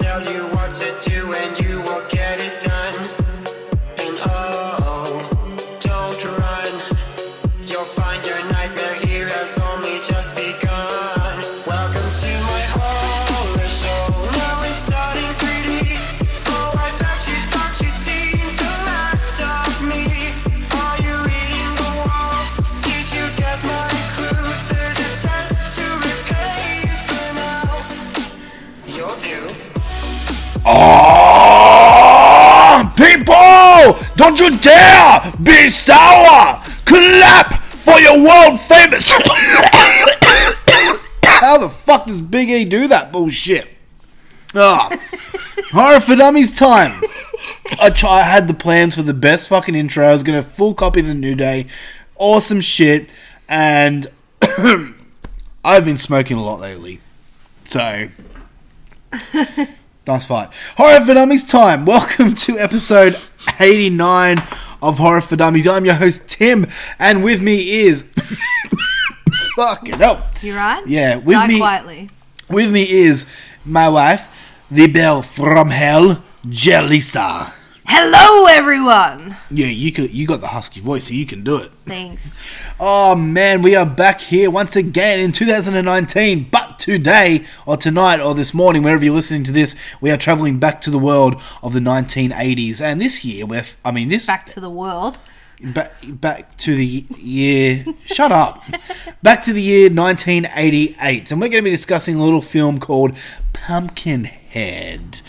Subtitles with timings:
[0.00, 1.69] tell you what to do, and you
[34.30, 36.62] Don't you dare be sour!
[36.84, 39.10] Clap for your world famous.
[41.24, 43.66] How the fuck does Big E do that bullshit?
[44.54, 44.88] Ah,
[45.72, 47.02] horror for dummies time.
[47.80, 50.06] I, I had the plans for the best fucking intro.
[50.06, 51.66] I was gonna full copy the New Day,
[52.14, 53.10] awesome shit,
[53.48, 54.06] and
[55.64, 57.00] I've been smoking a lot lately,
[57.64, 58.06] so
[60.12, 60.48] that's fine.
[60.76, 61.84] Horror for Dummies time.
[61.84, 63.16] Welcome to episode
[63.60, 64.38] 89
[64.82, 65.66] of Horror for Dummies.
[65.66, 66.66] I'm your host, Tim,
[66.98, 68.10] and with me is.
[69.56, 70.26] Fucking hell.
[70.42, 70.86] You right?
[70.86, 72.10] Yeah, with Die me- quietly.
[72.48, 73.26] With me is
[73.64, 74.28] my wife,
[74.70, 77.52] the bell from hell, Jelisa.
[77.86, 79.36] Hello, everyone.
[79.50, 81.70] Yeah, you could, you got the husky voice, so you can do it.
[81.86, 82.40] Thanks.
[82.78, 86.48] Oh man, we are back here once again in 2019.
[86.50, 90.58] But today, or tonight, or this morning, wherever you're listening to this, we are traveling
[90.58, 92.80] back to the world of the 1980s.
[92.80, 95.18] And this year, we're, I mean, this Back to the world.
[95.62, 97.84] back, back to the year.
[98.06, 98.64] shut up.
[99.22, 103.14] Back to the year 1988, and we're going to be discussing a little film called
[103.52, 105.20] Pumpkinhead,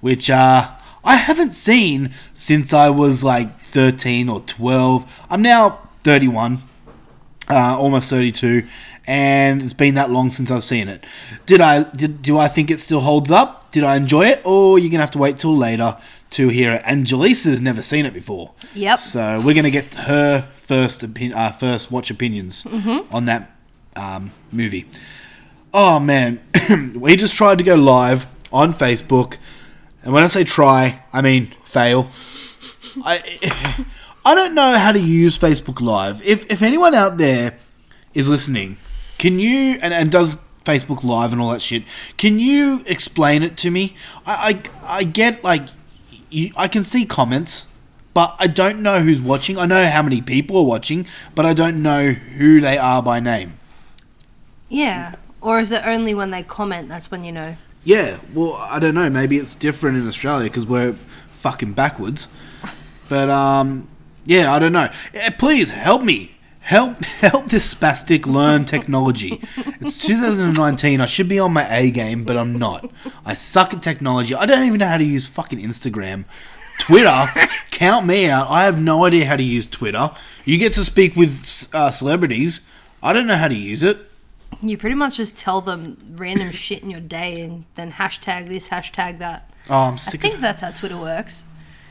[0.00, 0.70] which uh,
[1.04, 5.26] I haven't seen since I was like 13 or 12.
[5.28, 6.62] I'm now 31,
[7.50, 8.64] uh, almost 32,
[9.06, 11.04] and it's been that long since I've seen it.
[11.46, 11.84] Did I?
[11.84, 13.70] Did do I think it still holds up?
[13.70, 15.96] Did I enjoy it, or you're gonna have to wait till later
[16.30, 16.82] to hear it?
[16.84, 18.52] And Jaleesa's never seen it before.
[18.74, 18.98] Yep.
[19.00, 22.64] So we're gonna get her first opin- uh, first watch opinions
[23.10, 23.50] on that
[23.96, 24.88] um, movie.
[25.74, 26.40] Oh man,
[26.94, 29.36] we just tried to go live on Facebook,
[30.02, 32.08] and when I say try, I mean fail.
[33.04, 33.84] I
[34.24, 36.22] I don't know how to use Facebook Live.
[36.24, 37.58] If if anyone out there
[38.14, 38.76] is listening,
[39.22, 41.84] can you and, and does Facebook Live and all that shit,
[42.16, 43.94] can you explain it to me?
[44.26, 45.62] I I, I get like
[46.28, 47.68] you, I can see comments,
[48.14, 49.56] but I don't know who's watching.
[49.58, 51.06] I know how many people are watching,
[51.36, 53.60] but I don't know who they are by name.
[54.68, 55.14] Yeah.
[55.40, 57.56] Or is it only when they comment that's when you know?
[57.84, 59.08] Yeah, well, I don't know.
[59.08, 60.94] Maybe it's different in Australia because we're
[61.34, 62.26] fucking backwards.
[63.08, 63.86] But um,
[64.24, 64.88] yeah, I don't know.
[65.14, 66.31] Eh, Please help me.
[66.62, 69.40] Help help this spastic learn technology.
[69.80, 71.00] It's 2019.
[71.00, 72.90] I should be on my A game, but I'm not.
[73.24, 74.34] I suck at technology.
[74.34, 76.24] I don't even know how to use fucking Instagram.
[76.78, 77.26] Twitter,
[77.70, 78.48] count me out.
[78.48, 80.10] I have no idea how to use Twitter.
[80.44, 82.60] You get to speak with uh, celebrities.
[83.02, 83.98] I don't know how to use it.
[84.62, 88.68] You pretty much just tell them random shit in your day and then hashtag this,
[88.68, 89.50] hashtag that.
[89.68, 90.40] Oh, I'm sick I think of.
[90.40, 91.42] that's how Twitter works.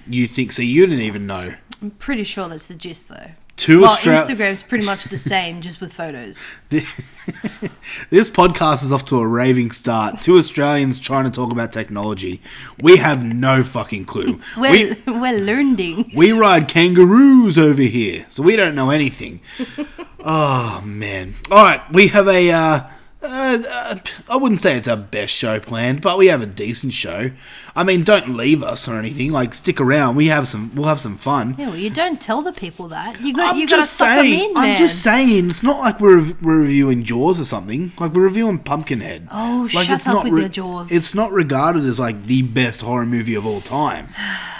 [0.07, 0.61] You think so?
[0.61, 1.55] You didn't even know.
[1.81, 3.31] I'm pretty sure that's the gist though.
[3.61, 6.41] Two Well, Austra- Instagram's pretty much the same, just with photos.
[8.09, 10.19] This podcast is off to a raving start.
[10.21, 12.41] Two Australians trying to talk about technology.
[12.81, 14.39] We have no fucking clue.
[14.57, 16.11] We're, We, we're learning.
[16.15, 19.41] we ride kangaroos over here, so we don't know anything.
[20.25, 21.35] oh, man.
[21.51, 22.51] All right, we have a.
[22.51, 22.81] Uh,
[23.23, 23.95] uh, uh,
[24.29, 27.31] I wouldn't say it's our best show planned, but we have a decent show.
[27.75, 29.31] I mean, don't leave us or anything.
[29.31, 30.15] Like, stick around.
[30.15, 30.73] We have some.
[30.73, 31.55] We'll have some fun.
[31.57, 33.21] Yeah, well, you don't tell the people that.
[33.21, 34.49] You got I'm you got to just suck them saying.
[34.51, 35.49] in, I'm just saying.
[35.49, 37.91] It's not like we're, we're reviewing Jaws or something.
[37.99, 39.27] Like we're reviewing Pumpkinhead.
[39.31, 40.91] Oh, like, shut up with your Jaws.
[40.91, 44.09] It's not regarded as like the best horror movie of all time.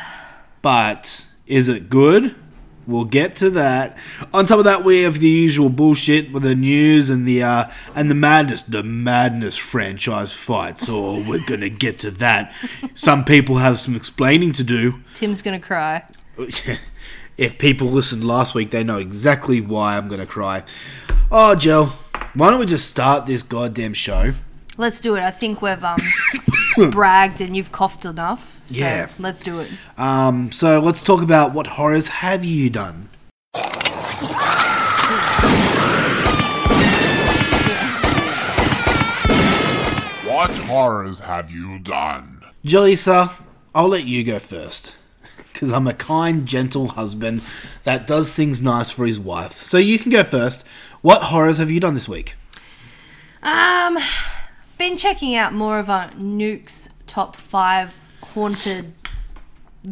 [0.62, 2.36] but is it good?
[2.88, 3.98] We'll get to that.
[4.34, 7.72] On top of that, we have the usual bullshit with the news and the uh,
[7.96, 10.90] and the madness, the madness franchise fights.
[10.90, 12.54] Or we're gonna get to that.
[12.96, 15.02] Some people have some explaining to do.
[15.16, 16.04] Tim's gonna cry.
[17.38, 20.64] if people listened last week, they know exactly why I'm gonna cry.
[21.32, 21.94] Oh, Jill,
[22.34, 24.34] why don't we just start this goddamn show?
[24.82, 25.22] Let's do it.
[25.22, 26.00] I think we've um
[26.90, 28.60] bragged and you've coughed enough.
[28.66, 29.10] So Yeah.
[29.20, 29.70] let's do it.
[29.96, 33.08] Um, so let's talk about what horrors have you done?
[40.26, 42.42] What horrors have you done?
[42.66, 43.34] Jelisa,
[43.76, 44.96] I'll let you go first.
[45.52, 47.42] Because I'm a kind, gentle husband
[47.84, 49.62] that does things nice for his wife.
[49.62, 50.66] So you can go first.
[51.02, 52.36] What horrors have you done this week?
[53.44, 53.98] Um,
[54.82, 57.94] been checking out more of our Nuke's top five
[58.34, 58.94] haunted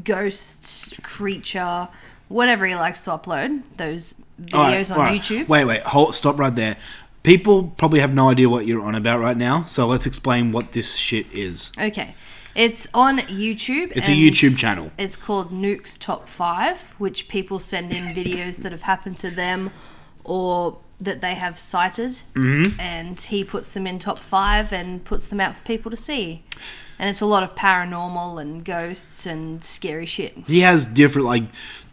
[0.03, 1.89] ghost creature,
[2.27, 5.21] whatever he likes to upload those videos Alright, on alright.
[5.21, 5.47] YouTube.
[5.47, 6.75] Wait, wait, hold, stop right there.
[7.21, 10.71] People probably have no idea what you're on about right now, so let's explain what
[10.71, 11.71] this shit is.
[11.79, 12.15] Okay.
[12.55, 13.95] It's on YouTube.
[13.95, 14.91] It's a YouTube channel.
[14.97, 19.69] It's called Nuke's Top 5, which people send in videos that have happened to them
[20.23, 22.21] or that they have cited.
[22.33, 22.79] Mm-hmm.
[22.79, 26.43] And he puts them in top 5 and puts them out for people to see.
[26.97, 30.37] And it's a lot of paranormal and ghosts and scary shit.
[30.47, 31.43] He has different, like,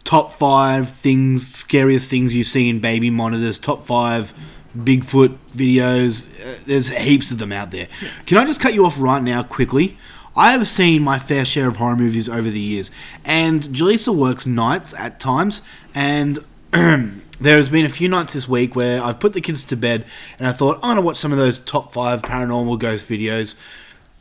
[0.03, 4.33] top five things, scariest things you see in baby monitors, top five
[4.77, 6.29] Bigfoot videos.
[6.39, 7.87] Uh, there's heaps of them out there.
[8.25, 9.97] Can I just cut you off right now, quickly?
[10.35, 12.91] I have seen my fair share of horror movies over the years,
[13.25, 15.61] and Jaleesa works nights at times,
[15.95, 16.39] and
[17.39, 20.05] there's been a few nights this week where I've put the kids to bed,
[20.39, 23.55] and I thought I'm gonna watch some of those top five paranormal ghost videos,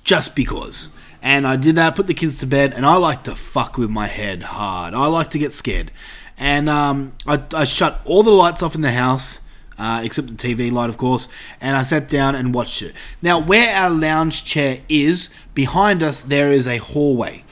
[0.04, 0.90] just because.
[1.22, 3.90] And I did that, put the kids to bed, and I like to fuck with
[3.90, 4.94] my head hard.
[4.94, 5.90] I like to get scared.
[6.38, 9.40] And um, I, I shut all the lights off in the house,
[9.78, 11.28] uh, except the TV light, of course,
[11.60, 12.94] and I sat down and watched it.
[13.22, 17.44] Now, where our lounge chair is, behind us, there is a hallway.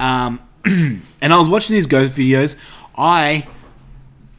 [0.00, 2.56] Um, and I was watching these ghost videos.
[2.96, 3.46] I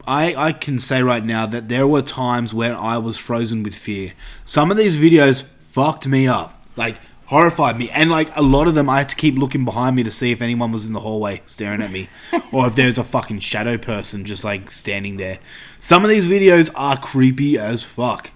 [0.08, 3.76] I, I can say right now that there were times where I was frozen with
[3.76, 4.14] fear.
[4.46, 6.96] Some of these videos fucked me up, like
[7.28, 10.04] horrified me, and like a lot of them, I had to keep looking behind me
[10.04, 12.10] to see if anyone was in the hallway staring at me,
[12.52, 15.38] or if there's a fucking shadow person just like standing there.
[15.80, 18.32] Some of these videos are creepy as fuck.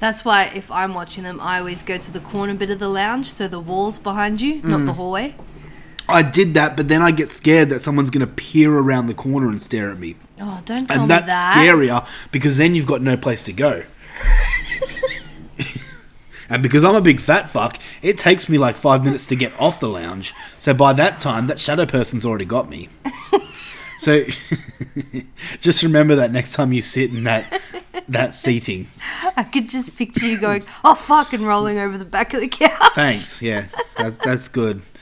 [0.00, 2.88] That's why if I'm watching them, I always go to the corner bit of the
[2.88, 4.86] lounge, so the walls behind you, not Mm.
[4.86, 5.34] the hallway.
[6.08, 9.48] I did that, but then I get scared that someone's gonna peer around the corner
[9.48, 10.16] and stare at me.
[10.40, 11.54] Oh, don't tell and me that's that.
[11.56, 13.84] scarier because then you've got no place to go.
[16.48, 19.52] and because I'm a big fat fuck, it takes me like five minutes to get
[19.60, 20.34] off the lounge.
[20.58, 22.88] So by that time, that shadow person's already got me.
[23.98, 24.24] so
[25.60, 27.60] just remember that next time you sit in that
[28.08, 28.88] that seating.
[29.36, 32.48] I could just picture you going, oh fuck, and rolling over the back of the
[32.48, 32.92] couch.
[32.94, 33.40] Thanks.
[33.40, 34.82] Yeah, that's that's good.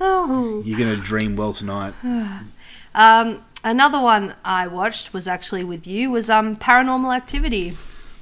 [0.00, 0.62] Oh.
[0.64, 1.92] You're gonna dream well tonight.
[2.94, 7.76] Um, another one I watched was actually with you was um Paranormal Activity.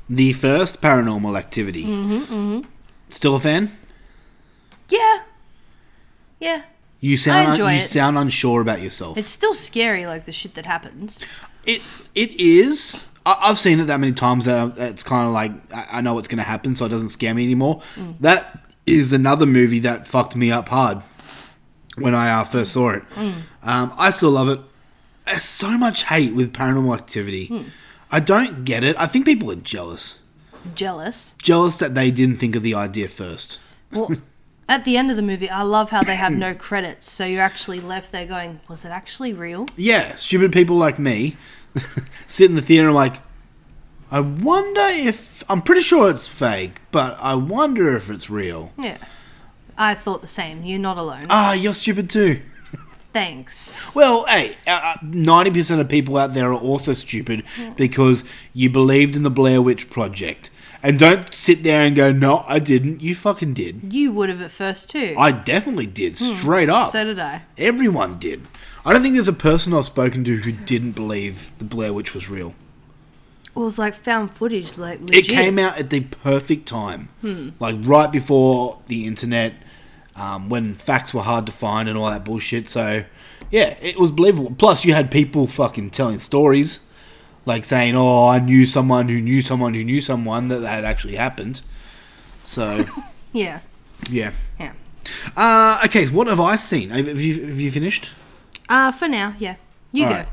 [0.09, 1.85] The first Paranormal Activity.
[1.85, 2.61] Mm-hmm,
[3.11, 3.77] Still a fan?
[4.89, 5.23] Yeah,
[6.41, 6.63] yeah.
[7.01, 7.83] You sound enjoy you it.
[7.89, 9.19] sound unsure about yourself.
[9.19, 11.23] It's still scary, like the shit that happens.
[11.65, 11.83] It
[12.15, 13.07] it is.
[13.25, 16.15] I, I've seen it that many times that it's kind of like I, I know
[16.15, 17.83] what's going to happen, so it doesn't scare me anymore.
[18.21, 21.03] That is another movie that fucked me up hard
[21.99, 23.03] when I uh, first saw it.
[23.63, 24.61] Um, I still love it.
[25.27, 27.67] There's so much hate with Paranormal Activity.
[28.11, 28.97] I don't get it.
[28.99, 30.23] I think people are jealous.
[30.75, 31.35] Jealous.
[31.39, 33.59] Jealous that they didn't think of the idea first.
[33.93, 34.11] Well,
[34.69, 37.43] at the end of the movie, I love how they have no credits, so you're
[37.43, 39.67] actually left there going, was it actually real?
[39.77, 41.37] Yeah, stupid people like me
[42.27, 43.21] sit in the theater and like,
[44.11, 48.73] I wonder if I'm pretty sure it's fake, but I wonder if it's real.
[48.79, 48.99] Yeah.
[49.77, 50.65] I thought the same.
[50.65, 51.27] You're not alone.
[51.29, 52.41] Ah, you're stupid too.
[53.17, 53.97] Thanks.
[53.97, 57.45] Well, hey, uh, uh, ninety percent of people out there are also stupid
[57.75, 60.51] because you believed in the Blair Witch Project,
[60.83, 63.95] and don't sit there and go, "No, I didn't." You fucking did.
[63.95, 65.15] You would have at first too.
[65.17, 66.37] I definitely did, hmm.
[66.37, 66.91] straight up.
[66.91, 67.45] so did I.
[67.57, 68.47] Everyone did.
[68.85, 72.13] I don't think there's a person I've spoken to who didn't believe the Blair Witch
[72.13, 72.55] was real.
[73.47, 75.31] It was like found footage, like legit.
[75.31, 77.51] It came out at the perfect time, hmm.
[77.61, 79.55] like right before the internet,
[80.17, 82.69] um, when facts were hard to find and all that bullshit.
[82.69, 83.05] So,
[83.51, 84.55] yeah, it was believable.
[84.57, 86.81] Plus, you had people fucking telling stories,
[87.45, 91.17] like saying, "Oh, I knew someone who knew someone who knew someone that had actually
[91.17, 91.61] happened."
[92.43, 92.87] So,
[93.33, 93.61] Yeah.
[94.11, 94.31] yeah.
[94.59, 94.73] Yeah.
[95.37, 96.91] Uh, okay, what have I seen?
[96.91, 98.11] Have have you have you finished?
[98.69, 99.57] Uh, for now, yeah.
[99.93, 100.17] You All go.
[100.17, 100.29] right.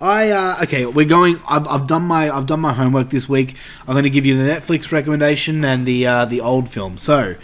[0.00, 0.86] I uh, okay.
[0.86, 1.40] We're going.
[1.48, 3.54] I've, I've done my I've done my homework this week.
[3.86, 6.96] I'm going to give you the Netflix recommendation and the uh, the old film.
[6.98, 7.34] So,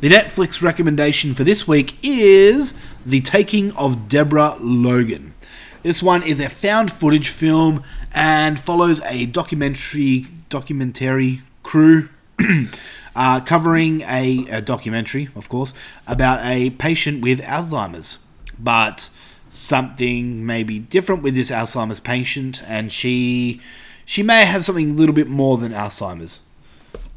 [0.00, 2.72] the Netflix recommendation for this week is
[3.04, 5.34] The Taking of Deborah Logan.
[5.82, 7.82] This one is a found footage film
[8.14, 12.08] and follows a documentary documentary crew
[13.14, 15.74] uh, covering a, a documentary, of course,
[16.06, 18.24] about a patient with Alzheimer's.
[18.58, 19.10] But
[19.50, 23.60] something may be different with this Alzheimer's patient, and she
[24.06, 26.40] she may have something a little bit more than Alzheimer's.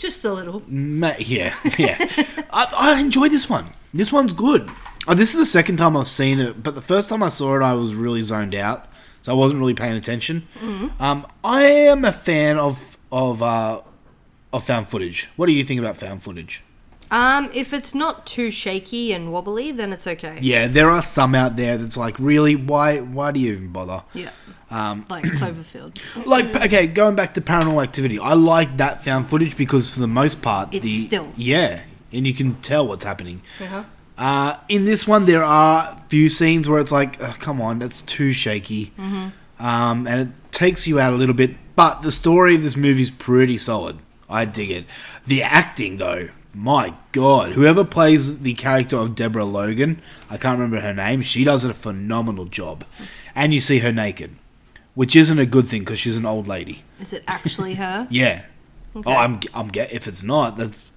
[0.03, 0.61] Just a little.
[0.67, 1.95] Ma- yeah, yeah.
[2.51, 3.67] I, I enjoyed this one.
[3.93, 4.69] This one's good.
[5.07, 7.55] Uh, this is the second time I've seen it, but the first time I saw
[7.55, 8.85] it, I was really zoned out,
[9.21, 10.45] so I wasn't really paying attention.
[10.99, 13.79] Um, I am a fan of of uh,
[14.51, 15.29] of found footage.
[15.37, 16.62] What do you think about found footage?
[17.13, 20.39] Um, if it's not too shaky and wobbly, then it's okay.
[20.41, 24.01] Yeah, there are some out there that's like, really, why why do you even bother?
[24.15, 24.31] Yeah.
[24.71, 26.25] Um, like Cloverfield.
[26.25, 30.07] Like, okay, going back to Paranormal Activity, I like that found footage because for the
[30.07, 31.27] most part, It's the still.
[31.37, 33.43] yeah, and you can tell what's happening.
[33.61, 33.83] Uh-huh.
[34.17, 37.77] Uh, in this one, there are a few scenes where it's like, "Ugh, come on,
[37.79, 39.63] that's too shaky, Mm-hmm.
[39.63, 41.55] um, and it takes you out a little bit.
[41.75, 43.99] But the story of this movie is pretty solid.
[44.29, 44.85] I dig it.
[45.27, 50.81] The acting, though, my god, whoever plays the character of Deborah Logan, I can't remember
[50.81, 51.21] her name.
[51.21, 52.85] She does a phenomenal job,
[53.35, 54.35] and you see her naked,
[54.93, 56.83] which isn't a good thing because she's an old lady.
[57.01, 58.07] Is it actually her?
[58.11, 58.45] Yeah.
[58.95, 60.91] Oh, I'm I'm get if it's not, that's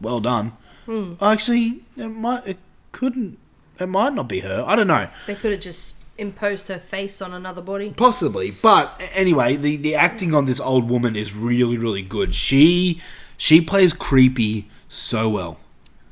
[0.00, 0.52] well done.
[0.86, 1.14] Hmm.
[1.20, 2.58] Actually, it might it
[2.90, 3.38] couldn't
[3.78, 4.64] it might not be her.
[4.66, 5.08] I don't know.
[5.28, 7.92] They could have just imposed her face on another body.
[7.96, 12.34] Possibly, but anyway, the the acting on this old woman is really really good.
[12.34, 13.00] She
[13.36, 15.58] she plays creepy so well,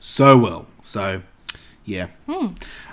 [0.01, 0.67] so well.
[0.83, 1.23] So,
[1.85, 2.09] yeah.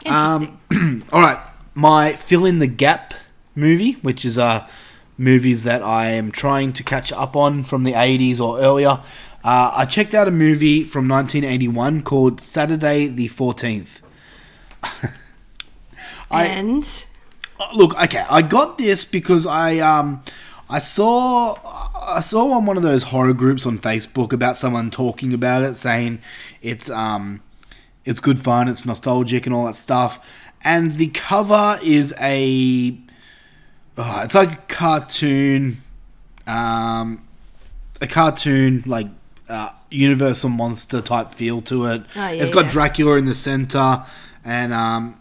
[0.06, 1.04] Interesting.
[1.12, 1.40] All right,
[1.74, 3.14] my fill in the gap
[3.56, 4.68] movie, which is uh
[5.18, 9.02] movies that I am trying to catch up on from the 80s or earlier.
[9.44, 14.02] Uh, I checked out a movie from 1981 called Saturday the 14th.
[16.32, 17.06] I- and
[17.60, 20.24] Uh, Look, okay, I got this because I um
[20.72, 21.58] I saw
[21.94, 25.76] I saw on one of those horror groups on Facebook about someone talking about it,
[25.76, 26.22] saying
[26.62, 27.42] it's um
[28.06, 30.26] it's good fun, it's nostalgic and all that stuff.
[30.64, 32.98] And the cover is a
[33.98, 35.84] oh, it's like a cartoon
[36.48, 37.28] um
[38.00, 39.08] a cartoon like
[39.50, 42.04] uh, universal monster type feel to it.
[42.16, 42.72] Oh, yeah, it's got yeah.
[42.72, 44.06] Dracula in the center
[44.46, 45.20] and um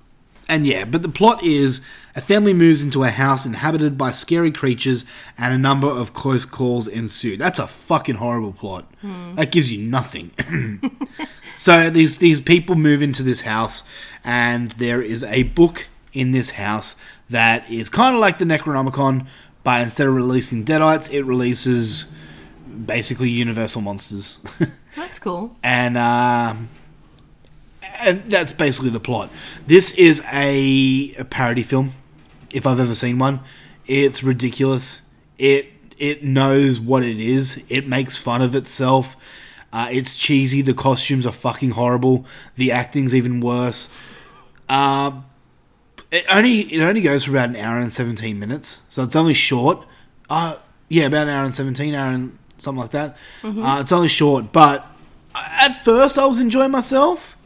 [0.49, 1.81] and yeah, but the plot is
[2.21, 5.07] a family moves into a house inhabited by scary creatures,
[5.39, 7.39] and a number of close calls ensue.
[7.39, 8.85] That's a fucking horrible plot.
[9.37, 10.31] That gives you nothing.
[11.57, 13.85] so these these people move into this house,
[14.23, 16.95] and there is a book in this house
[17.31, 19.27] that is kind of like the Necronomicon,
[19.65, 22.13] but instead of releasing deadites, it releases
[22.85, 24.39] basically universal monsters.
[24.95, 25.57] that's cool.
[25.63, 26.69] and um,
[28.01, 29.31] and that's basically the plot.
[29.67, 31.95] This is a, a parody film,
[32.53, 33.41] if I've ever seen one.
[33.87, 35.03] It's ridiculous.
[35.39, 37.65] It it knows what it is.
[37.69, 39.17] It makes fun of itself.
[39.73, 40.63] Uh, it's cheesy.
[40.63, 42.27] The costumes are fucking horrible.
[42.57, 43.89] The acting's even worse.
[44.69, 45.21] Uh,
[46.11, 49.35] it only it only goes for about an hour and seventeen minutes, so it's only
[49.35, 49.87] short.
[50.29, 50.57] Uh,
[50.89, 53.17] yeah, about an hour and seventeen, hour and something like that.
[53.45, 54.87] Uh, it's only short, but
[55.35, 57.37] at first I was enjoying myself.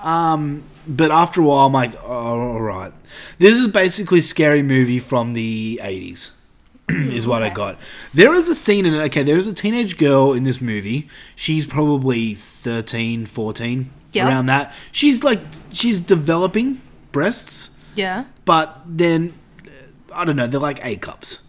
[0.00, 2.08] Um, but after a while, I'm like, oh,
[2.52, 2.92] all right.
[3.38, 6.32] This is basically a scary movie from the 80s,
[6.88, 7.78] is what I got.
[8.14, 9.00] There is a scene in it.
[9.06, 11.08] Okay, there's a teenage girl in this movie.
[11.36, 14.28] She's probably 13, 14, Yeah.
[14.28, 14.74] around that.
[14.90, 16.80] She's like, she's developing
[17.12, 18.24] breasts, Yeah.
[18.44, 19.34] but then,
[19.66, 19.70] uh,
[20.14, 21.40] I don't know, they're like A cups,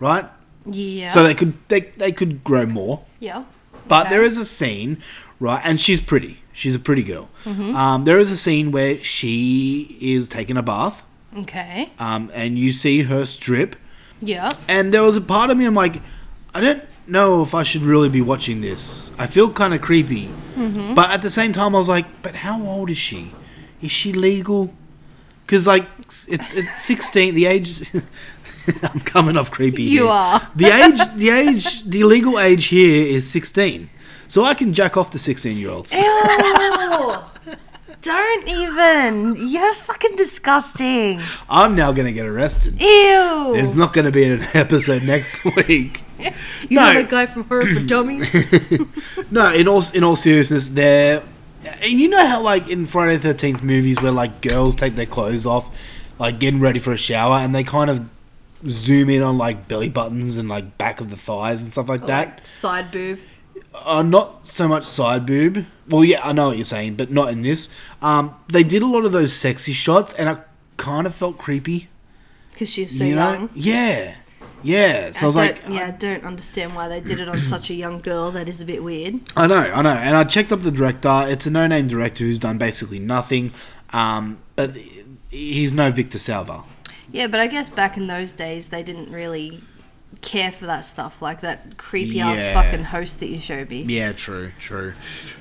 [0.00, 0.26] right?
[0.66, 1.10] Yeah.
[1.10, 3.04] So they could they, they could grow more.
[3.20, 3.44] yeah.
[3.86, 4.10] But Okay.
[4.14, 4.96] there is a scene,
[5.38, 5.60] right?
[5.62, 6.40] And she's pretty.
[6.54, 7.28] She's a pretty girl.
[7.44, 7.74] Mm-hmm.
[7.76, 11.02] Um, there is a scene where she is taking a bath,
[11.36, 11.90] Okay.
[11.98, 13.74] um, and you see her strip.
[14.22, 14.52] Yeah.
[14.68, 16.00] And there was a part of me, I'm like,
[16.54, 19.10] I don't know if I should really be watching this.
[19.18, 20.28] I feel kind of creepy.
[20.54, 20.94] Mm-hmm.
[20.94, 23.34] But at the same time, I was like, but how old is she?
[23.82, 24.72] Is she legal?
[25.44, 25.84] Because, like,
[26.28, 27.90] it's, it's 16, the age.
[28.82, 29.82] I'm coming off creepy.
[29.82, 30.10] You here.
[30.12, 30.48] are.
[30.54, 33.90] The age, the age, the legal age here is 16.
[34.34, 35.94] So I can jack off to 16 year olds.
[35.94, 37.14] Ew.
[38.02, 39.36] Don't even.
[39.48, 41.20] You're fucking disgusting.
[41.48, 42.82] I'm now going to get arrested.
[42.82, 43.52] Ew.
[43.54, 46.02] There's not going to be an episode next week.
[46.18, 46.32] You're
[46.80, 46.94] no.
[46.94, 48.28] not a guy from Horror for Dummies.
[49.30, 51.22] No, in all in all seriousness, there.
[51.84, 55.06] And you know how like in Friday the Thirteenth movies where like girls take their
[55.06, 55.72] clothes off,
[56.18, 58.08] like getting ready for a shower, and they kind of
[58.66, 62.06] zoom in on like belly buttons and like back of the thighs and stuff like
[62.06, 62.28] that.
[62.38, 63.20] Like side boob.
[63.84, 65.66] Uh, not so much side boob.
[65.88, 67.68] Well, yeah, I know what you're saying, but not in this.
[68.00, 70.38] Um, they did a lot of those sexy shots, and I
[70.76, 71.88] kind of felt creepy.
[72.52, 73.32] Because she's so you know?
[73.32, 73.50] young.
[73.54, 74.14] Yeah,
[74.62, 77.68] Yeah, so I was like, yeah, I don't understand why they did it on such
[77.68, 78.30] a young girl.
[78.30, 79.20] That is a bit weird.
[79.36, 81.24] I know, I know, and I checked up the director.
[81.26, 83.52] It's a no-name director who's done basically nothing,
[83.92, 84.74] um, but
[85.30, 86.64] he's no Victor Salva.
[87.12, 89.60] Yeah, but I guess back in those days they didn't really
[90.20, 93.82] care for that stuff, like that creepy ass fucking host that you showed me.
[93.82, 94.94] Yeah, true, true.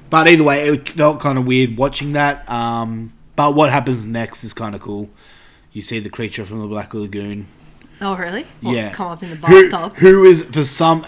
[0.10, 2.48] But either way, it felt kind of weird watching that.
[2.50, 5.10] Um, but what happens next is kind of cool.
[5.72, 7.48] You see the creature from the Black Lagoon.
[8.01, 8.46] Oh, really?
[8.62, 9.98] What, yeah, Come up in the Who- bathtub.
[9.98, 11.06] who is for some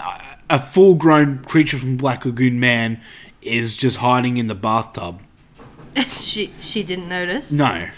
[0.48, 3.00] a full-grown creature from Black Lagoon man
[3.42, 5.20] is just hiding in the bathtub.
[6.18, 7.88] she she didn't notice, No,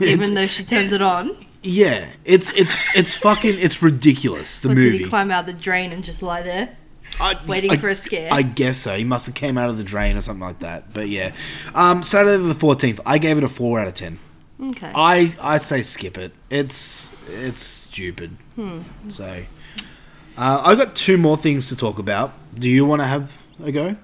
[0.00, 1.36] even though she turned it on.
[1.62, 4.60] yeah, it's it's it's fucking it's ridiculous.
[4.60, 4.90] The But movie.
[4.92, 6.76] did he climb out the drain and just lie there?
[7.20, 8.32] I, Waiting I- for a scare?
[8.32, 8.96] I guess so.
[8.96, 10.94] He must have came out of the drain or something like that.
[10.94, 11.32] But yeah,
[11.74, 13.00] um, Saturday the fourteenth.
[13.04, 14.18] I gave it a four out of ten.
[14.62, 14.92] Okay.
[14.94, 16.32] I I say skip it.
[16.50, 18.36] It's it's stupid.
[18.56, 18.80] Hmm.
[19.08, 19.42] So,
[20.36, 22.32] uh, I got two more things to talk about.
[22.54, 23.96] Do you want to have a go?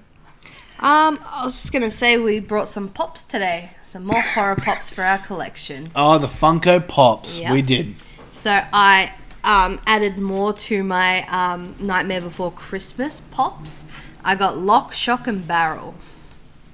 [0.79, 4.89] Um, I was just gonna say we brought some pops today, some more horror pops
[4.89, 5.89] for our collection.
[5.95, 7.39] Oh, the Funko Pops.
[7.39, 7.53] Yeah.
[7.53, 7.95] We did.
[8.33, 9.13] So I
[9.45, 13.85] um, added more to my um, Nightmare Before Christmas pops.
[14.25, 15.95] I got Lock, Shock, and Barrel.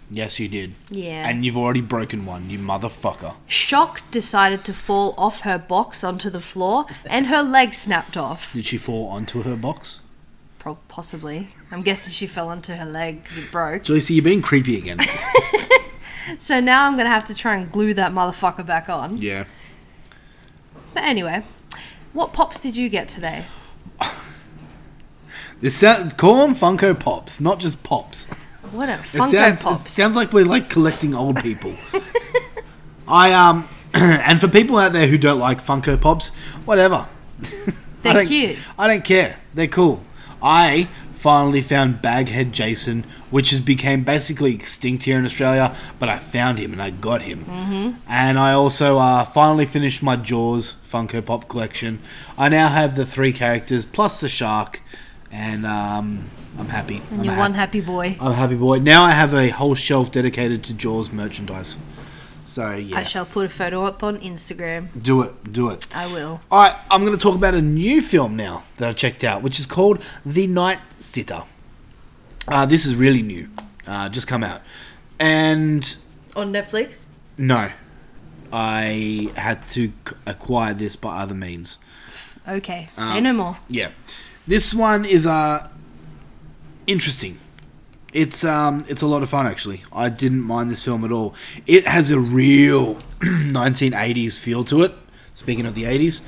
[0.10, 0.74] Yes, you did.
[0.90, 1.30] Yeah.
[1.30, 3.36] And you've already broken one, you motherfucker.
[3.46, 8.54] Shock decided to fall off her box onto the floor, and her leg snapped off.
[8.54, 10.00] Did she fall onto her box?
[10.58, 11.50] Pro- possibly.
[11.72, 13.84] I'm guessing she fell onto her leg because it broke.
[13.84, 15.00] Joyce, you're being creepy again.
[16.40, 19.18] So now I'm gonna have to try and glue that motherfucker back on.
[19.18, 19.46] yeah.
[20.94, 21.44] But anyway,
[22.14, 23.46] what pops did you get today?
[25.62, 28.26] This sound, call them Funko Pops, not just Pops.
[28.72, 29.92] What a Funko sounds, it Pops.
[29.94, 31.74] sounds like we're like collecting old people.
[33.08, 36.30] I um, and for people out there who don't like Funko Pops,
[36.66, 37.08] whatever.
[38.04, 38.58] They're don't- cute.
[38.78, 39.40] I don't care.
[39.54, 40.04] They're cool.
[40.42, 40.90] I
[41.24, 46.60] finally found Baghead Jason, which has became basically extinct here in Australia, but I found
[46.60, 47.46] him and I got him.
[47.46, 47.92] Mm-hmm.
[48.10, 52.00] And I also uh, finally finished my Jaws Funko Pop collection.
[52.38, 54.82] I now have the three characters plus the shark,
[55.32, 57.02] and um, I'm happy.
[57.10, 58.18] I'm You're a one happy boy.
[58.20, 58.80] I'm a happy boy.
[58.80, 61.78] Now I have a whole shelf dedicated to Jaws merchandise.
[62.46, 64.88] So yeah, I shall put a photo up on Instagram.
[65.02, 65.88] do it, do it.
[65.96, 66.42] I will.
[66.52, 69.42] All right, I'm going to talk about a new film now that I checked out,
[69.42, 71.44] which is called The Night Sitter.
[72.48, 73.50] Uh, this is really new,
[73.88, 74.62] uh, just come out,
[75.20, 75.96] and
[76.36, 77.06] On Netflix?
[77.38, 77.72] no,
[78.52, 81.78] I had to c- acquire this by other means.
[82.48, 82.90] Okay.
[82.98, 83.58] Say Um, no more.
[83.70, 83.92] Yeah,
[84.46, 85.70] this one is uh
[86.88, 87.40] interesting.
[88.14, 89.84] It's um it's a lot of fun actually.
[89.92, 91.34] I didn't mind this film at all.
[91.66, 94.94] It has a real 1980s feel to it.
[95.36, 96.22] Speaking of the 80s,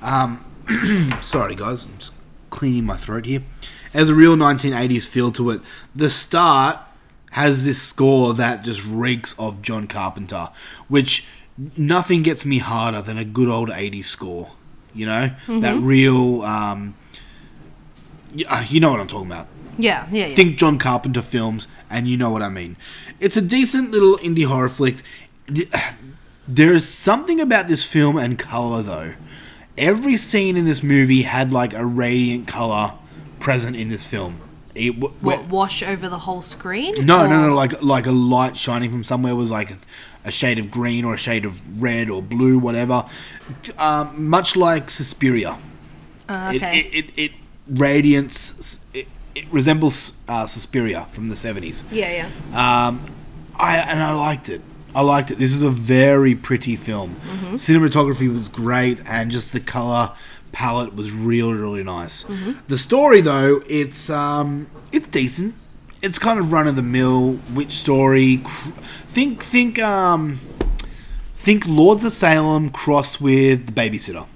[0.00, 2.14] um, sorry guys, I'm just
[2.50, 3.42] cleaning my throat here.
[3.92, 5.60] It has a real 1980s feel to it.
[5.96, 6.78] The start
[7.32, 10.50] has this score that just reeks of John Carpenter,
[10.86, 11.26] which
[11.76, 14.52] nothing gets me harder than a good old 80s score.
[14.94, 16.42] You know that real.
[16.42, 16.94] Um,
[18.48, 20.34] uh, you know what I'm talking about Yeah, yeah, yeah.
[20.34, 22.76] think John Carpenter films, and you know what I mean.
[23.20, 24.96] It's a decent little indie horror flick.
[26.48, 29.14] There is something about this film and color, though.
[29.78, 32.94] Every scene in this movie had like a radiant color
[33.38, 34.40] present in this film.
[34.74, 37.06] It, w- what, wash over the whole screen?
[37.06, 37.54] no, Or- no, no.
[37.54, 39.78] Like like a light shining from somewhere was like a,
[40.24, 43.04] a shade of green or a shade of red or blue, whatever.
[43.78, 45.58] Um, much like Suspiria.
[46.28, 46.78] Uh, It, okay.
[46.80, 47.32] it, it, it
[47.68, 48.80] radiance.
[48.92, 51.84] It, it resembles uh, Suspiria from the seventies.
[51.90, 52.86] yeah, yeah.
[52.86, 53.04] Um,
[53.56, 54.60] I and I liked it.
[54.94, 55.38] I liked it.
[55.38, 57.16] This is a very pretty film.
[57.54, 60.12] Cinematography was great, and just the color
[60.52, 62.24] palette was really, really nice.
[62.68, 65.54] The story, though, it's um, it's decent.
[66.02, 68.38] It's kind of run of the mill witch story.
[68.38, 70.40] Think, think, um,
[71.36, 74.26] think Lords of Salem crossed with The Babysitter.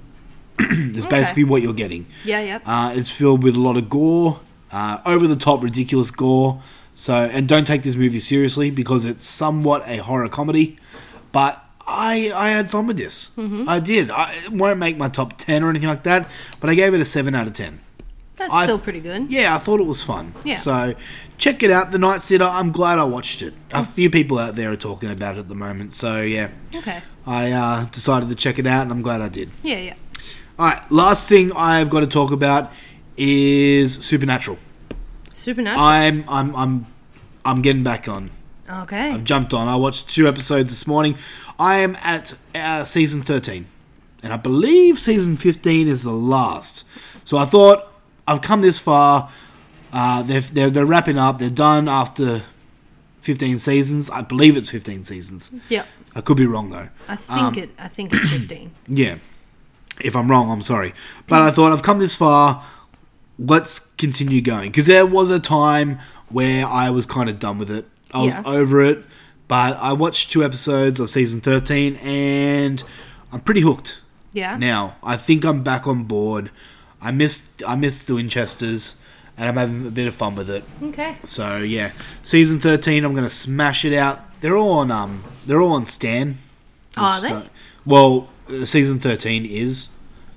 [0.61, 2.07] is basically what you're getting.
[2.25, 2.59] Yeah, yeah.
[2.65, 4.41] Uh, it's filled with a lot of gore,
[4.77, 6.61] uh, over the top, ridiculous gore.
[6.95, 10.79] So, and don't take this movie seriously because it's somewhat a horror comedy.
[11.33, 13.31] But I I had fun with this.
[13.37, 13.69] Mm-hmm.
[13.69, 14.11] I did.
[14.11, 16.29] I, it won't make my top ten or anything like that,
[16.61, 17.81] but I gave it a seven out of ten.
[18.39, 19.31] That's I- still pretty good.
[19.31, 20.35] Yeah, I thought it was fun.
[20.45, 20.59] Yeah.
[20.59, 20.95] So
[21.39, 22.45] check it out, The Night Sitter.
[22.45, 23.55] I'm glad I watched it.
[23.73, 25.95] A few people out there are talking about it at the moment.
[25.95, 27.01] So yeah, Okay.
[27.27, 29.49] I uh, decided to check it out, and I'm glad I did.
[29.62, 29.95] Yeah, yeah.
[30.59, 32.73] All right, last thing I've got to talk about
[33.17, 34.59] is Supernatural.
[35.40, 35.85] Supernatural.
[35.85, 36.87] I'm I'm I'm
[37.44, 38.31] I'm getting back on.
[38.68, 39.11] okay.
[39.11, 39.68] I've jumped on.
[39.68, 41.16] I watched two episodes this morning.
[41.59, 43.66] I am at uh, season 13,
[44.22, 46.85] and I believe season 15 is the last.
[47.25, 47.85] So I thought
[48.27, 49.31] I've come this far.
[49.92, 51.38] Uh, they're, they're they're wrapping up.
[51.38, 52.42] They're done after
[53.20, 54.09] 15 seasons.
[54.11, 55.51] I believe it's 15 seasons.
[55.68, 55.87] Yep.
[56.14, 56.88] I could be wrong though.
[57.09, 57.70] I think Um, it.
[57.79, 58.72] I think it's fifteen.
[58.88, 59.16] Yeah.
[60.03, 60.92] If I'm wrong, I'm sorry.
[61.29, 62.64] But I thought I've come this far.
[63.38, 65.99] Let's continue going because there was a time
[66.31, 67.87] where I was kind of done with it.
[68.12, 68.42] I was Yeah.
[68.46, 69.05] over it.
[69.49, 72.83] But I watched two episodes of season 13 and
[73.33, 73.99] I'm pretty hooked
[74.33, 74.57] Yeah.
[74.57, 74.96] now.
[75.05, 76.51] I think I'm back on board.
[77.01, 78.96] I missed I missed the Winchesters
[79.38, 80.64] and I'm having a bit of fun with it.
[80.83, 81.16] Okay.
[81.25, 84.20] So yeah, season 13 I'm going to smash it out.
[84.40, 86.38] They're all on um they're all on Stan.
[86.96, 87.44] Are they?
[87.85, 89.90] well, uh, season 13 is.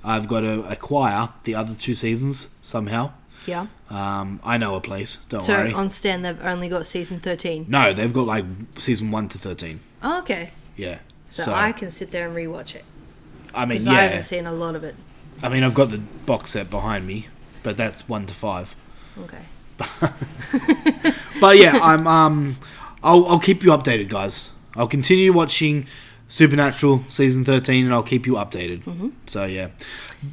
[0.04, 3.12] I've got to acquire the other two seasons somehow.
[3.46, 3.66] Yeah.
[3.88, 5.16] Um, I know a place.
[5.28, 5.70] Don't So worry.
[5.70, 7.66] So on Stan, they've only got season thirteen.
[7.68, 8.44] no, they've got like
[8.78, 9.80] season 1 to 13.
[10.02, 10.50] Oh, okay.
[10.76, 10.98] Yeah.
[11.28, 12.84] So, I can sit there and rewatch it
[13.54, 13.92] I mean, yeah.
[13.92, 14.96] I haven't seen a lot of it.
[15.42, 17.28] I mean, I've got the box set behind me,
[17.62, 18.74] but that's 1 to 5.
[19.18, 19.44] Okay.
[21.40, 22.58] But yeah, I'm um,
[23.02, 24.50] I'll I'll keep you updated, guys.
[24.76, 25.86] I'll continue watching
[26.30, 29.12] Supernatural season thirteen, and I'll keep you updated.
[29.26, 29.70] So yeah,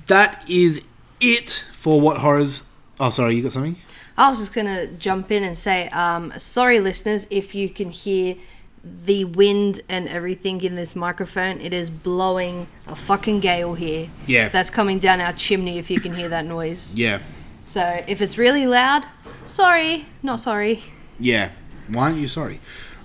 [0.06, 0.84] that is
[1.20, 2.64] it for what horrors.
[3.00, 3.76] Oh, sorry, you got something?
[4.16, 8.36] I was just gonna jump in and say, um, sorry, listeners, if you can hear
[8.84, 11.60] the wind and everything in this microphone.
[11.60, 14.10] It is blowing a fucking gale here.
[14.28, 14.48] Yeah.
[14.50, 15.78] That's coming down our chimney.
[15.78, 16.96] If you can hear that noise.
[16.96, 17.20] Yeah,
[17.66, 19.04] So if it's really loud,
[19.46, 20.84] sorry, not sorry.
[21.20, 21.52] yeah.
[21.90, 22.60] Why aren't you sorry?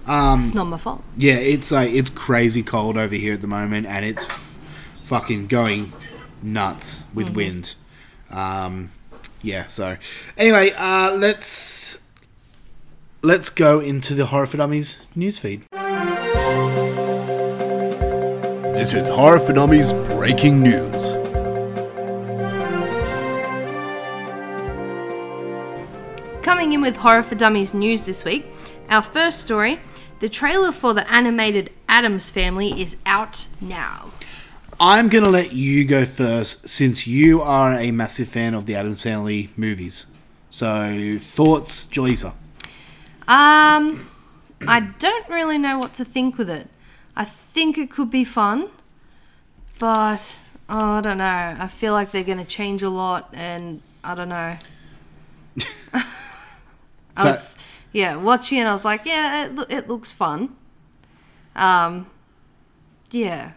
[0.07, 1.03] It's not my fault.
[1.17, 4.27] Yeah, it's like it's crazy cold over here at the moment, and it's
[5.05, 5.93] fucking going
[6.43, 7.75] nuts with wind.
[8.31, 8.93] Um,
[9.43, 9.67] yeah.
[9.69, 9.97] So
[10.37, 11.99] anyway, uh, let's
[13.23, 15.63] let's go into the horror for dummies newsfeed.
[18.83, 21.13] This is Horror for Dummies breaking news.
[26.43, 28.45] Coming in with Horror for Dummies news this week,
[28.89, 29.79] our first story
[30.23, 34.13] the trailer for the animated Addams Family is out now.
[34.79, 39.03] I'm gonna let you go first, since you are a massive fan of the Addams
[39.03, 40.07] Family movies.
[40.49, 42.35] So thoughts, Jaleesa?
[43.27, 44.09] Um,
[44.67, 46.69] I don't really know what to think with it.
[47.17, 48.69] I think it could be fun,
[49.81, 51.57] but oh, I don't know.
[51.59, 54.57] I feel like they're going to change a lot, and I don't know.
[55.95, 56.03] I
[57.17, 57.52] So- was,
[57.93, 58.65] yeah, watching it.
[58.65, 60.57] I was like, yeah, it, it looks fun.
[61.55, 62.11] Um,
[63.11, 63.53] yeah,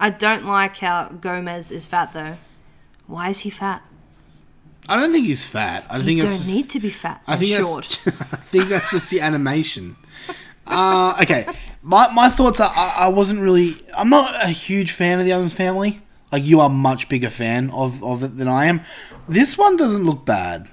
[0.00, 2.36] I don't like how Gomez is fat though.
[3.06, 3.82] Why is he fat?
[4.88, 5.84] I don't think he's fat.
[5.90, 8.00] I You think don't that's need to be fat I think short.
[8.04, 9.96] That's, I think that's just the animation.
[10.66, 11.46] Uh, okay,
[11.82, 13.84] my my thoughts are I, I wasn't really.
[13.96, 16.00] I'm not a huge fan of the Addams Family.
[16.32, 18.80] Like you are much bigger fan of, of it than I am.
[19.28, 20.68] This one doesn't look bad.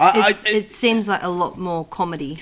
[0.00, 2.38] I, I, it seems like a lot more comedy.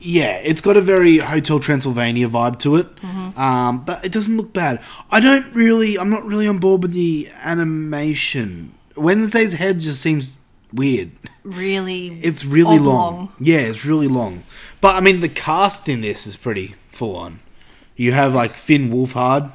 [0.00, 2.86] yeah, it's got a very Hotel Transylvania vibe to it,
[3.36, 4.82] um, but it doesn't look bad.
[5.10, 5.98] I don't really.
[5.98, 8.74] I'm not really on board with the animation.
[8.96, 10.36] Wednesday's head just seems
[10.72, 11.12] weird.
[11.44, 12.94] Really, It's really oblong.
[13.16, 13.32] long.
[13.38, 14.44] Yeah, it's really long.
[14.80, 17.40] But I mean, the cast in this is pretty full on.
[17.96, 19.52] You have like Finn Wolfhard,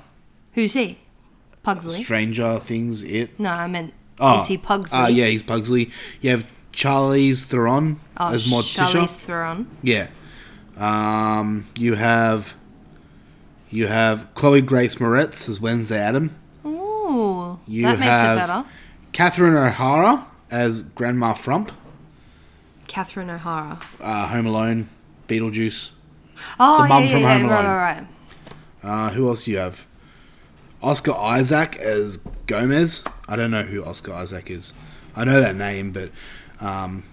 [0.53, 0.99] Who's he?
[1.63, 2.01] Pugsley.
[2.03, 3.39] Stranger Things, it.
[3.39, 4.97] no, I meant Oh, is he Pugsley?
[4.97, 5.89] Uh, yeah, he's Pugsley.
[6.21, 8.85] You have Charlize Theron oh, as Morticia.
[8.91, 9.67] Charlize Theron.
[9.81, 10.07] Yeah.
[10.77, 12.53] Um, you have
[13.69, 16.35] you have Chloe Grace Moretz as Wednesday Adam.
[16.65, 18.65] Ooh, You that makes have it better.
[19.13, 21.71] Catherine O'Hara as Grandma Frump,
[22.87, 23.79] Catherine O'Hara.
[24.01, 24.89] uh, Home Alone,
[25.29, 25.91] Beetlejuice.
[26.59, 27.65] Oh, The mum yeah, from yeah, Home yeah, Alone.
[27.65, 28.07] right, right, right.
[28.83, 29.85] Uh, who else do you have?
[30.83, 33.03] Oscar Isaac as Gomez.
[33.27, 34.73] I don't know who Oscar Isaac is.
[35.15, 36.11] I know that name, but
[36.59, 37.03] um,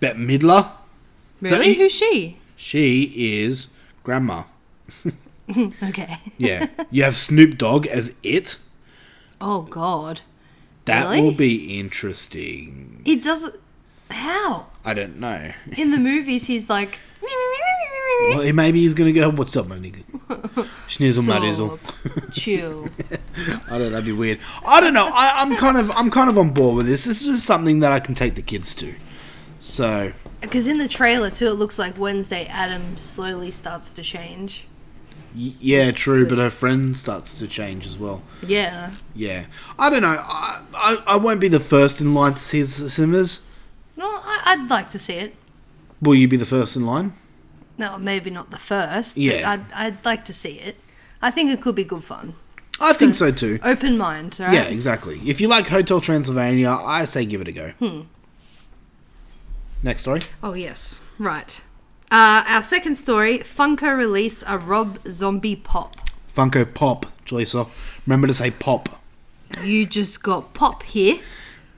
[0.00, 0.70] Bette Midler.
[1.40, 1.74] Really?
[1.74, 2.38] Who's she?
[2.56, 3.12] She
[3.42, 3.68] is
[4.02, 4.44] Grandma.
[5.80, 6.18] Okay.
[6.38, 6.66] Yeah.
[6.90, 8.58] you have Snoop Dogg as It.
[9.40, 10.22] Oh God.
[10.86, 11.20] That Really?
[11.22, 13.00] will be interesting.
[13.04, 13.54] It doesn't.
[14.10, 14.66] How?
[14.84, 15.52] I don't know.
[15.76, 16.98] In the movies, he's like.
[18.34, 19.30] Well, maybe he's gonna go.
[19.30, 20.02] What's up, my nigga?
[20.88, 21.78] Schnizzle, my dizzle.
[22.32, 22.88] Chill.
[23.70, 23.92] I don't.
[23.92, 24.40] That'd be weird.
[24.64, 25.06] I don't know.
[25.12, 25.90] I, I'm kind of.
[25.92, 27.04] I'm kind of on board with this.
[27.04, 28.94] This is just something that I can take the kids to.
[29.60, 34.66] So Because in the trailer too, it looks like Wednesday Adam slowly starts to change.
[35.34, 36.26] y- yeah, true.
[36.26, 38.22] But her friend starts to change as well.
[38.46, 38.92] Yeah.
[39.14, 39.46] Yeah.
[39.78, 40.16] I don't know.
[40.18, 43.42] I I, I won't be the first in line to see the cinemas.
[43.96, 45.34] No, I, I'd like to see it.
[46.06, 47.14] Will you be the first in line?
[47.76, 49.16] No, maybe not the first.
[49.16, 49.50] Yeah.
[49.50, 50.76] I'd, I'd like to see it.
[51.20, 52.34] I think it could be good fun.
[52.80, 53.58] I think so too.
[53.62, 54.52] Open mind, right?
[54.52, 55.18] Yeah, exactly.
[55.26, 57.70] If you like Hotel Transylvania, I say give it a go.
[57.78, 58.02] Hmm.
[59.82, 60.22] Next story.
[60.42, 61.62] Oh yes, right.
[62.10, 65.96] Uh, our second story: Funko release a Rob Zombie pop.
[66.34, 67.68] Funko Pop, Jaleesa.
[68.06, 69.00] Remember to say pop.
[69.62, 71.18] You just got pop here.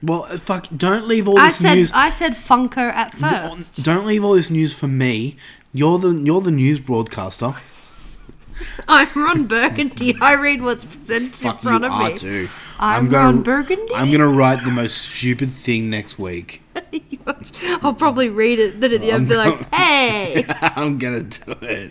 [0.03, 1.93] Well, uh, fuck, don't leave all I this said news.
[1.95, 3.85] I said Funko at first.
[3.85, 5.37] Don't leave all this news for me.
[5.73, 7.55] You're the you're the news broadcaster.
[8.89, 10.17] I'm Ron Burgundy.
[10.21, 12.17] I read what's presented in front you of are me.
[12.17, 12.49] too.
[12.79, 13.95] I'm gonna Ron Burgundy.
[13.95, 16.63] I'm gonna write the most stupid thing next week.
[17.83, 18.81] I'll probably read it.
[18.81, 20.45] Then at the end, be like, "Hey,
[20.77, 21.91] I'm gonna do it.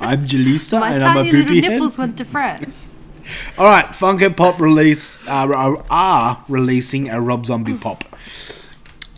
[0.00, 1.70] I'm Jaleesa my and I'm a tiny little head.
[1.72, 2.96] nipples went to France."
[3.58, 8.04] All right, Funko Pop release uh, are, are releasing a Rob Zombie pop.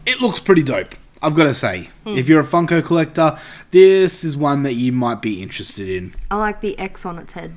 [0.07, 0.94] It looks pretty dope.
[1.22, 3.38] I've got to say, if you're a Funko collector,
[3.70, 6.14] this is one that you might be interested in.
[6.31, 7.55] I like the X on its head.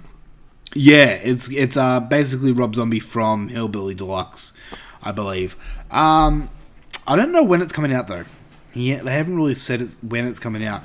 [0.73, 4.53] Yeah, it's it's uh, basically Rob Zombie from Hellbilly Deluxe,
[5.01, 5.55] I believe.
[5.91, 6.49] Um,
[7.07, 8.25] I don't know when it's coming out though.
[8.73, 10.83] Yeah, they haven't really said it's when it's coming out.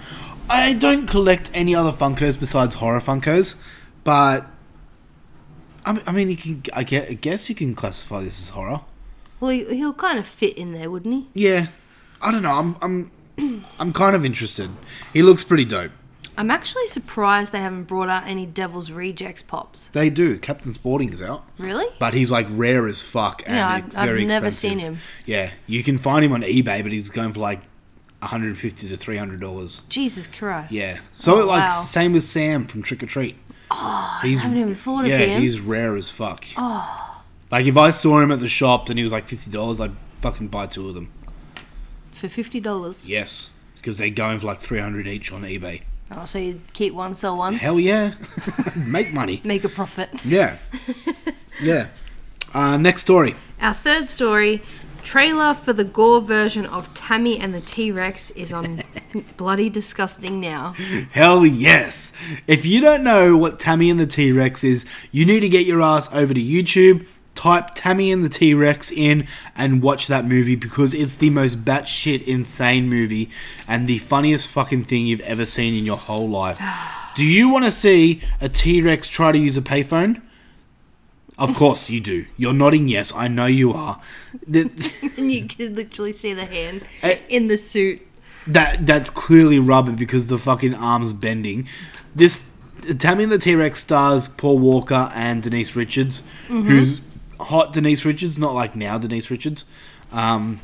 [0.49, 3.57] I don't collect any other Funkos besides horror Funkos,
[4.03, 4.47] but
[5.85, 6.63] I mean, I you can.
[6.75, 8.81] I guess you can classify this as horror.
[9.41, 11.29] Well, he- he'll kind of fit in there, wouldn't he?
[11.41, 11.67] Yeah,
[12.21, 12.55] I don't know.
[12.55, 14.71] I'm I'm I'm kind of interested.
[15.13, 15.91] He looks pretty dope.
[16.39, 19.89] I'm actually surprised they haven't brought out any Devil's Rejects pops.
[19.89, 20.39] They do.
[20.39, 21.45] Captain Spaulding is out.
[21.59, 21.85] Really?
[21.99, 24.71] But he's like rare as fuck and Yeah, yeah, I've- I've never expensive.
[24.71, 24.99] seen him.
[25.27, 27.61] Yeah, you can find him on eBay, but he's going for like
[28.21, 29.83] 150 to 300 dollars.
[29.89, 30.73] Jesus Christ.
[30.73, 30.99] Yeah.
[31.13, 31.83] So Oh, like wow.
[31.83, 33.37] same with Sam from Trick or Treat.
[33.75, 35.21] Oh, he's, I haven't even thought of him.
[35.21, 36.45] yeah, he's rare as fuck.
[36.57, 37.23] Oh.
[37.51, 39.93] Like if I saw him at the shop and he was like fifty dollars, I'd
[40.21, 41.11] fucking buy two of them.
[42.13, 43.07] For fifty dollars.
[43.07, 45.83] Yes, because they're going for like 300 each on eBay.
[46.15, 48.13] Oh, so you keep one, sell one, Hell yeah,
[48.77, 49.41] make money.
[49.45, 50.11] make a profit.
[50.25, 50.59] Yeah,
[51.63, 51.89] yeah.
[52.55, 53.35] Uh, next story.
[53.61, 54.61] Our third story
[55.03, 58.83] trailer for the gore version of Tammy and the T Rex is on
[59.37, 60.73] Bloody Disgusting now.
[61.13, 62.13] Hell yes!
[62.47, 65.67] If you don't know what Tammy and the T Rex is, you need to get
[65.67, 70.25] your ass over to YouTube, type Tammy and the T Rex in, and watch that
[70.25, 73.29] movie because it's the most batshit insane movie
[73.67, 76.61] and the funniest fucking thing you've ever seen in your whole life.
[77.15, 80.23] Do you want to see a T Rex try to use a payphone?
[81.39, 82.27] Of course you do.
[82.37, 84.01] You're nodding yes, I know you are.
[84.53, 87.19] And you can literally see the hand Eh.
[87.29, 88.07] in the suit.
[88.47, 91.67] that that's clearly rubber because the fucking arm's bending.
[92.15, 92.49] This
[92.99, 97.01] Tammy and the T Rex stars Paul Walker and Denise Richards, who's
[97.41, 99.65] hot Denise Richards, not like now Denise Richards.
[100.11, 100.61] Um,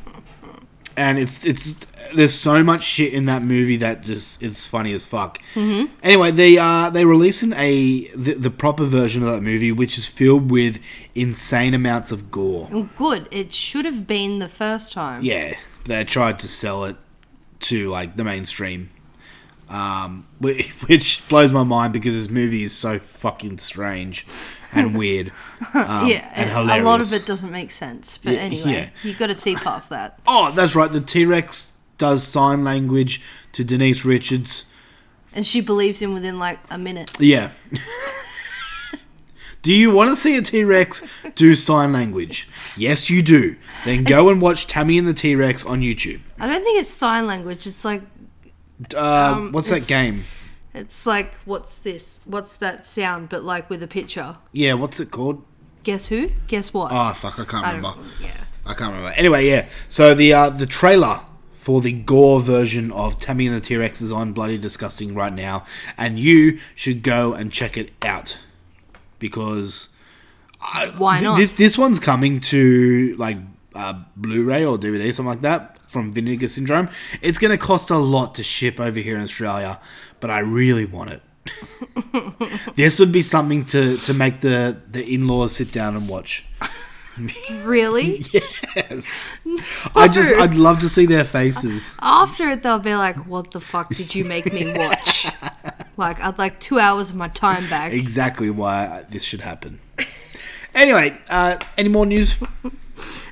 [0.99, 5.05] and it's it's there's so much shit in that movie that just is funny as
[5.05, 5.39] fuck.
[6.03, 10.05] Anyway, they uh they releasing a the, the proper version of that movie, which is
[10.07, 10.79] filled with
[11.15, 12.67] insane amounts of gore.
[12.69, 13.29] Well, good.
[13.31, 15.23] It should have been the first time.
[15.23, 16.97] Yeah, they tried to sell it
[17.61, 18.89] to like the mainstream,
[19.69, 24.25] um, which blows my mind because this movie is so fucking strange
[24.73, 25.31] and weird.
[25.73, 26.81] Um, yeah, and hilarious.
[26.81, 28.17] a lot of it doesn't make sense.
[28.17, 28.89] But Yeah, anyway, yeah.
[29.03, 30.19] you got to see past that.
[30.27, 30.91] Oh, that's right.
[30.91, 33.21] The T Rex does sign language
[33.53, 34.65] to Denise Richards.
[35.35, 37.11] And she believes him within like a minute.
[37.19, 37.51] Yeah.
[39.61, 41.03] do you want to see a T Rex
[41.35, 42.47] do sign language?
[42.77, 43.55] Yes, you do.
[43.85, 46.21] Then go It's- and watch Tammy and the T Rex on YouTube.
[46.39, 47.67] I don't think it's sign language.
[47.67, 48.01] It's like
[48.95, 48.99] Uh,
[49.35, 50.25] Um, what's that game?
[50.73, 52.21] it's like what's this?
[52.25, 53.29] What's that sound?
[53.29, 54.37] But like with a picture.
[54.51, 55.43] Yeah, what's it called?
[55.83, 56.31] Guess who?
[56.47, 56.91] Guess what?
[56.91, 57.97] Oh fuck, I can't I remember.
[58.21, 58.31] yeah.
[58.65, 59.11] I can't remember.
[59.17, 59.67] Anyway, yeah.
[59.89, 61.21] So the uh, the trailer
[61.55, 65.33] for the gore version of Tammy and the T Rex is on Bloody Disgusting right
[65.33, 65.63] now,
[65.97, 68.39] and you should go and check it out
[69.19, 69.89] because
[70.97, 71.37] Why not?
[71.37, 73.37] th- this one's coming to like
[73.75, 76.87] uh, Blu-ray or DVD, something like that, from Vinegar Syndrome.
[77.21, 79.79] It's going to cost a lot to ship over here in Australia,
[80.19, 81.21] but I really want it.
[82.75, 86.45] this would be something to, to make the, the in-laws sit down and watch.
[87.63, 88.23] really?
[88.31, 89.21] Yes.
[89.95, 91.95] I just I'd love to see their faces.
[92.01, 95.27] After it, they'll be like, "What the fuck did you make me watch?"
[95.97, 97.91] like, I'd like two hours of my time back.
[97.91, 99.81] Exactly why this should happen.
[100.73, 102.37] Anyway, uh, any more news?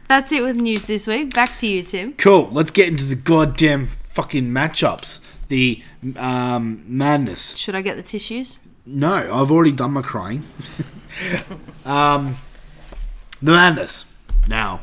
[0.07, 1.33] That's it with news this week.
[1.33, 2.13] Back to you, Tim.
[2.13, 2.47] Cool.
[2.51, 5.19] Let's get into the goddamn fucking matchups.
[5.49, 5.83] The
[6.15, 7.57] um, madness.
[7.57, 8.59] Should I get the tissues?
[8.85, 10.45] No, I've already done my crying.
[11.85, 12.37] um,
[13.41, 14.13] the madness.
[14.47, 14.81] Now.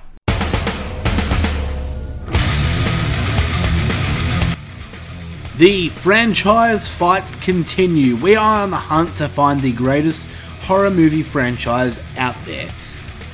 [5.56, 8.16] The franchise fights continue.
[8.16, 10.26] We are on the hunt to find the greatest
[10.62, 12.68] horror movie franchise out there.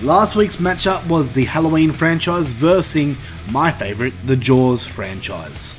[0.03, 3.19] Last week's matchup was the Halloween franchise versus
[3.51, 5.75] my favorite, the Jaws franchise.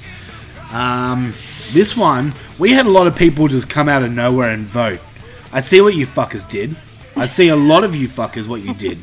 [0.71, 1.34] Um,
[1.71, 4.99] this one, we had a lot of people just come out of nowhere and vote.
[5.51, 6.75] I see what you fuckers did.
[7.15, 8.99] I see a lot of you fuckers what you did.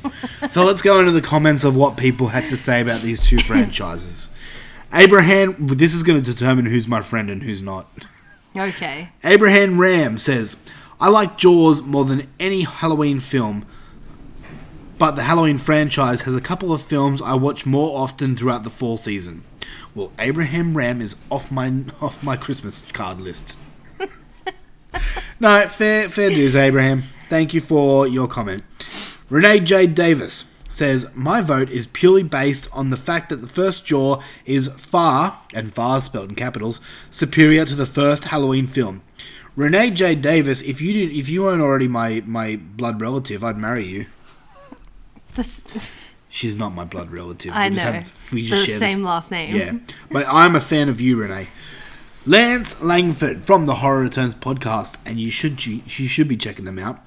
[0.50, 3.38] So let's go into the comments of what people had to say about these two
[3.40, 4.28] franchises.
[4.92, 7.88] Abraham, this is going to determine who's my friend and who's not.
[8.56, 9.10] Okay.
[9.24, 10.56] Abraham Ram says,
[11.00, 13.66] I like Jaws more than any Halloween film,
[14.98, 18.70] but the Halloween franchise has a couple of films I watch more often throughout the
[18.70, 19.44] fall season.
[19.94, 23.56] Well, Abraham Ram is off my off my Christmas card list.
[25.40, 27.04] no, fair fair dues, Abraham.
[27.28, 28.62] Thank you for your comment.
[29.28, 29.86] Renee J.
[29.86, 34.68] Davis says, My vote is purely based on the fact that the first Jaw is
[34.68, 36.80] far, and far spelled in capitals,
[37.10, 39.02] superior to the first Halloween film.
[39.54, 40.14] Renee J.
[40.14, 44.06] Davis, if you did, if you weren't already my, my blood relative, I'd marry you.
[46.30, 47.52] She's not my blood relative.
[47.54, 47.92] I We just know.
[47.92, 49.56] have- we the just share same this- last name.
[49.56, 49.72] Yeah,
[50.10, 51.48] but I'm a fan of you, Renee.
[52.26, 56.78] Lance Langford from the Horror Returns podcast, and you should you should be checking them
[56.78, 57.00] out.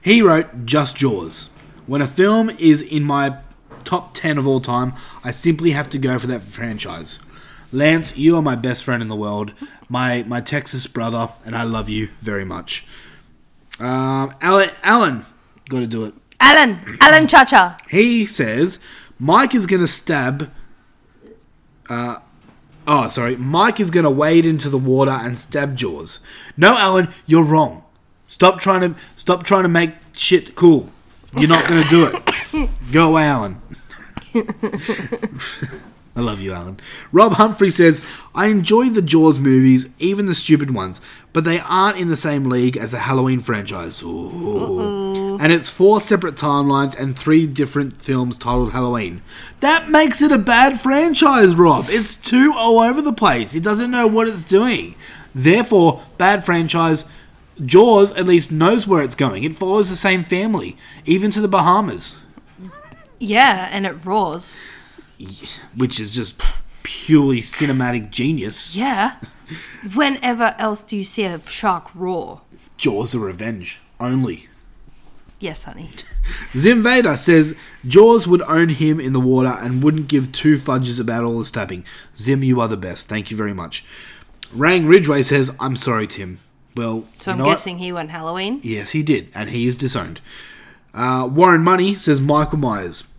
[0.00, 1.48] He wrote Just Jaws.
[1.86, 3.36] When a film is in my
[3.84, 4.92] top ten of all time,
[5.24, 7.18] I simply have to go for that franchise.
[7.72, 9.52] Lance, you are my best friend in the world,
[9.88, 12.84] my my Texas brother, and I love you very much.
[13.80, 15.24] Um, Alan, Alan,
[15.68, 16.14] got to do it.
[16.40, 16.98] Alan!
[17.00, 17.76] Alan Chacha!
[17.88, 18.78] He says
[19.18, 20.50] Mike is going to stab.
[21.88, 22.18] Uh,
[22.86, 23.36] oh, sorry.
[23.36, 26.20] Mike is going to wade into the water and stab Jaws.
[26.56, 27.84] No, Alan, you're wrong.
[28.26, 30.90] Stop trying to stop trying to make shit cool.
[31.38, 32.70] You're not going to do it.
[32.92, 33.60] Go away, Alan.
[36.16, 36.80] I love you, Alan.
[37.12, 38.02] Rob Humphrey says,
[38.34, 41.00] I enjoy the Jaws movies, even the stupid ones,
[41.34, 44.02] but they aren't in the same league as the Halloween franchise.
[44.02, 45.15] Ooh.
[45.46, 49.22] And it's four separate timelines and three different films titled Halloween.
[49.60, 51.86] That makes it a bad franchise, Rob.
[51.88, 53.54] It's too all over the place.
[53.54, 54.96] It doesn't know what it's doing.
[55.36, 57.04] Therefore, bad franchise.
[57.64, 59.44] Jaws at least knows where it's going.
[59.44, 62.16] It follows the same family, even to the Bahamas.
[63.20, 64.56] Yeah, and it roars.
[65.76, 66.42] which is just
[66.82, 68.74] purely cinematic genius.
[68.74, 69.18] Yeah.
[69.94, 72.40] Whenever else do you see a shark roar?
[72.76, 74.48] Jaws of Revenge only.
[75.38, 75.90] Yes, honey.
[76.56, 77.54] Zim Vader says
[77.86, 81.44] Jaws would own him in the water and wouldn't give two fudges about all the
[81.44, 81.84] stabbing.
[82.16, 83.08] Zim, you are the best.
[83.08, 83.84] Thank you very much.
[84.52, 86.40] Rang Ridgway says, I'm sorry, Tim.
[86.74, 87.50] Well, So I'm know what?
[87.52, 88.60] guessing he went Halloween.
[88.62, 90.20] Yes, he did, and he is disowned.
[90.94, 93.12] Uh, Warren Money says Michael Myers.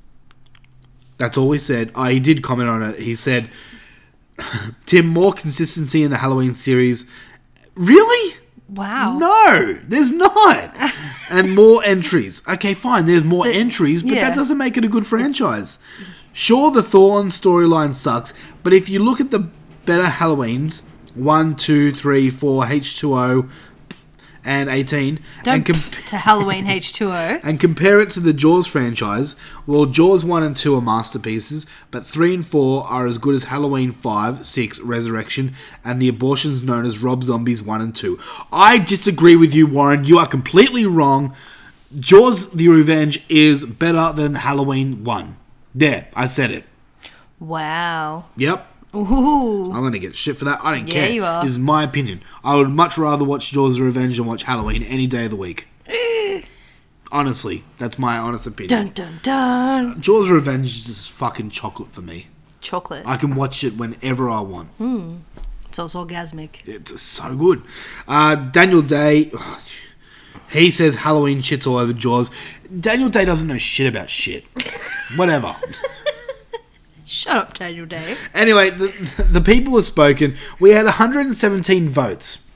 [1.20, 1.92] That's all he said.
[1.96, 3.00] Uh, he did comment on it.
[3.00, 3.50] He said,
[4.86, 7.10] Tim, more consistency in the Halloween series.
[7.76, 8.36] Really?
[8.70, 9.18] Wow.
[9.18, 10.76] No, there's not.
[11.30, 12.44] and more entries.
[12.48, 14.28] Okay, fine, there's more entries, but yeah.
[14.28, 15.80] that doesn't make it a good franchise.
[16.34, 19.50] Sure, the Thorn storyline sucks, but if you look at the
[19.86, 20.82] better Halloweens,
[21.16, 23.50] 1, 2, 3, 4, H2O,
[24.48, 25.76] and 18, Don't and, com-
[26.10, 27.42] to Halloween H2O.
[27.44, 29.36] and compare it to the Jaws franchise,
[29.68, 33.44] well, Jaws 1 and 2 are masterpieces, but 3 and 4 are as good as
[33.44, 38.18] Halloween 5, 6, Resurrection, and the abortions known as Rob Zombies 1 and 2.
[38.52, 40.06] I disagree with you, Warren.
[40.06, 41.36] You are completely wrong.
[41.94, 45.36] Jaws the Revenge is better than Halloween 1.
[45.76, 46.64] There, I said it.
[47.40, 48.26] Wow.
[48.38, 48.66] Yep.
[48.98, 49.66] Ooh.
[49.72, 50.60] I'm gonna get shit for that.
[50.64, 51.10] I don't Yeah, care.
[51.12, 51.42] you are.
[51.44, 52.22] This is my opinion.
[52.44, 55.38] I would much rather watch Jaws the Revenge than watch Halloween any day of the
[55.38, 55.68] week.
[57.12, 58.88] Honestly, that's my honest opinion.
[58.94, 60.02] Dun dun dun.
[60.02, 62.28] Jaws Revenge is just fucking chocolate for me.
[62.60, 63.04] Chocolate.
[63.06, 64.70] I can watch it whenever I want.
[65.70, 66.68] It's also orgasmic.
[66.68, 67.62] It's so good.
[68.10, 69.32] Uh, Daniel Day,
[70.52, 72.30] he says Halloween shits all over Jaws.
[72.78, 74.44] Daniel Day doesn't know shit about shit.
[75.16, 75.56] Whatever.
[77.08, 78.16] Shut up, Daniel Day.
[78.34, 78.88] anyway, the,
[79.32, 80.36] the people have spoken.
[80.60, 82.48] We had 117 votes.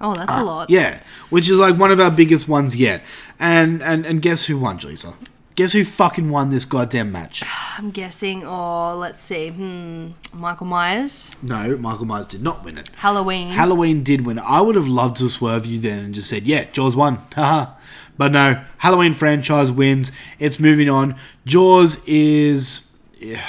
[0.00, 0.62] Oh, that's a lot.
[0.62, 3.02] Ah, Yeah, which is like one of our biggest ones yet.
[3.38, 5.14] And and, and guess who won, Lisa?
[5.54, 7.42] Guess who fucking won this goddamn match?
[7.78, 12.90] I'm guessing, or let's see, hmm, Michael Myers, No, Michael Myers did not win it.
[12.96, 13.52] Halloween.
[13.52, 14.38] Halloween did win.
[14.38, 17.22] I would have loved to swerve you then and just said, yeah, Jaws won.
[17.34, 17.72] Haha.
[18.18, 20.12] but no, Halloween franchise wins.
[20.38, 21.16] It's moving on.
[21.46, 22.82] Jaws is.
[23.18, 23.42] Yeah,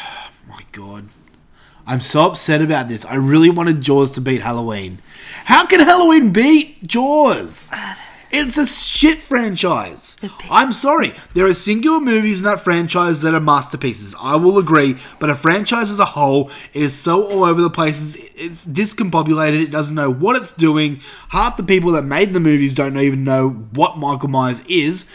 [0.78, 1.09] God.
[1.88, 3.03] I'm so upset about this.
[3.03, 4.99] I really wanted Jaws to beat Halloween.
[5.45, 7.71] How can Halloween beat Jaws?
[8.30, 10.17] It's a shit franchise.
[10.51, 11.13] I'm sorry.
[11.34, 14.13] There are singular movies in that franchise that are masterpieces.
[14.21, 14.97] I will agree.
[15.17, 18.15] But a franchise as a whole is so all over the place.
[18.15, 19.63] It's, it's discombobulated.
[19.63, 20.99] It doesn't know what it's doing.
[21.30, 25.05] Half the people that made the movies don't even know what Michael Myers is.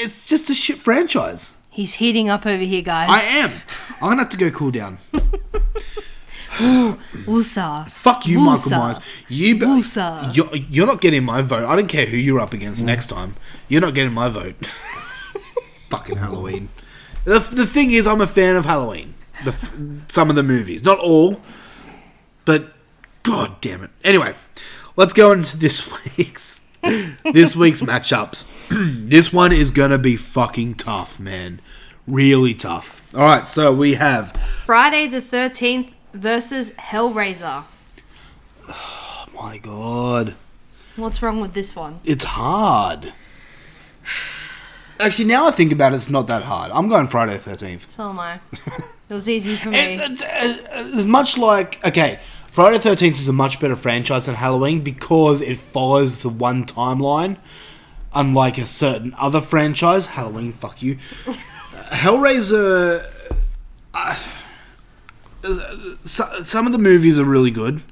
[0.00, 1.54] It's just a shit franchise.
[1.74, 3.08] He's heating up over here, guys.
[3.10, 3.50] I am.
[4.00, 4.98] I'm gonna have to go cool down.
[6.54, 7.90] Woosah.
[7.90, 8.38] Fuck you.
[8.38, 9.00] Michael Myers.
[9.28, 10.30] You, be- Woosa.
[10.36, 11.64] you're, you're not getting my vote.
[11.68, 13.34] I don't care who you're up against next time.
[13.68, 14.54] You're not getting my vote.
[15.90, 16.68] Fucking Halloween.
[17.24, 19.14] The, the thing is, I'm a fan of Halloween.
[19.44, 19.72] The, f-
[20.06, 21.40] some of the movies, not all,
[22.44, 22.66] but
[23.24, 23.90] god damn it.
[24.04, 24.34] Anyway,
[24.96, 26.63] let's go into this week's
[27.32, 28.46] this week's matchups.
[29.08, 31.60] this one is gonna be fucking tough, man.
[32.06, 33.02] Really tough.
[33.14, 34.32] All right, so we have
[34.66, 37.64] Friday the 13th versus Hellraiser.
[38.68, 40.34] Oh my god.
[40.96, 42.00] What's wrong with this one?
[42.04, 43.12] It's hard.
[45.00, 46.70] Actually, now I think about it, it's not that hard.
[46.72, 47.90] I'm going Friday the 13th.
[47.90, 48.38] So am I.
[49.08, 49.78] It was easy for me.
[49.78, 52.20] It- it- It's much like, okay,
[52.54, 56.64] Friday the 13th is a much better franchise than Halloween because it follows the one
[56.64, 57.36] timeline,
[58.14, 60.06] unlike a certain other franchise.
[60.06, 60.94] Halloween, fuck you.
[61.90, 63.04] Hellraiser.
[63.92, 64.14] Uh,
[66.04, 67.82] some of the movies are really good,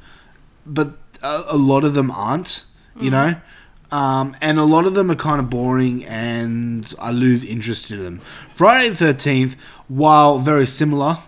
[0.65, 0.93] but
[1.25, 2.65] a, a lot of them aren't,
[3.01, 3.35] you know?
[3.91, 7.99] Um, and a lot of them are kind of boring and I lose interest in
[7.99, 8.21] them.
[8.55, 9.57] Friday the 13th,
[9.89, 11.19] while very similar,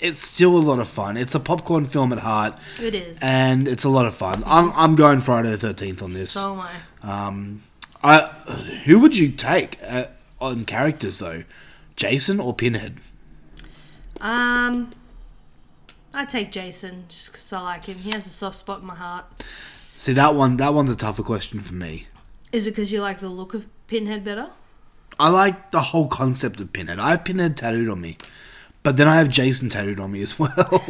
[0.00, 1.16] it's still a lot of fun.
[1.16, 2.54] It's a popcorn film at heart.
[2.82, 3.18] It is.
[3.22, 4.42] And it's a lot of fun.
[4.46, 6.32] I'm, I'm going Friday the 13th on this.
[6.32, 6.60] so am
[7.02, 7.26] I.
[7.26, 7.62] Um,
[8.02, 8.20] I,
[8.84, 10.06] who would you take uh,
[10.40, 11.44] on characters, though?
[11.96, 12.96] Jason or Pinhead?
[14.20, 14.90] Um,
[16.14, 17.96] I'd take Jason just because I like him.
[17.96, 19.26] He has a soft spot in my heart.
[19.94, 22.06] See, that one that one's a tougher question for me.
[22.52, 24.48] Is it because you like the look of Pinhead better?
[25.18, 26.98] I like the whole concept of Pinhead.
[26.98, 28.16] I have Pinhead tattooed on me,
[28.82, 30.84] but then I have Jason tattooed on me as well.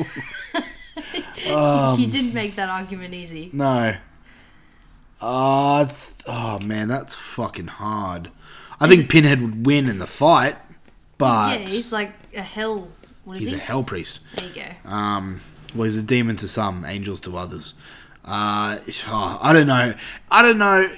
[1.98, 3.50] you didn't make that argument easy.
[3.52, 3.96] no.
[5.22, 8.30] Uh, th- oh man, that's fucking hard.
[8.80, 10.56] I think Pinhead would win in the fight,
[11.18, 12.88] but yeah, he's like a hell.
[13.24, 13.56] What is he's he?
[13.56, 14.20] a hell priest.
[14.36, 14.90] There you go.
[14.90, 15.42] Um,
[15.74, 17.74] well, he's a demon to some, angels to others.
[18.24, 18.78] Uh,
[19.08, 19.94] oh, I don't know.
[20.30, 20.90] I don't know.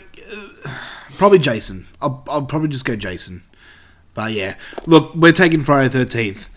[1.17, 1.89] Probably Jason.
[2.01, 3.43] I'll, I'll probably just go Jason.
[4.15, 6.49] But yeah, look, we're taking Friday Thirteenth,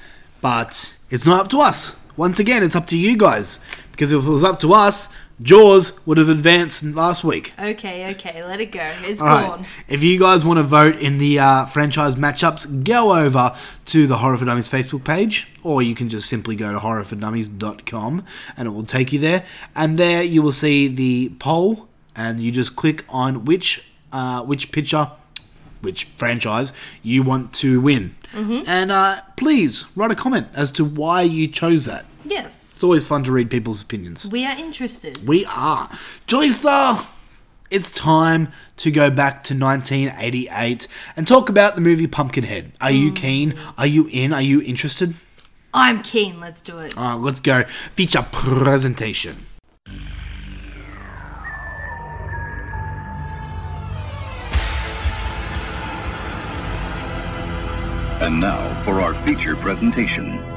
[0.46, 1.96] but it's not up to us.
[2.16, 3.60] Once again, it's up to you guys.
[3.90, 5.10] Because if it was up to us,
[5.42, 7.56] Jaws would have advanced last week.
[7.60, 8.88] Okay, okay, let it go.
[9.02, 9.48] It's All right.
[9.48, 9.66] gone.
[9.88, 14.18] If you guys want to vote in the uh, franchise matchups, go over to the
[14.18, 18.24] Horror for Dummies Facebook page, or you can just simply go to horrorfordummies.com
[18.56, 19.46] and it will take you there.
[19.76, 23.84] And there you will see the poll, and you just click on which
[24.14, 25.10] uh, which picture,
[25.86, 28.16] which franchise you want to win.
[28.34, 28.64] Mm-hmm.
[28.68, 32.06] And uh, please write a comment as to why you chose that.
[32.26, 34.28] Yes, It's always fun to read people's opinions.
[34.30, 35.26] we are interested.
[35.28, 35.90] We are.
[36.28, 37.06] Joycer, uh,
[37.70, 42.72] it's time to go back to 1988 and talk about the movie Pumpkinhead.
[42.82, 43.16] Are you mm.
[43.16, 43.56] keen?
[43.78, 44.34] Are you in?
[44.34, 45.16] Are you interested?
[45.74, 46.40] I'm keen.
[46.40, 46.98] Let's do it.
[46.98, 47.64] All right, let's go.
[47.64, 49.46] Feature presentation.
[58.26, 60.55] And now for our feature presentation.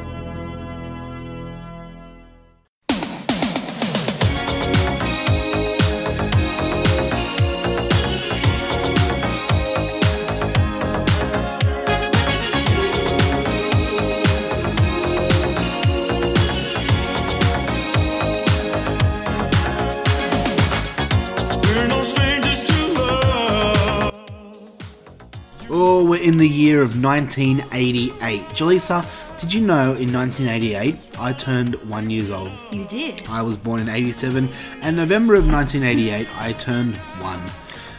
[26.18, 28.40] We're in the year of 1988.
[28.50, 32.50] Jaleesa, did you know in 1988 I turned one years old?
[32.72, 33.26] You did.
[33.28, 34.48] I was born in 87,
[34.82, 37.40] and November of 1988 I turned one.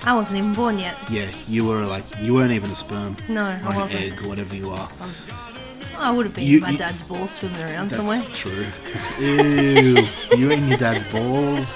[0.04, 0.96] I wasn't even born yet.
[1.10, 3.18] Yeah, you were like, you weren't even a sperm.
[3.28, 4.02] No, I an wasn't.
[4.14, 4.90] egg, or whatever you are.
[5.02, 5.30] I was.
[5.98, 8.24] I would have been You- in my you- dad's ball swimming around That's somewhere.
[8.34, 8.66] true.
[9.20, 9.98] Ew,
[10.38, 11.74] you and your dad's balls.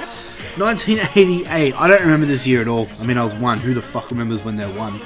[0.58, 1.74] 1988.
[1.76, 2.88] I don't remember this year at all.
[3.02, 3.60] I mean, I was one.
[3.60, 5.00] Who the fuck remembers when they're one?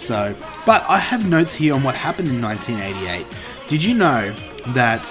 [0.00, 0.34] So,
[0.64, 3.26] but I have notes here on what happened in 1988.
[3.68, 4.32] Did you know
[4.68, 5.06] that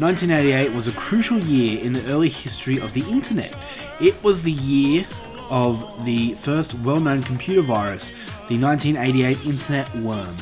[0.00, 3.54] 1988 was a crucial year in the early history of the internet?
[4.00, 5.04] It was the year
[5.50, 8.08] of the first well-known computer virus,
[8.48, 10.34] the 1988 internet worm.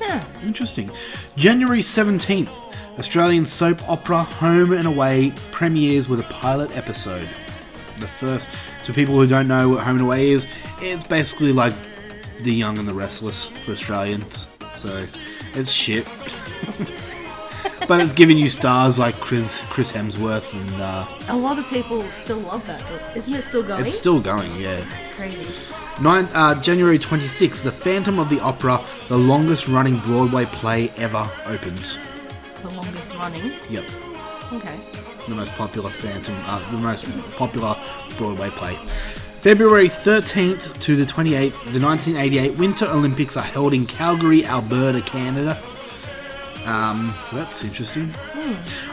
[0.00, 0.24] Yeah.
[0.42, 0.90] Interesting.
[1.36, 2.50] January 17th,
[2.98, 7.28] Australian soap opera Home and Away premieres with a pilot episode.
[8.00, 8.48] The first
[8.86, 10.46] to people who don't know what Home and Away is,
[10.80, 11.74] it's basically like
[12.42, 14.46] The Young and the Restless for Australians.
[14.76, 15.04] So
[15.54, 16.06] it's shit.
[17.88, 22.02] but it's giving you stars like Chris Chris Hemsworth and uh, A lot of people
[22.10, 22.82] still love that.
[22.90, 23.84] but Isn't it still going?
[23.86, 24.84] it's still going, yeah.
[24.98, 25.46] It's crazy.
[26.02, 31.30] Nine, uh, January 26th, The Phantom of the Opera, the longest running Broadway play ever,
[31.46, 31.98] opens.
[32.62, 33.52] The longest running.
[33.70, 33.84] Yep.
[34.52, 34.78] Okay.
[35.28, 37.06] the most popular Phantom, uh, the most
[37.36, 37.76] popular
[38.18, 38.76] Broadway play.
[39.44, 45.58] February 13th to the 28th, the 1988 Winter Olympics are held in Calgary, Alberta, Canada.
[46.64, 48.10] Um, so that's interesting.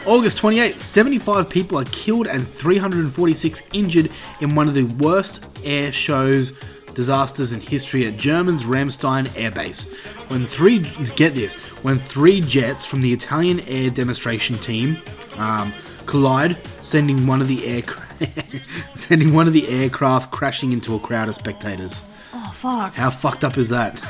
[0.04, 4.10] August 28th, 75 people are killed and 346 injured
[4.42, 6.52] in one of the worst air shows
[6.92, 9.90] disasters in history at German's Ramstein Air Base.
[10.28, 10.80] When three
[11.16, 14.98] get this, when three jets from the Italian air demonstration team
[15.38, 15.72] um,
[16.04, 17.80] collide, sending one of the air
[18.94, 22.04] sending one of the aircraft crashing into a crowd of spectators.
[22.32, 22.94] Oh fuck.
[22.94, 24.02] How fucked up is that?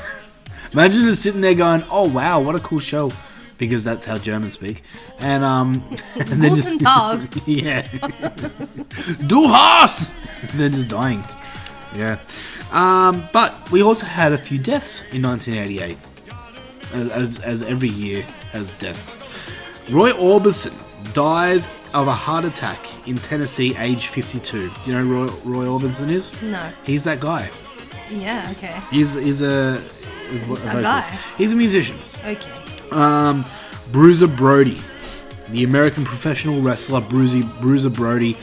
[0.73, 3.13] Imagine just sitting there going, "Oh wow, what a cool show,"
[3.59, 4.83] because that's how Germans speak,
[5.19, 5.85] and um,
[6.17, 6.81] and then just
[7.47, 7.83] yeah,
[9.27, 10.11] du hast,
[10.41, 11.23] and then just dying.
[11.95, 12.19] Yeah,
[12.73, 15.99] um, but we also had a few deaths in 1988,
[16.95, 19.17] as as, as every year has deaths.
[19.91, 20.73] Roy Orbison
[21.13, 24.70] dies of a heart attack in Tennessee, age 52.
[24.86, 26.40] You know Roy, Roy Orbison is?
[26.43, 26.70] No.
[26.84, 27.51] He's that guy.
[28.11, 28.49] Yeah.
[28.53, 28.80] Okay.
[28.90, 30.82] He's he's a, a, vocalist.
[30.82, 31.18] guy.
[31.38, 31.97] He's a musician.
[32.24, 32.51] Okay.
[32.90, 33.45] Um,
[33.90, 34.80] Bruiser Brody,
[35.49, 38.36] the American professional wrestler Bruiser Bruiser Brody,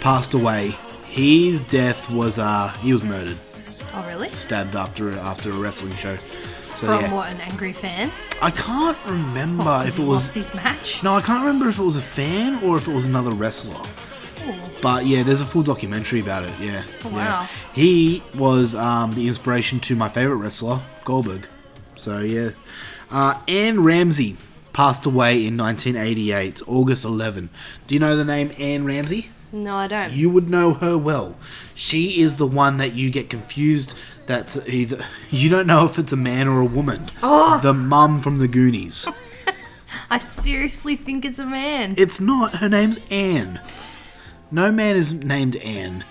[0.00, 0.74] passed away.
[1.06, 3.36] His death was uh he was murdered,
[3.94, 4.28] Oh really?
[4.30, 6.16] stabbed after after a wrestling show.
[6.76, 7.30] So From yeah, what?
[7.30, 8.10] An angry fan?
[8.40, 11.02] I can't remember What, if it was lost his match.
[11.02, 13.80] no, I can't remember if it was a fan or if it was another wrestler.
[14.82, 16.52] But yeah, there's a full documentary about it.
[16.58, 17.14] Yeah, Oh, yeah.
[17.42, 17.48] wow.
[17.72, 21.46] He was um, the inspiration to my favorite wrestler, Goldberg.
[21.94, 22.50] So yeah,
[23.10, 24.36] uh, Anne Ramsey
[24.72, 27.50] passed away in 1988, August 11.
[27.86, 29.30] Do you know the name Anne Ramsey?
[29.52, 30.12] No, I don't.
[30.12, 31.36] You would know her well.
[31.74, 33.94] She is the one that you get confused.
[34.26, 37.06] That's either you don't know if it's a man or a woman.
[37.22, 37.58] Oh.
[37.58, 39.06] The mum from the Goonies.
[40.10, 41.94] I seriously think it's a man.
[41.98, 42.56] It's not.
[42.56, 43.60] Her name's Anne.
[44.50, 46.04] No man is named Anne.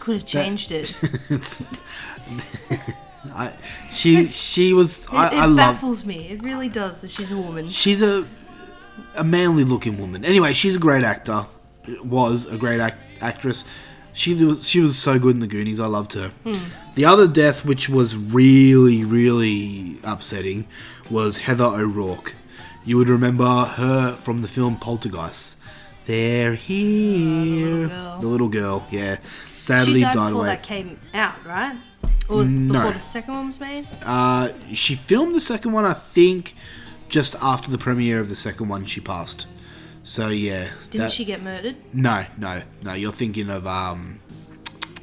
[0.00, 0.90] Could have changed it.
[1.02, 1.62] It, It's.
[3.34, 3.52] I,
[3.90, 5.06] she she was.
[5.12, 5.74] I, it I love.
[5.74, 6.28] baffles me.
[6.28, 7.68] It really does that she's a woman.
[7.68, 8.24] She's a
[9.16, 10.24] a manly looking woman.
[10.24, 11.46] Anyway, she's a great actor.
[12.04, 13.64] Was a great act, actress.
[14.12, 15.78] She was she was so good in the Goonies.
[15.80, 16.32] I loved her.
[16.94, 20.66] The other death, which was really really upsetting,
[21.10, 22.34] was Heather O'Rourke.
[22.84, 25.56] You would remember her from the film Poltergeist.
[26.06, 27.86] They're here.
[27.88, 28.18] girl.
[28.20, 29.18] The little girl, yeah.
[29.52, 30.48] She Sadly died died before away.
[30.48, 31.76] that came out, right?
[32.28, 32.72] Or was No.
[32.74, 33.86] before the second one was made?
[34.04, 36.54] Uh, she filmed the second one, I think,
[37.08, 38.86] just after the premiere of the second one.
[38.86, 39.46] She passed.
[40.02, 40.70] So yeah.
[40.90, 41.76] Didn't that- she get murdered?
[41.92, 42.92] No, no, no.
[42.94, 44.20] You're thinking of um.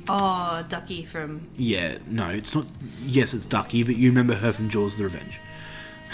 [0.09, 1.47] Oh, Ducky from.
[1.57, 2.65] Yeah, no, it's not.
[3.05, 5.39] Yes, it's Ducky, but you remember her from Jaws: The Revenge.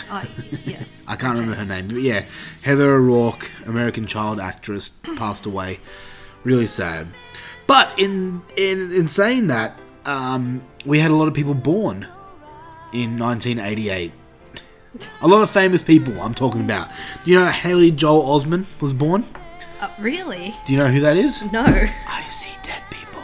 [0.09, 0.23] Oh,
[0.65, 1.05] yes.
[1.07, 2.25] I can't remember her name, but yeah,
[2.63, 5.79] Heather O'Rourke, American child actress, passed away.
[6.43, 7.07] Really sad.
[7.67, 12.07] But in in in saying that, um, we had a lot of people born
[12.91, 14.11] in 1988.
[15.21, 16.19] A lot of famous people.
[16.21, 16.89] I'm talking about.
[17.23, 19.25] Do you know Haley Joel Osment was born?
[19.81, 20.55] Uh, really?
[20.65, 21.41] Do you know who that is?
[21.51, 21.63] No.
[21.63, 23.21] I see dead people.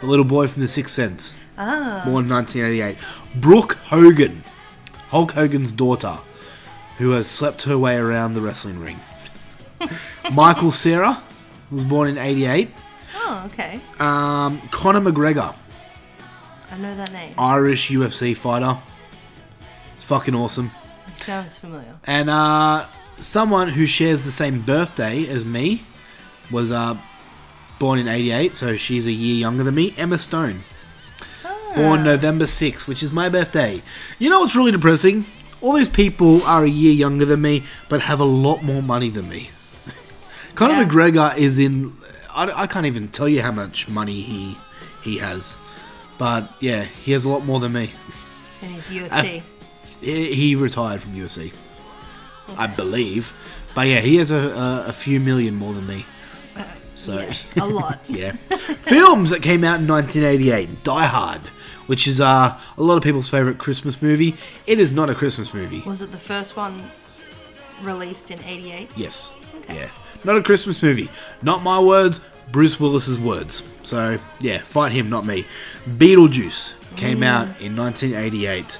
[0.00, 1.34] The little boy from The Sixth Sense.
[1.58, 2.02] Ah.
[2.04, 2.96] Born in 1988.
[3.40, 4.44] Brooke Hogan.
[5.10, 6.18] Hulk Hogan's daughter,
[6.98, 9.00] who has slept her way around the wrestling ring.
[10.32, 11.20] Michael Cera
[11.70, 12.70] was born in 88.
[13.16, 13.80] Oh, okay.
[13.98, 15.54] Um, Conor McGregor,
[16.70, 17.34] I know that name.
[17.36, 18.78] Irish UFC fighter.
[19.96, 20.70] It's fucking awesome.
[21.20, 21.96] Sounds familiar.
[22.04, 22.86] And uh,
[23.18, 25.84] someone who shares the same birthday as me
[26.50, 26.96] was uh,
[27.78, 29.94] born in 88, so she's a year younger than me.
[29.96, 30.64] Emma Stone.
[31.76, 33.80] Born November 6th, which is my birthday.
[34.18, 35.24] You know what's really depressing?
[35.60, 39.08] All these people are a year younger than me, but have a lot more money
[39.08, 39.50] than me.
[40.56, 40.84] Conor Yeah.
[40.84, 41.92] McGregor is in.
[42.34, 44.56] I, I can't even tell you how much money he
[45.04, 45.56] he has.
[46.18, 47.92] But yeah, he has a lot more than me.
[48.62, 49.42] And he's UFC.
[50.00, 51.52] He retired from UFC,
[52.56, 53.32] I believe.
[53.74, 56.04] But yeah, he has a, a, a few million more than me.
[56.94, 58.00] So yeah, a lot.
[58.08, 58.32] yeah.
[58.82, 60.82] Films that came out in 1988.
[60.84, 61.40] Die Hard,
[61.86, 64.36] which is uh, a lot of people's favorite Christmas movie.
[64.66, 65.82] It is not a Christmas movie.
[65.86, 66.90] Was it the first one
[67.82, 68.90] released in 88?
[68.96, 69.30] Yes.
[69.68, 69.90] Yeah.
[70.24, 71.08] Not a Christmas movie.
[71.42, 72.20] Not my words.
[72.52, 73.62] Bruce Willis's words.
[73.84, 75.46] So yeah, fight him, not me.
[75.88, 78.78] Beetlejuice came out in 1988.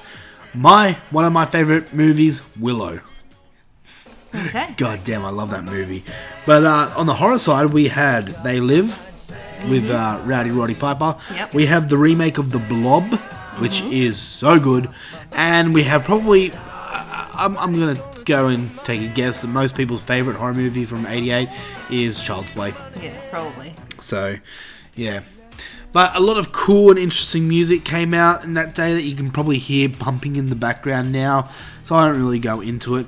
[0.53, 3.01] My one of my favorite movies, Willow.
[4.33, 4.73] Okay.
[4.77, 6.03] God damn, I love that movie.
[6.45, 8.97] But uh, on the horror side, we had They Live
[9.69, 11.17] with uh, Rowdy Roddy Piper.
[11.33, 11.53] Yep.
[11.53, 13.13] We have the remake of The Blob,
[13.59, 14.89] which is so good.
[15.33, 19.49] And we have probably, uh, I'm, I'm going to go and take a guess that
[19.49, 21.49] most people's favorite horror movie from 88
[21.89, 22.73] is Child's Play.
[23.01, 23.73] Yeah, probably.
[23.99, 24.37] So,
[24.95, 25.21] yeah.
[25.93, 29.15] But a lot of cool and interesting music came out in that day that you
[29.15, 31.49] can probably hear pumping in the background now.
[31.83, 33.07] So I don't really go into it.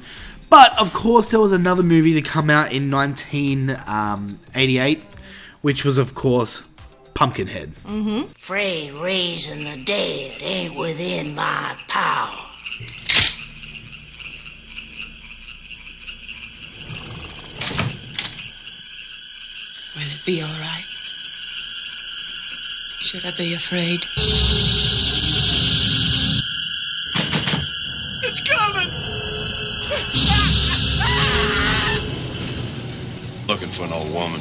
[0.49, 5.01] But of course, there was another movie to come out in 1988,
[5.61, 6.61] which was, of course,
[7.13, 7.73] Pumpkinhead.
[7.85, 8.31] Mm-hmm.
[8.35, 12.39] Afraid raising the dead ain't within my power.
[19.95, 20.92] Will it be all right?
[23.03, 24.05] Should I be afraid?
[28.23, 28.87] It's coming!
[33.45, 34.39] Looking for an old woman.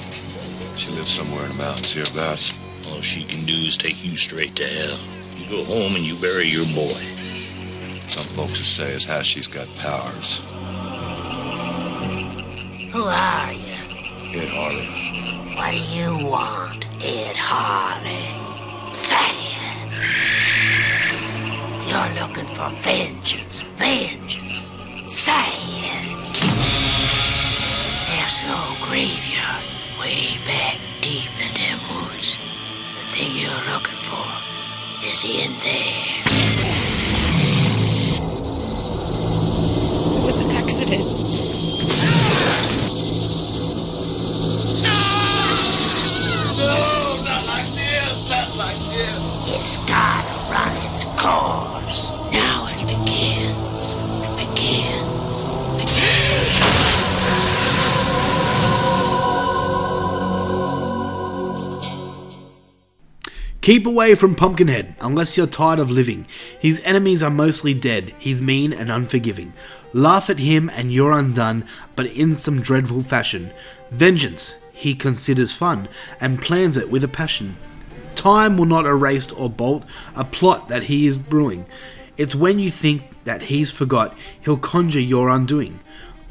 [0.76, 2.56] She lives somewhere in the mountains hereabouts.
[2.86, 4.98] All she can do is take you straight to hell.
[5.36, 7.02] You go home and you bury your boy.
[8.06, 10.38] Some folks would say as how she's got powers.
[12.92, 13.74] Who are you?
[14.40, 15.56] Ed Harley.
[15.56, 18.51] What do you want, Ed Harley?
[18.92, 19.56] Say.
[21.88, 23.62] You're looking for vengeance.
[23.76, 24.68] Vengeance.
[25.08, 25.52] Say.
[28.06, 29.64] There's old graveyard
[29.98, 32.38] way back deep in them woods.
[32.96, 34.28] The thing you're looking for
[35.06, 36.22] is in there.
[40.16, 41.22] It was an accident.
[49.64, 52.10] It's gotta run its course.
[52.32, 53.94] Now it begins.
[54.26, 55.06] It begins.
[63.60, 66.26] Keep away from Pumpkinhead, unless you're tired of living.
[66.58, 68.12] His enemies are mostly dead.
[68.18, 69.52] He's mean and unforgiving.
[69.92, 73.52] Laugh at him and you're undone, but in some dreadful fashion.
[73.92, 75.88] Vengeance he considers fun,
[76.20, 77.56] and plans it with a passion.
[78.22, 79.82] Time will not erase or bolt
[80.14, 81.66] a plot that he is brewing.
[82.16, 85.80] It's when you think that he's forgot, he'll conjure your undoing.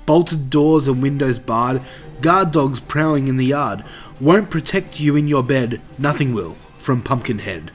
[0.06, 1.82] Bolted doors and windows barred,
[2.22, 3.84] guard dogs prowling in the yard.
[4.22, 7.72] Won't protect you in your bed, nothing will, from Pumpkinhead.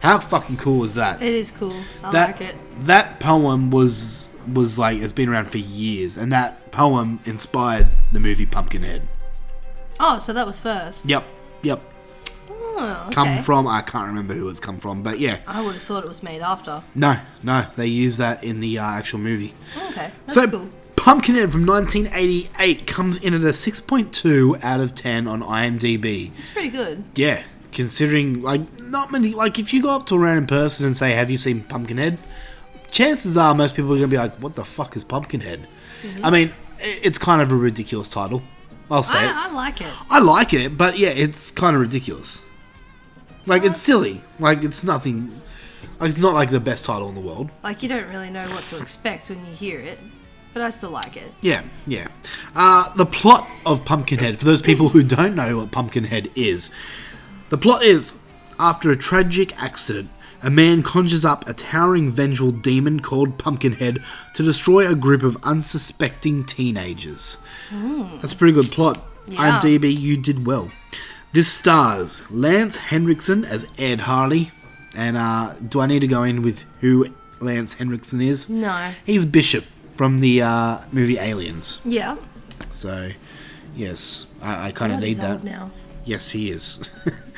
[0.00, 1.22] How fucking cool is that?
[1.22, 1.76] It is cool.
[2.02, 2.56] I that like it.
[2.86, 8.18] that poem was was like it's been around for years, and that poem inspired the
[8.18, 9.06] movie Pumpkinhead.
[10.00, 11.06] Oh, so that was first.
[11.08, 11.22] Yep,
[11.62, 11.80] yep.
[12.72, 13.14] Oh, okay.
[13.14, 16.04] Come from I can't remember who it's come from, but yeah, I would have thought
[16.04, 16.82] it was made after.
[16.94, 19.54] no, no, they use that in the uh, actual movie.
[19.90, 20.68] Okay, that's so cool.
[20.96, 26.30] Pumpkinhead from 1988 comes in at a 6.2 out of 10 on IMDb.
[26.38, 27.04] It's pretty good.
[27.14, 27.42] Yeah,
[27.72, 31.12] considering like not many like if you go up to a random person and say,
[31.12, 32.18] "Have you seen Pumpkinhead?"
[32.90, 35.66] Chances are most people are gonna be like, "What the fuck is Pumpkinhead?"
[36.22, 38.42] I mean, it's kind of a ridiculous title.
[38.90, 39.30] I'll say it.
[39.34, 39.92] I, I like it.
[40.10, 42.44] I like it, but yeah, it's kind of ridiculous.
[43.46, 44.20] Like it's silly.
[44.38, 45.40] Like it's nothing.
[45.98, 47.50] Like it's not like the best title in the world.
[47.62, 49.98] Like you don't really know what to expect when you hear it,
[50.52, 51.32] but I still like it.
[51.42, 52.08] Yeah, yeah.
[52.54, 56.70] Uh, the plot of Pumpkinhead, for those people who don't know what Pumpkinhead is,
[57.50, 58.20] the plot is
[58.58, 60.10] after a tragic accident,
[60.42, 64.02] a man conjures up a towering vengeful demon called Pumpkinhead
[64.34, 67.36] to destroy a group of unsuspecting teenagers.
[67.70, 69.04] That's a pretty good plot.
[69.26, 69.60] Yeah.
[69.60, 70.70] IMDb, you did well.
[71.32, 74.50] This stars Lance Henriksen as Ed Harley.
[74.96, 77.06] And uh, do I need to go in with who
[77.38, 78.48] Lance Henriksen is?
[78.48, 78.90] No.
[79.06, 79.64] He's Bishop
[79.94, 81.80] from the uh, movie Aliens.
[81.84, 82.16] Yeah.
[82.72, 83.10] So,
[83.76, 85.30] yes, I, I kind of need he's that.
[85.30, 85.70] old now.
[86.04, 86.80] Yes, he is.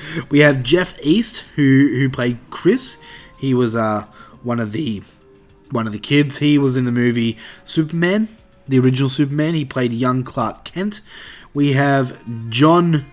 [0.30, 2.96] we have Jeff East, who who played Chris.
[3.38, 4.06] He was uh,
[4.42, 5.02] one of the
[5.70, 6.38] one of the kids.
[6.38, 7.36] He was in the movie
[7.66, 8.28] Superman,
[8.66, 9.54] the original Superman.
[9.54, 11.02] He played young Clark Kent.
[11.52, 13.04] We have John.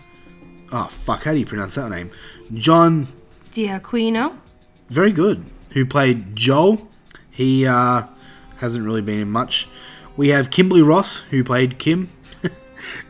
[0.72, 1.24] Oh fuck!
[1.24, 2.12] How do you pronounce that name?
[2.54, 3.08] John
[3.52, 4.38] D'Aquino.
[4.90, 5.46] very good.
[5.72, 6.88] Who played Joel?
[7.30, 8.04] He uh,
[8.58, 9.68] hasn't really been in much.
[10.18, 12.10] We have Kimberly Ross, who played Kim.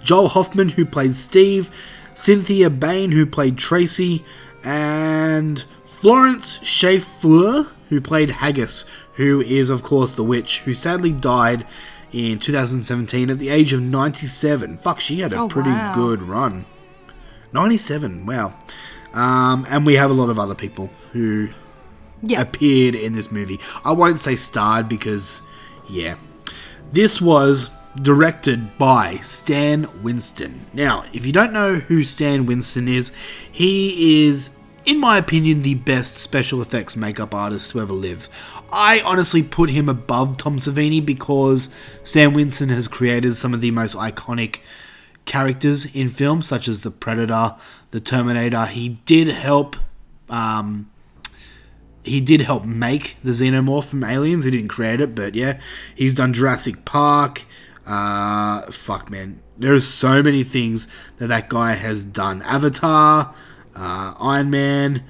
[0.04, 1.72] Joel Hoffman, who played Steve.
[2.14, 4.24] Cynthia Bain, who played Tracy.
[4.64, 11.66] And Florence Schauffler, who played Haggis, who is, of course, the witch, who sadly died
[12.12, 14.78] in 2017 at the age of 97.
[14.78, 15.94] Fuck, she had a Oh, pretty wow.
[15.96, 16.66] good run.
[17.54, 18.26] 97.
[18.26, 18.54] Wow.
[19.14, 21.50] Um, and we have a lot of other people who
[22.22, 22.42] Yeah.
[22.42, 23.60] appeared in this movie.
[23.84, 25.42] I won't say starred because,
[25.90, 26.16] yeah.
[26.92, 27.70] This was
[28.02, 30.66] directed by Stan Winston.
[30.74, 33.12] Now, if you don't know who Stan Winston is,
[33.52, 34.50] he is,
[34.86, 38.30] in my opinion, the best special effects makeup artist to ever live.
[38.72, 41.70] I honestly put him above Tom Savini because
[42.04, 44.60] Stan Winston has created some of the most iconic
[45.30, 47.56] characters in films, such as the Predator,
[47.92, 48.66] the Terminator.
[48.66, 49.78] He did help.
[50.28, 50.90] Um,
[52.04, 54.46] he did help make the xenomorph from Aliens.
[54.46, 55.60] He didn't create it, but yeah,
[55.96, 57.46] he's done Jurassic Park.
[57.86, 62.42] Uh, fuck, man, there are so many things that that guy has done.
[62.42, 63.34] Avatar,
[63.76, 65.04] uh, Iron Man,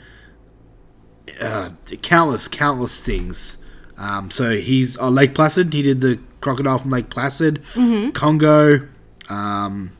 [1.42, 1.70] uh,
[2.02, 3.58] countless, countless things.
[3.98, 5.74] Um, so he's uh, Lake Placid.
[5.74, 8.14] He did the crocodile from Lake Placid, Mhm.
[8.14, 8.88] Congo,
[9.30, 9.92] um,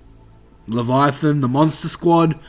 [0.70, 2.40] Leviathan, the Monster Squad.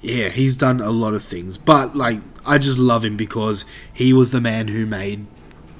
[0.00, 4.12] Yeah, he's done a lot of things, but like I just love him because he
[4.12, 5.26] was the man who made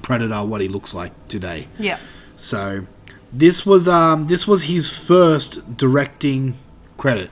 [0.02, 1.68] Predator what he looks like today.
[1.78, 1.98] Yeah.
[2.36, 2.86] So
[3.32, 6.56] this was um this was his first directing
[6.96, 7.30] credit,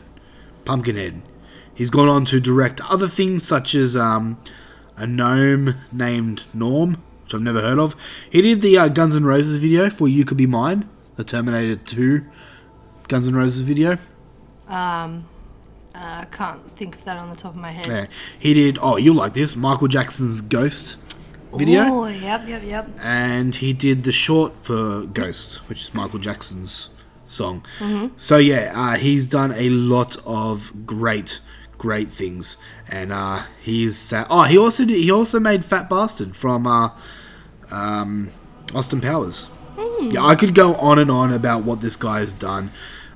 [0.65, 1.23] Pumpkinhead.
[1.73, 4.39] He's gone on to direct other things such as um
[4.97, 7.95] a gnome named Norm, which I've never heard of.
[8.31, 11.77] He did the uh, Guns N' Roses video for "You Could Be Mine," the Terminator
[11.77, 12.25] Two
[13.09, 13.99] Guns N' Roses video.
[14.71, 15.27] Um,
[15.95, 17.87] uh, I can't think of that on the top of my head.
[17.87, 18.07] Yeah,
[18.39, 18.79] he did.
[18.81, 19.57] Oh, you like this?
[19.57, 20.97] Michael Jackson's Ghost
[21.53, 21.83] video.
[21.83, 22.89] Oh, yep, yep, yep.
[23.03, 26.91] and he did the short for Ghost, which is Michael Jackson's
[27.25, 27.65] song.
[27.81, 28.13] Mhm.
[28.17, 31.41] So yeah, uh, he's done a lot of great,
[31.77, 32.57] great things,
[32.89, 36.91] and uh, he's uh, oh he also did, he also made Fat Bastard from uh,
[37.71, 38.33] um,
[38.75, 39.49] Austin Powers.
[40.01, 42.71] Yeah, I could go on and on about what this guy has done.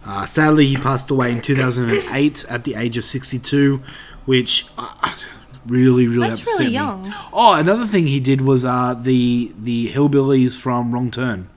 [0.06, 3.80] Uh, sadly, he passed away in 2008 at the age of 62,
[4.26, 5.16] which uh,
[5.66, 6.74] really, really That's upset really me.
[6.74, 7.12] young.
[7.32, 11.48] Oh, another thing he did was uh, the the hillbillies from Wrong Turn.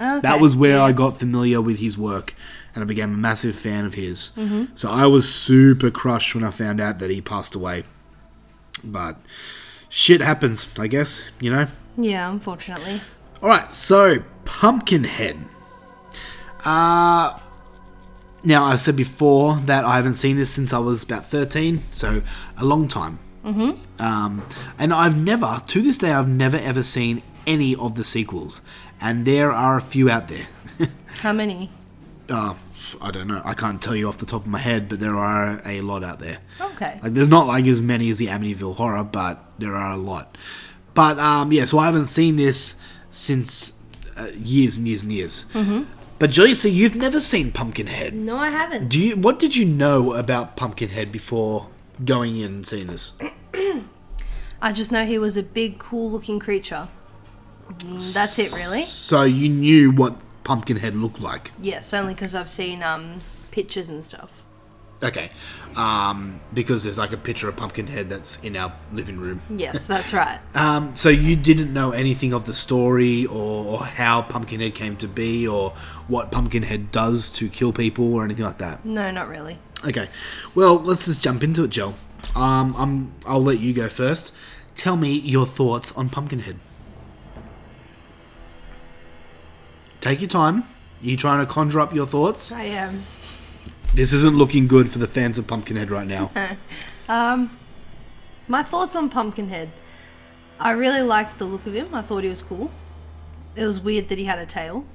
[0.00, 0.84] Okay, That was where yeah.
[0.84, 2.34] I got familiar with his work,
[2.74, 4.30] and I became a massive fan of his.
[4.36, 4.68] Mhm.
[4.74, 7.84] So I was super crushed when I found out that he passed away.
[8.82, 9.16] But
[9.88, 11.22] shit happens, I guess.
[11.38, 11.66] You know.
[11.96, 13.00] Yeah, unfortunately.
[13.40, 15.36] All right, so Pumpkinhead.
[16.64, 17.38] Uh
[18.44, 22.22] now I said before that I haven't seen this since I was about 13, so
[22.56, 23.18] a long time.
[23.44, 24.02] Mm-hmm.
[24.02, 24.46] Um,
[24.78, 28.60] and I've never, to this day, I've never ever seen any of the sequels,
[29.00, 30.46] and there are a few out there.
[31.20, 31.70] How many?
[32.32, 32.54] uh,
[33.00, 33.42] I don't know.
[33.44, 36.02] I can't tell you off the top of my head, but there are a lot
[36.04, 36.38] out there.
[36.60, 36.98] Okay.
[37.02, 40.36] Like, there's not like as many as the Amityville Horror, but there are a lot.
[40.94, 42.78] But um, yeah, so I haven't seen this
[43.10, 43.78] since
[44.16, 45.44] uh, years and years and years.
[45.52, 45.82] Mm-hmm.
[46.22, 48.14] But Jaleesa, you've never seen Pumpkinhead.
[48.14, 48.86] No, I haven't.
[48.86, 49.16] Do you?
[49.16, 51.66] What did you know about Pumpkinhead before
[52.04, 53.14] going in and seeing this?
[54.62, 56.86] I just know he was a big, cool-looking creature.
[57.68, 58.84] Mm, That's it, really.
[58.84, 60.14] So you knew what
[60.44, 61.50] Pumpkinhead looked like.
[61.60, 64.41] Yes, only because I've seen um pictures and stuff.
[65.02, 65.30] Okay,
[65.74, 69.42] um, because there's like a picture of Pumpkinhead that's in our living room.
[69.50, 70.38] Yes, that's right.
[70.54, 75.08] Um, so you didn't know anything of the story or, or how Pumpkinhead came to
[75.08, 75.70] be or
[76.06, 78.84] what Pumpkinhead does to kill people or anything like that.
[78.84, 79.58] No, not really.
[79.84, 80.08] Okay,
[80.54, 81.94] well let's just jump into it, Joel.
[82.36, 84.32] Um, I'm, I'll let you go first.
[84.76, 86.58] Tell me your thoughts on Pumpkinhead.
[90.00, 90.62] Take your time.
[90.62, 90.66] Are
[91.00, 92.52] you trying to conjure up your thoughts?
[92.52, 93.04] I am.
[93.94, 96.30] This isn't looking good for the fans of Pumpkinhead right now.
[96.34, 96.56] No.
[97.08, 97.58] Um,
[98.48, 99.70] my thoughts on Pumpkinhead.
[100.58, 101.92] I really liked the look of him.
[101.94, 102.70] I thought he was cool.
[103.54, 104.86] It was weird that he had a tail.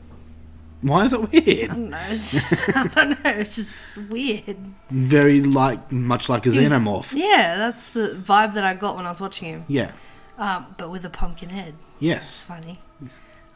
[0.81, 1.69] Why is it weird?
[1.69, 1.99] I don't know.
[2.09, 3.29] It's just, I don't know.
[3.31, 4.57] It's just weird.
[4.89, 7.13] Very like, much like a He was- xenomorph.
[7.13, 9.65] Yeah, that's the vibe that I got when I was watching him.
[9.67, 9.91] Yeah.
[10.39, 11.75] Um, but with a pumpkin head.
[11.99, 12.19] Yes.
[12.19, 12.79] It's funny.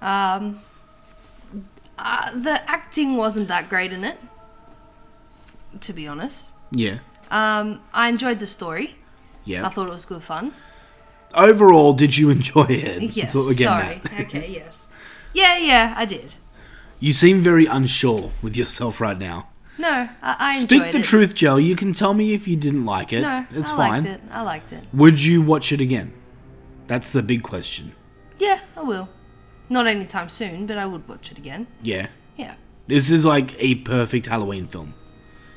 [0.01, 0.59] Um,
[1.97, 4.19] uh, the acting wasn't that great in it,
[5.79, 6.51] to be honest.
[6.71, 6.99] Yeah.
[7.29, 8.95] Um, I enjoyed the story.
[9.45, 9.65] Yeah.
[9.65, 10.53] I thought it was good fun.
[11.33, 13.01] Overall, did you enjoy it?
[13.15, 13.15] Yes.
[13.15, 14.21] That's what we're getting Sorry.
[14.25, 14.47] okay.
[14.51, 14.87] Yes.
[15.33, 15.57] Yeah.
[15.57, 15.93] Yeah.
[15.97, 16.35] I did.
[16.99, 19.47] You seem very unsure with yourself right now.
[19.79, 21.03] No, I, I Speak the it.
[21.05, 21.55] truth, Joe.
[21.55, 23.21] You can tell me if you didn't like it.
[23.21, 23.89] No, it's I fine.
[24.03, 24.21] liked it.
[24.29, 24.83] I liked it.
[24.93, 26.13] Would you watch it again?
[26.85, 27.93] That's the big question.
[28.37, 29.09] Yeah, I will.
[29.69, 31.65] Not anytime soon, but I would watch it again.
[31.81, 32.07] Yeah.
[32.37, 32.55] Yeah.
[32.85, 34.93] This is like a perfect Halloween film.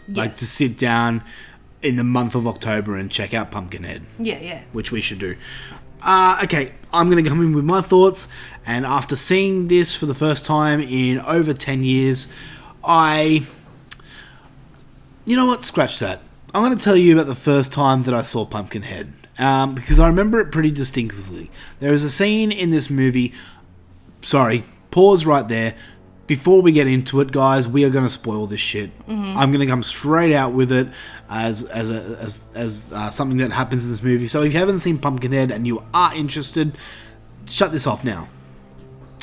[0.08, 1.22] Like to sit down
[1.82, 4.02] in the month of October and check out Pumpkinhead.
[4.18, 4.62] Yeah, yeah.
[4.72, 5.36] Which we should do.
[6.02, 8.28] Uh, okay, I'm going to come in with my thoughts.
[8.66, 12.32] And after seeing this for the first time in over 10 years,
[12.82, 13.46] I.
[15.24, 15.62] You know what?
[15.62, 16.20] Scratch that.
[16.52, 19.98] I'm going to tell you about the first time that I saw Pumpkinhead um, because
[19.98, 21.50] I remember it pretty distinctively.
[21.80, 23.32] There is a scene in this movie.
[24.22, 25.74] Sorry, pause right there.
[26.26, 28.90] Before we get into it, guys, we are going to spoil this shit.
[29.06, 29.36] Mhm.
[29.36, 30.88] I'm going to come straight out with it
[31.28, 34.26] as as a, as as uh, something that happens in this movie.
[34.26, 36.78] So if you haven't seen Pumpkinhead and you are interested,
[37.48, 38.28] shut this off now.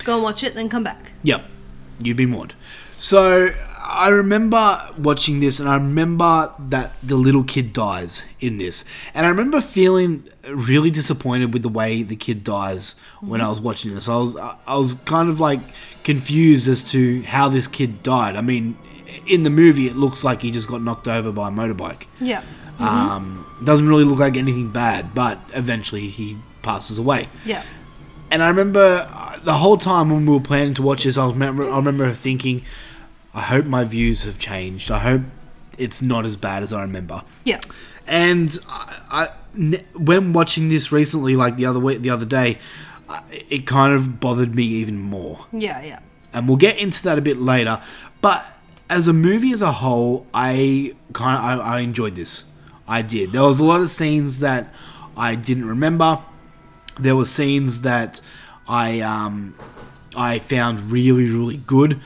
[0.04, 1.12] Go and watch it, then come back.
[1.24, 1.44] Yep,
[2.04, 2.54] you've been warned.
[2.98, 3.50] So
[3.92, 9.26] I remember watching this, and I remember that the little kid dies in this, and
[9.26, 13.94] I remember feeling really disappointed with the way the kid dies when I was watching
[13.94, 14.08] this.
[14.08, 15.60] I was I was kind of like
[16.04, 18.36] confused as to how this kid died.
[18.36, 18.78] I mean,
[19.28, 22.08] in the movie, it looks like he just got knocked over by a motorbike.
[22.20, 22.44] Yeah.
[22.80, 27.30] Um, doesn't really look like anything bad, but eventually he passes away.
[27.46, 27.64] Yeah.
[28.32, 31.26] And I remember uh, the whole time when we were planning to watch this, I
[31.26, 32.64] was remember, I remember thinking,
[33.34, 34.92] I hope my views have changed.
[34.92, 35.22] I hope
[35.78, 37.24] it's not as bad as I remember.
[37.44, 37.60] Yeah.
[38.08, 39.30] And I,
[39.96, 42.58] when watching this recently, like the other week, the other day,
[43.50, 45.46] it kind of bothered me even more.
[45.52, 46.00] Yeah, yeah.
[46.34, 47.82] And we'll get into that a bit later.
[48.22, 48.48] But
[48.90, 52.46] as a movie as a whole, I kind of I, I enjoyed this.
[52.88, 53.32] I did.
[53.32, 54.74] There was a lot of scenes that
[55.16, 56.22] I didn't remember.
[57.00, 58.22] There were scenes that
[58.68, 59.56] I um
[60.16, 62.00] I found really really good.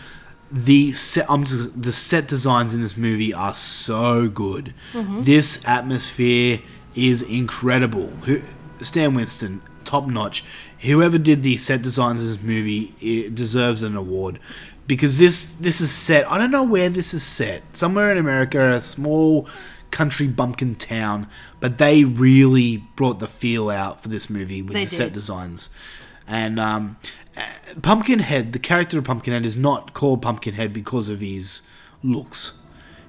[0.55, 1.43] The set um,
[1.75, 4.73] the set designs in this movie are so good.
[4.93, 5.25] Mhm.
[5.25, 6.59] This atmosphere
[6.95, 8.11] is incredible.
[8.23, 8.41] Who,
[8.79, 10.45] Stan Winston, top notch.
[10.79, 14.39] Whoever did the set designs in this movie deserves an award
[14.87, 16.29] because this this is set.
[16.31, 17.63] I don't know where this is set.
[17.73, 19.49] Somewhere in America, a small
[19.91, 21.27] country bumpkin town,
[21.59, 25.69] but they really brought the feel out for this movie with They the set designs.
[26.27, 26.97] And um,
[27.81, 31.61] Pumpkinhead, the character of Pumpkinhead, is not called Pumpkinhead because of his
[32.03, 32.57] looks.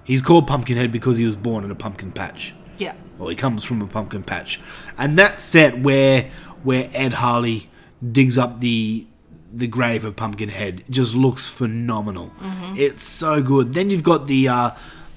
[0.05, 2.55] He's called Pumpkinhead because he was born in a pumpkin patch.
[2.79, 2.95] Yeah.
[3.19, 4.61] Well, he comes from a pumpkin patch,
[4.99, 6.31] and that set where
[6.63, 7.69] where Ed Harley
[8.13, 9.07] digs up the
[9.53, 12.33] the grave of Pumpkinhead just looks phenomenal.
[12.41, 12.77] Mhm.
[12.79, 13.73] It's so good.
[13.73, 14.71] Then you've got the uh,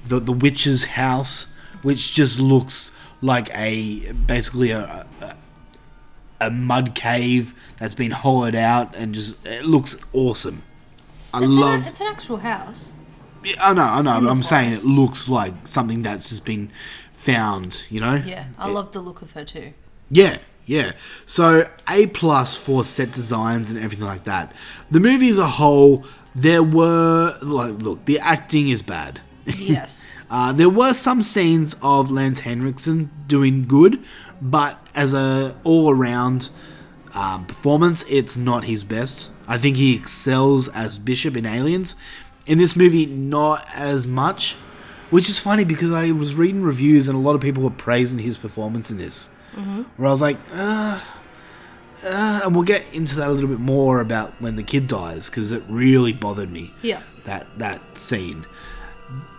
[0.07, 1.47] the the witch's house,
[1.81, 2.91] which just looks
[3.21, 5.35] like a basically a, a
[6.41, 10.63] a mud cave that's been hollowed out and just it looks awesome.
[11.33, 11.81] I it's, love.
[11.81, 12.93] an, it's an actual house.
[13.43, 16.71] Yeah, I know, I know, but I'm saying it looks like something that's just been
[17.13, 18.15] found, you know?
[18.15, 19.73] Yeah, I love the look of her too.
[20.09, 20.93] Yeah, yeah.
[21.25, 24.51] So A plus for set designs and everything like that.
[24.91, 26.03] The movie as a whole,
[26.35, 29.21] there were like, look, the acting is bad.
[29.57, 30.23] Yes.
[30.29, 34.03] Uh, there were some scenes of Lance Henriksen doing good,
[34.41, 36.49] but as a all around
[37.13, 39.29] um, performance, it's not his best.
[39.47, 41.95] I think he excels as Bishop in Aliens.
[42.45, 44.53] In this movie, not as much,
[45.09, 48.19] which is funny because I was reading reviews and a lot of people were praising
[48.19, 49.29] his performance in this.
[49.55, 49.85] Mhm.
[49.97, 50.99] Where I was like, uh,
[52.03, 55.29] uh, and we'll get into that a little bit more about when the kid dies
[55.29, 57.01] because it really bothered me Yeah.
[57.25, 58.45] that that scene.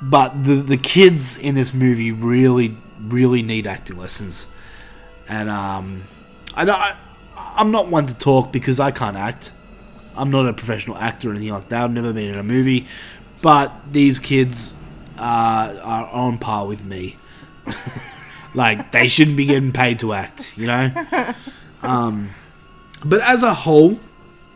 [0.02, 2.76] But the the kids in this movie really
[3.08, 4.46] really need acting lessons,
[5.30, 6.02] and um,
[6.54, 6.96] I know I,
[7.36, 9.52] I'm not one to talk because I can't act.
[10.16, 11.84] I'm not a professional actor or anything like that.
[11.84, 12.86] I've never been in a movie,
[13.40, 14.76] but these kids
[15.16, 17.16] uh, are on par with me.
[18.54, 20.90] like they shouldn't be getting paid to act, you know.
[21.82, 22.34] Um,
[23.02, 23.98] but as a whole,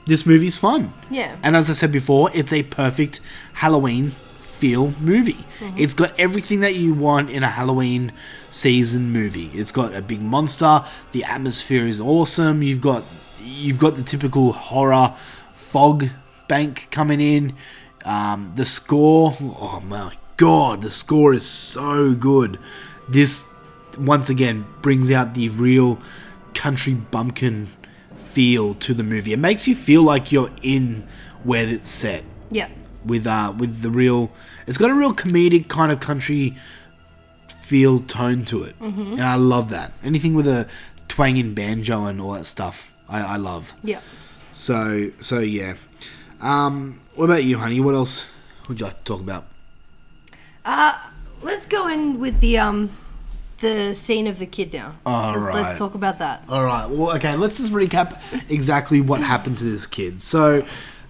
[0.06, 0.92] this movie's fun.
[1.10, 1.36] Yeah.
[1.42, 3.22] And as I said before, it's a perfect
[3.54, 4.12] Halloween
[4.60, 5.44] feel movie.
[5.60, 5.74] Mhm.
[5.76, 8.12] It's got everything that you want in a Halloween
[8.50, 9.50] season movie.
[9.54, 10.84] It's got a big monster.
[11.12, 12.62] The atmosphere is awesome.
[12.62, 13.04] You've got
[13.44, 15.14] you've got the typical horror
[15.54, 16.08] fog
[16.48, 17.52] bank coming in.
[18.04, 22.58] Um, the score, oh my god, the score is so good.
[23.08, 23.44] This
[23.98, 25.98] once again brings out the real
[26.54, 27.68] country bumpkin
[28.16, 29.32] feel to the movie.
[29.32, 31.04] It makes you feel like you're in
[31.44, 32.24] where it's set.
[32.50, 32.68] Yeah.
[33.04, 34.30] With uh with the real
[34.66, 36.54] it's got a real comedic kind of country
[37.60, 38.78] feel tone to it.
[38.80, 39.12] Mhm.
[39.12, 39.92] And I love that.
[40.02, 40.68] Anything with a
[41.08, 42.90] twang twanging banjo and all that stuff.
[43.08, 43.74] I, I love.
[43.82, 44.00] Yeah.
[44.52, 45.74] So so yeah.
[46.40, 47.80] Um what about you, honey?
[47.80, 48.24] What else
[48.68, 49.44] would you like to talk about?
[50.64, 50.98] Uh,
[51.42, 52.90] let's go in with the um,
[53.58, 54.96] the scene of the kid now.
[55.06, 55.54] All let's, right.
[55.54, 56.44] let's talk about that.
[56.48, 56.86] All right.
[56.86, 57.36] Well, okay.
[57.36, 60.22] Let's just recap exactly what happened to this kid.
[60.22, 60.66] So,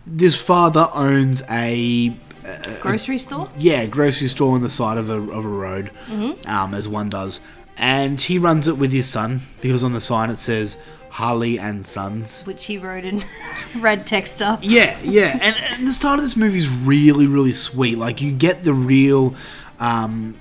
[0.06, 3.48] this father owns a, a Grocery store.
[3.58, 6.46] yeah grocery store on the side of a of a road, Mhm.
[6.48, 7.40] um, as one does,
[7.76, 10.76] and he runs it with his son because on the sign it says
[11.10, 12.42] Harley and Sons.
[12.44, 13.22] Which he wrote in
[13.78, 14.58] red texter.
[14.62, 17.96] Yeah, yeah, and, and the start of this movie is really, really sweet.
[17.98, 19.34] Like you get the real,
[19.78, 20.34] um,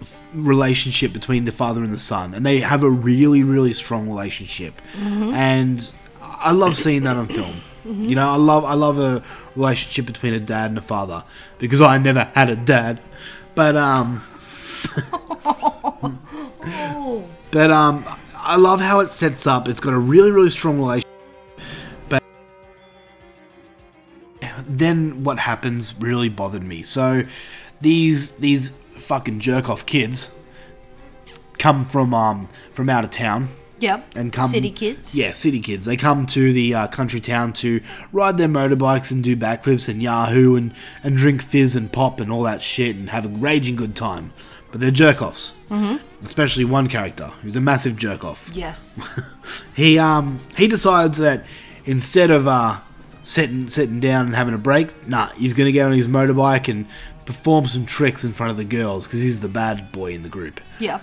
[0.00, 4.08] f- relationship between the father and the son, and they have a really, really strong
[4.08, 4.80] relationship.
[4.98, 5.34] Mhm.
[5.34, 5.92] And
[6.22, 7.62] I love seeing that on film.
[7.90, 8.08] Mhm.
[8.08, 9.22] You know, I love I love a
[9.56, 11.24] relationship between a dad and a father
[11.58, 13.00] because I never had a dad,
[13.54, 14.22] but um,
[16.62, 17.24] Oh.
[17.50, 18.04] but um,
[18.36, 19.68] I love how it sets up.
[19.68, 21.08] It's got a really, really strong relationship.
[22.08, 22.22] But
[24.66, 26.82] then what happens really bothered me.
[26.82, 27.22] So
[27.80, 30.28] these these fucking jerk off kids
[31.58, 33.48] come from um from out of town.
[33.80, 34.12] Yep.
[34.14, 35.14] And come City kids.
[35.14, 35.86] Yeah, city kids.
[35.86, 37.80] They come to the uh, country town to
[38.12, 40.72] ride their motorbikes and do backflips and yahoo and
[41.02, 44.32] and drink fizz and pop and all that shit and have a raging good time.
[44.70, 45.52] But they're jerk offs.
[45.68, 46.00] Mhm.
[46.24, 48.50] Especially one character who's a massive jerk off.
[48.52, 49.00] Yes.
[49.74, 51.44] He um he decides that
[51.84, 52.78] instead of uh
[53.22, 56.86] sitting sitting down and having a break, nah, he's gonna get on his motorbike and
[57.26, 60.28] perform some tricks in front of the girls because he's the bad boy in the
[60.28, 60.60] group.
[60.78, 61.00] Yeah.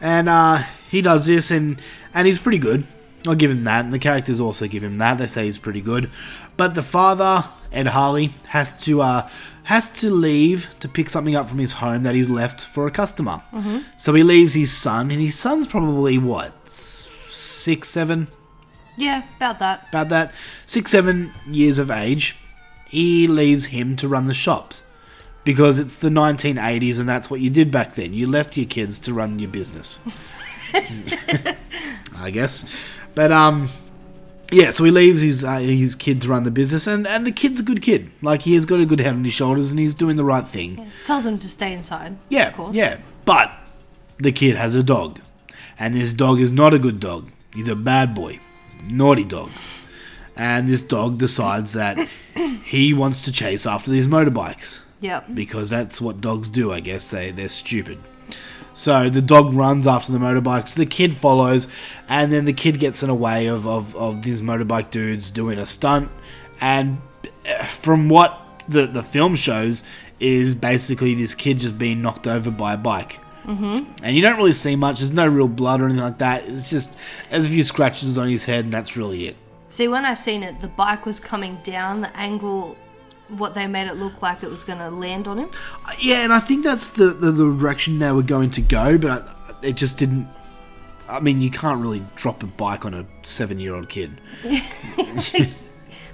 [0.00, 1.80] And uh, he does this, and
[2.14, 2.84] and he's pretty good.
[3.26, 5.18] I'll give him that, and the characters also give him that.
[5.18, 6.10] They say he's pretty good,
[6.56, 9.28] but the father Ed Harley has to uh,
[9.64, 12.90] has to leave to pick something up from his home that he's left for a
[12.90, 13.42] customer.
[13.52, 13.84] Mhm.
[13.96, 18.28] So he leaves his son, and his son's probably what six, seven,
[18.96, 19.86] Yeah, about that.
[19.90, 20.32] about that,
[20.66, 22.36] six, seven years of age.
[22.88, 24.82] He leaves him to run the shops
[25.44, 28.12] because it's the 1980s, and that's what you did back then.
[28.14, 30.00] You left your kids to run your business.
[32.16, 32.64] I guess.
[33.14, 33.70] But um,
[34.50, 34.70] yeah.
[34.70, 37.60] So he leaves his uh, his kid to run the business, and and the kid's
[37.60, 38.10] a good kid.
[38.22, 40.46] Like he has got a good head on his shoulders, and he's doing the right
[40.46, 40.86] thing.
[41.04, 42.16] Tells him to stay inside.
[42.28, 42.76] Yeah, Of course.
[42.76, 42.98] yeah.
[43.24, 43.50] But
[44.18, 45.20] the kid has a dog,
[45.78, 47.30] and this dog is not a good dog.
[47.54, 48.38] He's a bad boy,
[48.88, 49.50] naughty dog.
[50.36, 52.08] And this dog decides that
[52.64, 55.34] he wants to chase after these motorbikes Yep.
[55.34, 56.72] because that's what dogs do.
[56.72, 57.98] I guess they they're stupid.
[58.72, 60.74] So the dog runs after the motorbikes.
[60.74, 61.66] The kid follows,
[62.08, 65.58] and then the kid gets in the way of, of, of these motorbike dudes doing
[65.58, 66.10] a stunt.
[66.60, 67.00] And
[67.48, 69.82] uh, from what the, the film shows,
[70.20, 73.18] is basically this kid just being knocked over by a bike.
[73.44, 74.04] Mm-hmm.
[74.04, 75.00] And you don't really see much.
[75.00, 76.44] There's no real blood or anything like that.
[76.46, 76.96] It's just
[77.30, 79.36] there's a few scratches on his head, and that's really it.
[79.68, 82.02] See, when I seen it, the bike was coming down.
[82.02, 82.76] The angle,
[83.38, 85.50] what they made it look like it was going to land on him.
[85.98, 89.10] Yeah, and I think that's the, the, the direction they were going to go, but
[89.10, 90.28] I, it just didn't.
[91.08, 94.20] I mean, you can't really drop a bike on a seven year old kid.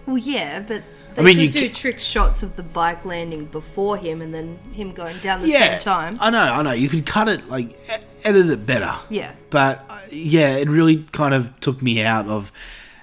[0.07, 0.83] Well, yeah, but
[1.15, 4.23] they I mean, could you do ca- trick shots of the bike landing before him
[4.23, 6.19] and then him going down the yeah, same time.
[6.21, 6.73] I know, I know.
[6.73, 7.77] You could cut it, like,
[8.23, 8.95] edit it better.
[9.11, 9.33] Yeah.
[9.51, 12.53] But, uh, yeah, it really kind of took me out of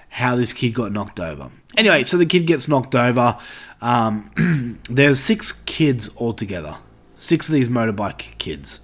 [0.08, 1.50] how this kid got knocked over.
[1.76, 3.38] Anyway, so the kid gets knocked over.
[3.80, 6.76] Um, there's six kids altogether.
[7.16, 8.80] Six of these motorbike kids.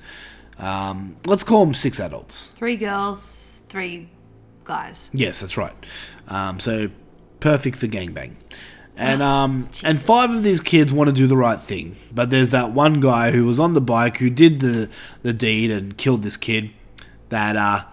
[0.59, 2.49] Um, let's call them six adults.
[2.57, 4.09] Three girls, three
[4.65, 5.11] guys.
[5.13, 5.75] Yes, that's right.
[6.29, 6.91] Um, so
[7.41, 8.37] perfect for gangbang.
[8.97, 12.51] And um, and five of these kids want to do the right thing, but there's
[12.51, 14.91] that one guy who was on the bike who did the
[15.23, 16.71] the deed and killed this kid.
[17.31, 17.85] That uh,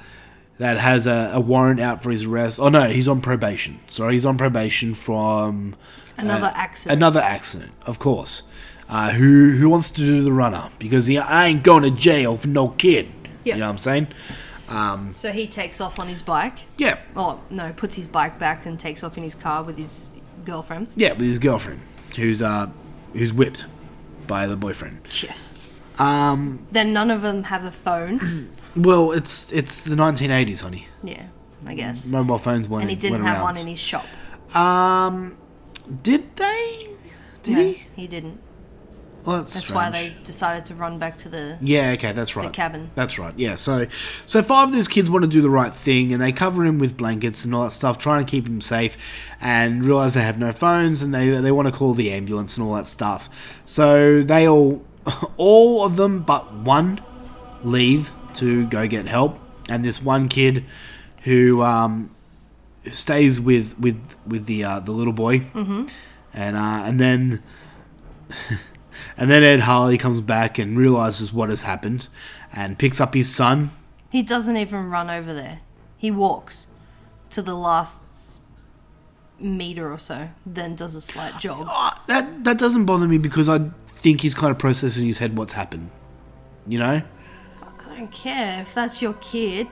[0.57, 2.59] that has a, a warrant out for his arrest.
[2.59, 3.79] Oh no, he's on probation.
[3.87, 5.75] Sorry, he's on probation from
[6.17, 6.97] Another uh, accident.
[6.97, 8.43] Another accident, of course.
[8.89, 12.37] Uh, who who wants to do the runner because he I ain't going to jail
[12.37, 13.07] for no kid.
[13.43, 13.55] Yep.
[13.55, 14.07] You know what I'm saying?
[14.69, 16.59] Um, So he takes off on his bike.
[16.77, 16.97] Yeah.
[17.15, 20.09] Oh, no, puts his bike back and takes off in his car with his
[20.43, 20.87] girlfriend.
[20.95, 21.81] Yeah, with his girlfriend,
[22.15, 22.69] who's uh,
[23.13, 23.65] who's whipped
[24.25, 25.01] by the boyfriend.
[25.21, 25.53] Yes.
[25.99, 28.49] Um, Then none of them have a phone.
[28.77, 30.87] well, it's it's the 1980s, honey.
[31.03, 31.27] yeah,
[31.65, 32.11] I guess.
[32.11, 32.83] Mobile phones weren't.
[32.83, 33.43] and he didn't have around.
[33.43, 34.05] one in his shop.
[34.55, 35.37] Um,
[36.03, 36.87] did they?
[37.43, 37.83] Did no, he?
[37.95, 38.41] he didn't.
[39.25, 42.39] Well, that's, That's why they decided to run back to the Yeah, okay, that's the
[42.39, 42.53] right.
[42.53, 42.91] cabin.
[42.95, 43.33] That's right.
[43.35, 43.85] Yeah, so
[44.25, 46.79] so five of these kids want to do the right thing, and they cover him
[46.79, 48.95] with blankets and all that stuff, trying to keep him safe,
[49.41, 52.65] and realize they have no phones, and they they want to call the ambulance and
[52.65, 53.29] all that stuff.
[53.65, 54.85] So they all,
[55.35, 57.01] all of them but one,
[57.63, 59.37] leave to go get help,
[59.69, 60.65] and this one kid,
[61.23, 62.09] who um,
[62.91, 65.89] stays with with with the uh, the little boy, Mhm.
[66.33, 67.43] and uh, and then.
[69.19, 72.07] And then Ed Harley comes back and realizes what has happened
[72.53, 73.71] and picks up his son.
[74.11, 75.59] He doesn't even run over there.
[75.97, 76.67] He walks
[77.31, 78.39] to the last
[79.39, 81.67] meter or so, then does a slight jog.
[82.07, 83.69] That that doesn't bother me because I
[83.99, 85.89] think he's kind of processing in his head what's happened.
[86.67, 87.01] You know?
[87.97, 89.67] Don't care if that's your kid.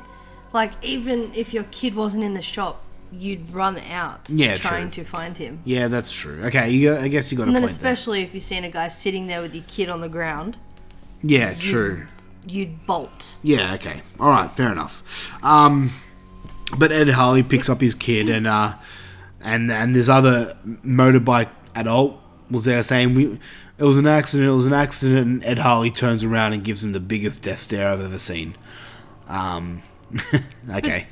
[0.53, 5.03] Like even if your kid wasn't in the shop, you'd run out Yeah, trying true.
[5.03, 5.59] to find him.
[5.63, 6.41] Yeah, that's true.
[6.45, 8.63] Okay, you got, I guess you got a And then point especially if you've seen
[8.63, 10.57] a guy sitting there with your kid on the ground.
[11.21, 12.07] Yeah, true.
[12.47, 13.36] you'd bolt.
[13.43, 14.01] Yeah, okay.
[14.19, 15.32] All right, fair enough.
[15.43, 15.91] Um,
[16.78, 18.73] but Ed Harley picks up his kid, and uh,
[19.41, 20.55] and and this other
[20.86, 22.19] motorbike adult
[22.51, 23.39] was there saying we
[23.78, 26.84] it was an accident, it was an accident, and Ed Harley turns around and gives
[26.84, 28.55] him the biggest death stare I've ever seen.
[29.28, 29.82] Um,
[30.71, 31.07] okay,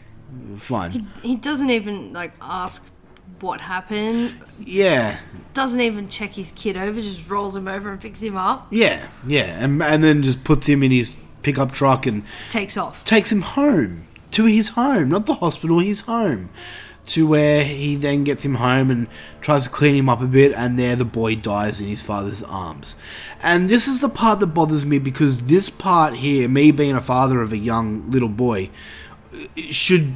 [0.57, 1.07] fine.
[1.21, 2.91] He doesn't even like ask
[3.39, 4.41] what happened.
[4.59, 5.17] Yeah,
[5.53, 7.01] Doesn't even check his kid over.
[7.01, 8.67] Just rolls him over and picks him up.
[8.71, 13.03] yeah, yeah, and and then just puts him in his pickup truck and Takes off.
[13.03, 16.49] takes him home to his home, not the hospital, his home.
[17.07, 19.07] To where he then gets him home and
[19.41, 22.41] tries to clean him up a bit, and there the boy dies in his father's
[22.43, 22.95] arms.
[23.41, 27.01] And this is the part that bothers me because this part here, me being a
[27.01, 28.69] father of a young little boy,
[29.69, 30.13] should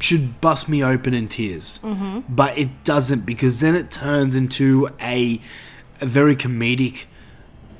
[0.00, 1.78] should bust me open in tears.
[1.82, 2.24] Mhm.
[2.28, 5.40] But it doesn't because then it turns into a
[6.00, 7.04] a very comedic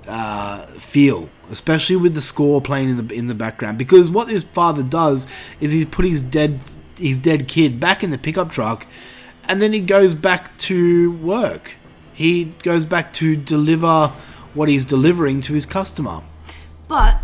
[0.09, 3.79] uh, feel, especially with the score playing in the in the background.
[3.79, 5.27] Because what this father does
[5.61, 6.61] is he put his dead
[6.99, 8.87] his dead kid back in the pickup truck,
[9.45, 11.77] and then he goes back to work.
[12.13, 14.13] He goes back to deliver
[14.55, 16.23] what he's delivering to his customer.
[16.89, 17.19] But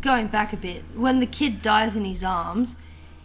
[0.00, 2.76] going back a bit, when the kid dies in his arms,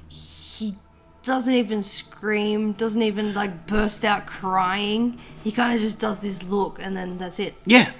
[0.10, 0.76] he
[1.24, 5.20] doesn't even scream, doesn't even like burst out crying.
[5.44, 7.56] He kind of just does this look, and then that's it.
[7.66, 7.92] Yeah.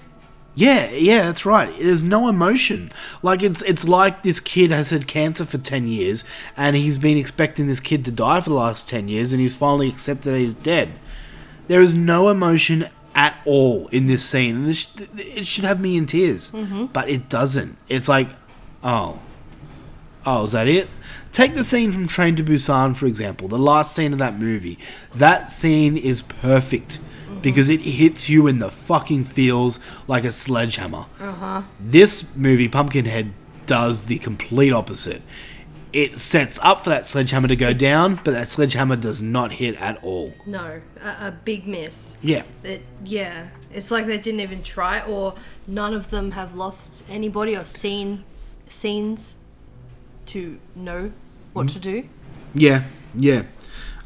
[0.54, 1.74] Yeah, yeah, that's right.
[1.80, 2.92] There's no emotion.
[3.24, 6.24] Like it's it's like this kid has had cancer for 10 years
[6.58, 9.56] and he's been expecting this kid to die for the last 10 years and he's
[9.56, 10.90] finally accepted that he's dead.
[11.68, 14.56] There is no emotion at all in this scene.
[14.58, 16.92] And this it should have me in tears, Mhm.
[16.92, 17.78] but it doesn't.
[17.88, 18.30] It's like,
[18.84, 19.20] oh.
[20.26, 20.90] Oh, is that it?
[21.32, 24.78] Take the scene from Train to Busan, for example, the last scene of that movie.
[25.16, 27.00] That scene is perfect
[27.42, 31.06] because it hits you in the fucking feels like a sledgehammer.
[31.20, 31.62] Uh huh.
[31.80, 33.34] This movie, Pumpkinhead,
[33.66, 35.22] does the complete opposite.
[35.94, 39.76] It sets up for that sledgehammer to go down, but that sledgehammer does not hit
[39.82, 40.34] at all.
[40.46, 42.18] No, a, a big miss.
[42.22, 42.44] Yeah.
[42.64, 45.36] It, yeah, it's like they didn't even try, or
[45.68, 48.24] none of them have lost anybody or seen
[48.68, 49.36] scenes
[50.28, 51.12] to know
[51.54, 52.08] what to do.
[52.54, 53.44] Yeah, yeah.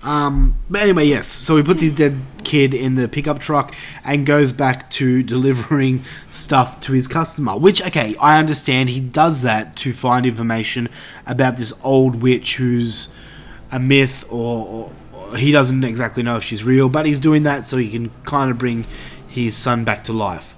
[0.06, 1.28] Um, but anyway, yes.
[1.28, 6.03] So he puts his dead kid in the pickup truck and goes back to delivering
[6.32, 7.58] stuff to his customer.
[7.58, 10.89] Which, okay, I understand he does that to find information
[11.26, 13.10] about this old witch who's
[13.72, 16.88] a myth, or, or, he doesn't exactly know if she's real.
[16.88, 18.86] But he's doing that so he can kind of bring
[19.28, 20.56] his son back to life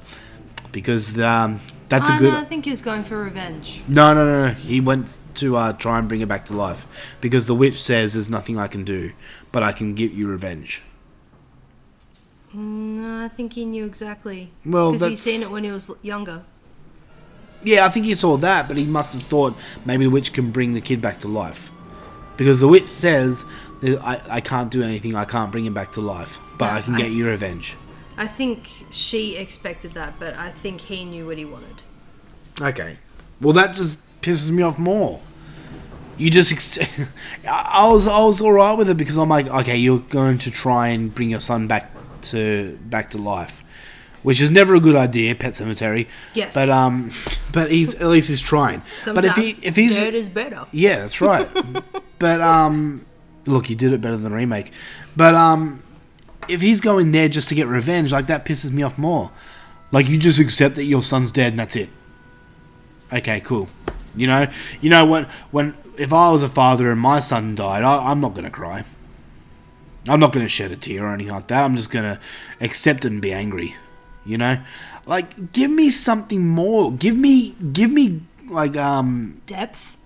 [0.73, 2.33] because um, that's a I good.
[2.33, 3.81] I think he was going for revenge.
[3.87, 4.53] No, no, no, no.
[4.53, 5.07] He went
[5.37, 6.85] to uh, try and bring it back to life
[7.21, 9.13] because the witch says there's nothing I can do,
[9.51, 10.83] but I can give you revenge.
[12.53, 12.57] Mm,
[12.97, 14.51] No, I think he knew exactly.
[14.65, 16.43] Well, because he's seen it when he was younger.
[17.63, 20.51] Yeah, I think he saw that, but he must have thought maybe the witch can
[20.51, 21.69] bring the kid back to life.
[22.37, 23.43] Because the witch says,
[23.83, 26.95] I, I can't do anything, I can't bring him back to life, but I can
[26.95, 27.75] I- get you revenge.
[28.19, 31.83] I think she expected that, but I think he knew what he wanted.
[32.59, 32.97] Okay.
[33.39, 35.21] Well, that just pisses me off more.
[36.17, 36.79] You just, ex-
[37.49, 40.51] I was, I was all right with it because I'm like, okay, you're going to
[40.51, 41.91] try and bring your son back
[42.23, 43.61] to, back to life,
[44.23, 45.35] which is never a good idea.
[45.35, 46.07] Pet Sematary.
[46.33, 46.53] Yes.
[46.53, 47.13] But um,
[47.51, 48.81] but he's at least he's trying.
[49.13, 50.65] but if he, Sometimes if he's dirt is better.
[50.71, 51.47] yeah, that's right.
[52.19, 53.05] but um,
[53.45, 54.71] look, you did it better than the remake.
[55.15, 55.83] But um,
[56.47, 59.31] if he's going there just to get revenge, like that pisses me off more.
[59.91, 61.89] Like you just accept that your son's dead and that's it.
[63.13, 63.69] Okay, cool.
[64.15, 64.47] You know,
[64.81, 68.19] you know when when if I was a father and my son died, I, I'm
[68.21, 68.83] not gonna cry.
[70.07, 71.63] I'm not gonna shed a tear or anything like that.
[71.63, 72.19] I'm just gonna
[72.61, 73.75] accept it and be angry.
[74.25, 74.57] You know,
[75.05, 76.91] like give me something more.
[76.91, 79.97] Give me, give me like um Depth?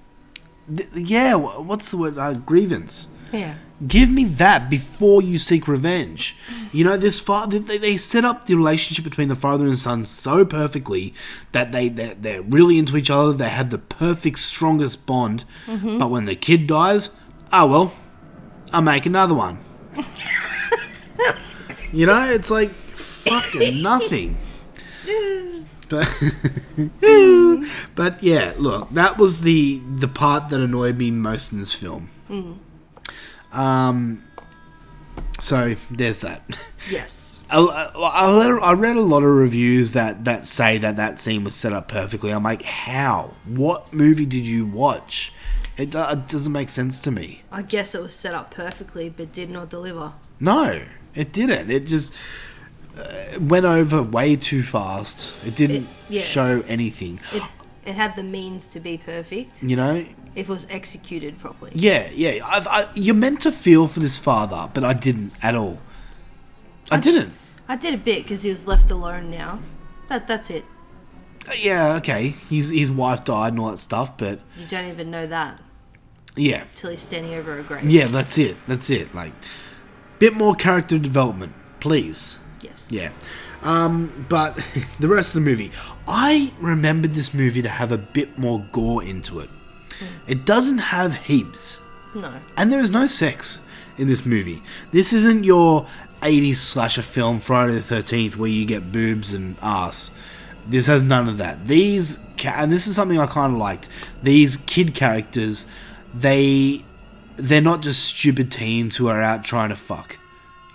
[0.76, 1.36] th- yeah.
[1.36, 2.18] What's the word?
[2.18, 3.08] Uh, grievance.
[3.32, 3.56] Yeah.
[3.88, 6.36] Give me that before you seek revenge.
[6.72, 10.06] You know, this father they, they set up the relationship between the father and son
[10.06, 11.14] so perfectly
[11.52, 13.34] that they they're, they're really into each other.
[13.34, 15.46] They have the perfect, strongest bond.
[15.66, 15.98] Mhm.
[16.00, 17.16] But when the kid dies,
[17.52, 17.94] oh well,
[18.72, 19.60] I'll make another one.
[21.92, 24.38] you know, it's like fucking nothing.
[25.90, 26.08] But
[27.96, 32.10] but yeah, look, that was the the part that annoyed me most in this film.
[32.30, 32.60] Mm.
[33.54, 34.24] Um,
[35.40, 36.42] so there's that.
[36.90, 37.42] Yes.
[37.50, 41.54] I, I, I read- a lot of reviews that, that say that that scene was
[41.54, 42.32] set up perfectly.
[42.32, 43.34] I'm like, how?
[43.46, 45.34] What movie did you watch?
[45.78, 47.42] It, it doesn't make sense to me.
[47.52, 50.14] I guess it was set up perfectly, but did not deliver.
[50.40, 50.82] No,
[51.14, 51.70] it didn't.
[51.72, 52.14] It just
[52.98, 55.34] uh, went over way too fast.
[55.46, 56.22] It didn't It- yeah.
[56.22, 57.20] show anything.
[57.34, 57.44] It
[57.86, 60.06] It had the means to be perfect You know,
[60.36, 61.72] if it was executed properly.
[61.76, 62.40] yeah, yeah.
[62.46, 65.80] I, I, you're meant to feel for this father, but I didn't at all.
[66.90, 67.34] I didn't.
[67.68, 69.60] I did a bit because he was left alone now.
[70.10, 70.66] But that's it.
[71.58, 72.36] Yeah, okay.
[72.50, 75.60] His his wife died and all that stuff, but You don't even know that
[76.36, 77.90] yeah, till he's standing over a grave.
[77.90, 78.06] yeah.
[78.06, 78.56] That's it.
[78.68, 79.14] That's it.
[79.14, 79.34] Like,
[80.20, 82.38] bit more character development, please.
[82.62, 82.88] Yes.
[82.90, 83.10] Yeah.
[83.62, 84.56] Um, but
[85.00, 85.72] the rest of the movie,
[86.08, 89.50] I remembered this movie to have a bit more gore into it.
[90.28, 91.80] It doesn't have heaps.
[92.14, 92.34] No.
[92.58, 93.66] And there is no sex
[93.98, 94.62] in this movie.
[94.92, 95.88] This isn't your
[96.22, 100.12] 80s slasher film Friday the 13th where you get boobs and ass.
[100.68, 101.66] This has none of that.
[101.68, 103.90] These ca- and this is something I kind of liked.
[104.22, 105.66] These kid characters,
[106.14, 106.84] they
[107.38, 110.20] they're not just stupid teens who are out trying to fuck.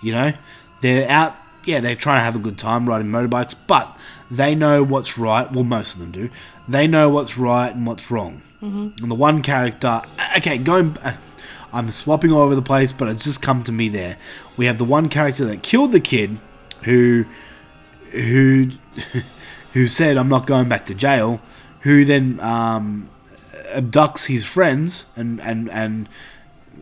[0.01, 0.33] You know?
[0.81, 1.35] They're out
[1.65, 3.97] yeah, they're trying to have a good time riding motorbikes, but
[4.31, 5.51] they know what's right.
[5.51, 6.29] Well, most of them do.
[6.67, 8.41] They know what's right and what's wrong.
[8.61, 8.99] Mhm.
[9.01, 10.01] And the one character,
[10.37, 11.13] okay, going, uh,
[11.73, 14.17] I'm swapping all over the place, but it's just come to me there.
[14.55, 16.37] We have the one character that killed the kid,
[16.83, 17.25] who,
[18.11, 18.71] who,
[19.73, 21.39] who said, "I'm not going back to jail."
[21.81, 23.09] Who then um,
[23.73, 26.09] abducts his friends and and and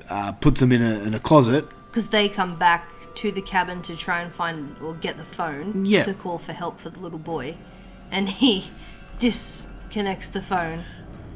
[0.10, 1.66] uh, puts them in a in a closet.
[1.92, 5.86] Because they come back to the cabin to try and find or get the phone
[5.86, 6.04] Yeah.
[6.04, 7.56] to call for help for the little boy.
[8.12, 8.70] And he
[9.20, 10.84] disconnects the phone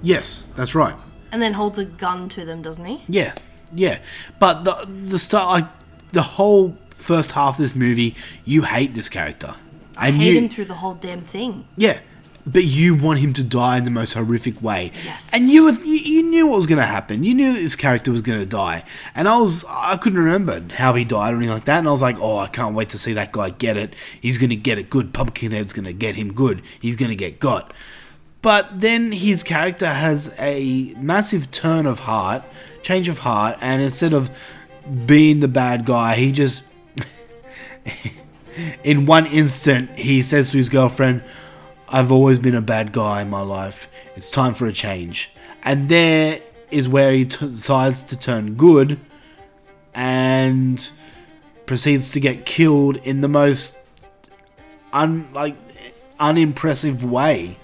[0.02, 0.96] Yes, that's right.
[1.32, 3.04] and then holds a gun to them, doesn't he?
[3.08, 3.34] Yeah,
[3.74, 4.00] yeah.
[4.40, 5.66] But the the start, like
[6.12, 8.16] the whole first half of this movie,
[8.46, 9.56] you hate this character.
[9.98, 11.66] I hate you, him through the whole damn thing.
[11.76, 12.00] Yeah,
[12.46, 14.92] but you want him to die in the most horrific way.
[15.04, 15.30] Yes.
[15.34, 17.24] And you, were, you you knew what was going to happen.
[17.24, 18.84] You knew that this character was going to die.
[19.14, 21.80] And I was I couldn't remember how he died or anything like that.
[21.80, 23.94] And I was like, oh, I can't wait to see that guy get it.
[24.22, 25.14] He's going to get it good.
[25.14, 26.62] Pumpkinhead's going to get him good.
[26.80, 27.74] He's going to get got.
[28.42, 32.44] But then his character has a massive turn of heart,
[32.82, 34.30] change of heart, and instead of
[35.06, 36.64] being the bad guy, he just
[38.84, 41.24] in one instant, he says to his girlfriend,
[41.88, 43.90] I've always been a bad guy in my life.
[44.16, 45.32] It's time for a change.
[45.64, 46.40] And there
[46.72, 49.00] is where he t- decides to turn good
[49.94, 50.90] and
[51.66, 53.78] proceeds to get killed in the most
[54.94, 55.56] un- like
[56.20, 57.58] unimpressive way.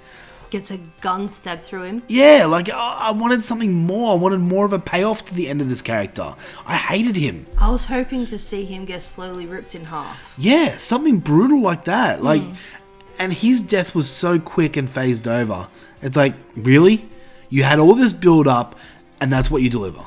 [0.51, 2.03] Gets a gun stabbed through him.
[2.07, 4.13] Yeah, like I-, I wanted something more.
[4.13, 6.35] I wanted more of a payoff to the end of this character.
[6.65, 7.47] I hated him.
[7.57, 10.35] I was hoping to see him get slowly ripped in half.
[10.38, 12.23] Yeah, something brutal like that.
[12.23, 12.55] Like, Mm.
[13.19, 15.67] and his death was so quick and phased over.
[16.01, 17.09] It's like, really?
[17.49, 18.77] You had all this build up,
[19.19, 20.05] and that's what you deliver.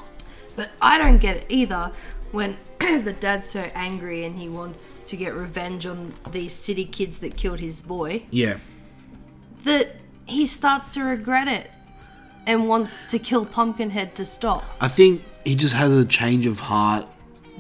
[0.56, 1.92] But I don't get it either
[2.32, 7.18] when the dad's so angry and he wants to get revenge on these city kids
[7.18, 8.58] that killed his boy Yeah.
[9.64, 9.96] that
[10.28, 11.70] he starts to regret it
[12.46, 14.64] and wants to kill Pumpkinhead to stop.
[14.80, 17.06] I think he just has a change of heart.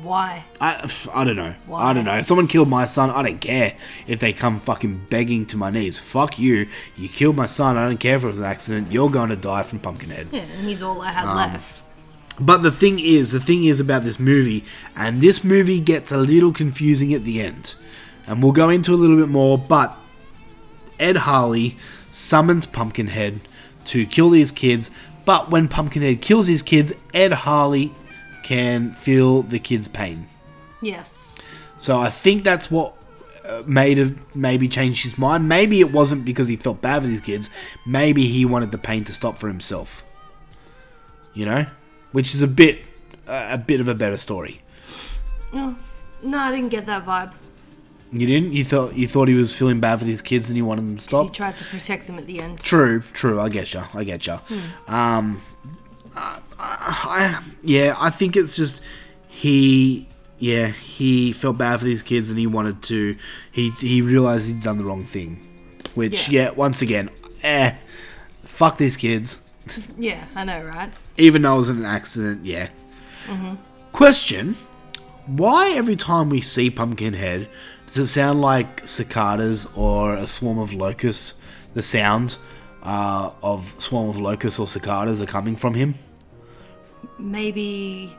[0.02, 0.44] Why?
[0.60, 1.56] I, I don't know.
[1.66, 1.82] Why?
[1.82, 2.14] I don't know.
[2.16, 3.74] If someone killed my son, I don't care
[4.06, 5.98] if they come fucking begging to my knees.
[5.98, 6.68] Fuck you.
[6.96, 7.76] You killed my son.
[7.76, 8.92] I don't care if it was an accident.
[8.92, 10.28] You're going to die from Pumpkinhead.
[10.30, 11.82] Yeah, and he's all I had Um, left.
[12.40, 14.64] But the thing is, the thing is about this movie,
[14.94, 17.74] and this movie gets a little confusing at the end.
[18.24, 19.96] And we'll go into a little bit more, but
[21.00, 21.76] Ed Harley
[22.18, 23.40] summons Pumpkinhead
[23.84, 24.90] to kill these kids,
[25.24, 27.94] but when Pumpkinhead kills his kids, Ed Harley
[28.42, 30.28] can feel the kids' pain.
[30.82, 31.36] Yes.
[31.76, 32.94] So I think that's what
[33.44, 35.48] uh, made have maybe changed his mind.
[35.48, 37.50] Maybe it wasn't because he felt bad for these kids.
[37.86, 40.02] Maybe he wanted the pain to stop for himself.
[41.34, 41.66] You know,
[42.12, 42.84] which is a bit
[43.28, 44.62] uh, a bit of a better story.
[45.52, 45.76] No,
[46.22, 47.32] no, I didn't get that vibe.
[48.12, 48.52] You didn't?
[48.54, 50.96] You thought you thought he was feeling bad for these kids and he wanted them
[50.96, 52.58] to 'Cause he tried to protect them at the end.
[52.60, 53.38] True, true.
[53.40, 53.82] I get you.
[53.94, 54.34] I get you.
[54.34, 54.94] Hmm.
[54.94, 55.42] Um,
[56.16, 58.80] I, I, yeah, I think it's just
[59.28, 60.08] he,
[60.38, 63.16] yeah, he felt bad for these kids and he wanted to.
[63.52, 65.46] He he realized he'd done the wrong thing,
[65.94, 67.10] which yeah, once again,
[67.42, 67.74] eh,
[68.44, 69.40] fuck these kids.
[69.98, 70.90] Yeah, I know, right?
[71.18, 72.70] Even though it was an accident, yeah.
[73.26, 73.56] hmm
[73.92, 74.56] Question:
[75.26, 77.48] Why every time we see Pumpkinhead
[77.88, 81.34] does it sound like cicadas or a swarm of locusts?
[81.74, 82.36] The sound
[82.82, 85.96] uh, of swarm of locusts or cicadas are coming from him.
[87.18, 88.12] Maybe,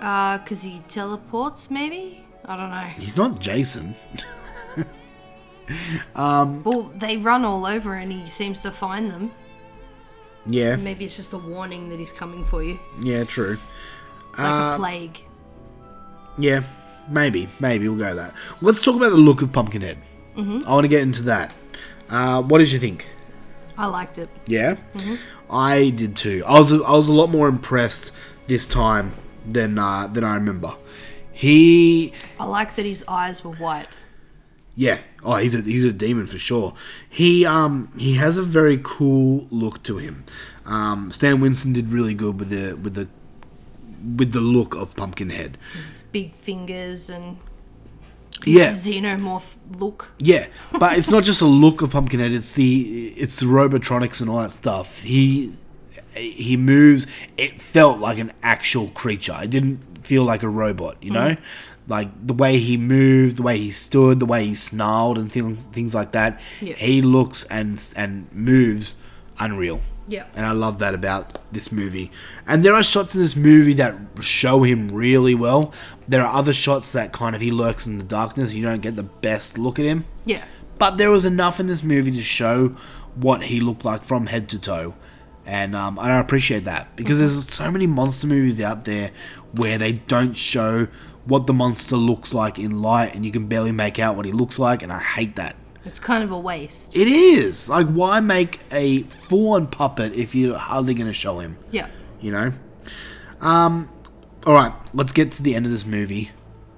[0.00, 1.70] uh, cause he teleports.
[1.70, 2.90] Maybe I don't know.
[2.98, 3.94] He's not Jason.
[6.14, 9.30] um, Well, they run all over, and he seems to find them.
[10.46, 13.58] yeah, Maybe it's just a warning that he's coming for you, yeah, true.
[14.38, 15.18] like Uh, a plague.
[16.38, 16.62] Yeah,
[17.10, 18.34] maybe, maybe we'll go with that.
[18.60, 19.98] Let's talk about the look of Pumpkinhead.
[20.36, 20.64] Mhm.
[20.66, 21.52] I want to get into that.
[22.08, 23.08] Uh, what did you think?
[23.76, 24.28] I liked it.
[24.46, 25.18] Yeah, Mhm.
[25.50, 26.42] I did too.
[26.46, 28.12] I was I was a lot more impressed
[28.46, 29.12] this time
[29.46, 30.74] than uh, than I remember.
[31.32, 33.96] He, I like that his eyes were white.
[34.76, 36.74] yeah, oh, he's a he's a demon for sure.
[37.08, 40.24] He um he has a very cool look to him.
[40.66, 43.08] Um, Stan Winston did really good with the with the
[44.16, 45.58] with the look of Pumpkinhead.
[45.88, 47.36] His big fingers and
[48.44, 48.72] Yeah.
[48.72, 50.12] xenomorph look.
[50.18, 50.46] Yeah,
[50.78, 52.32] but it's not just a look of Pumpkinhead.
[52.32, 55.02] It's the it's the robotronics and all that stuff.
[55.02, 55.52] He
[56.16, 57.06] he moves.
[57.36, 59.36] It felt like an actual creature.
[59.42, 60.96] It didn't feel like a robot.
[61.02, 61.38] You know, Mhm.
[61.86, 65.64] like the way he moved, the way he stood, the way he snarled, and things
[65.72, 66.40] things like that.
[66.60, 66.74] Yeah.
[66.76, 68.94] He looks and and moves
[69.38, 69.82] unreal.
[70.10, 70.26] Yeah.
[70.34, 72.10] And I love that about this movie.
[72.44, 75.72] And there are shots in this movie that show him really well.
[76.08, 78.52] There are other shots that kind of he lurks in the darkness.
[78.52, 80.04] You don't get the best look at him.
[80.24, 80.44] Yeah.
[80.78, 82.70] But there was enough in this movie to show
[83.14, 84.96] what he looked like from head to toe.
[85.46, 89.12] And, um, I appreciate that because there's so many monster movies out there
[89.52, 90.88] where they don't show
[91.24, 94.32] what the monster looks like in light and you can barely make out what he
[94.32, 94.82] looks like.
[94.82, 95.54] And I hate that.
[95.84, 96.94] It's kind of a waste.
[96.94, 97.68] It is.
[97.68, 101.56] Like, why make a full on puppet if you're hardly going to show him?
[101.70, 101.88] Yeah.
[102.20, 102.52] You know?
[103.40, 103.88] Um,
[104.46, 106.30] alright, let's get to the end of this movie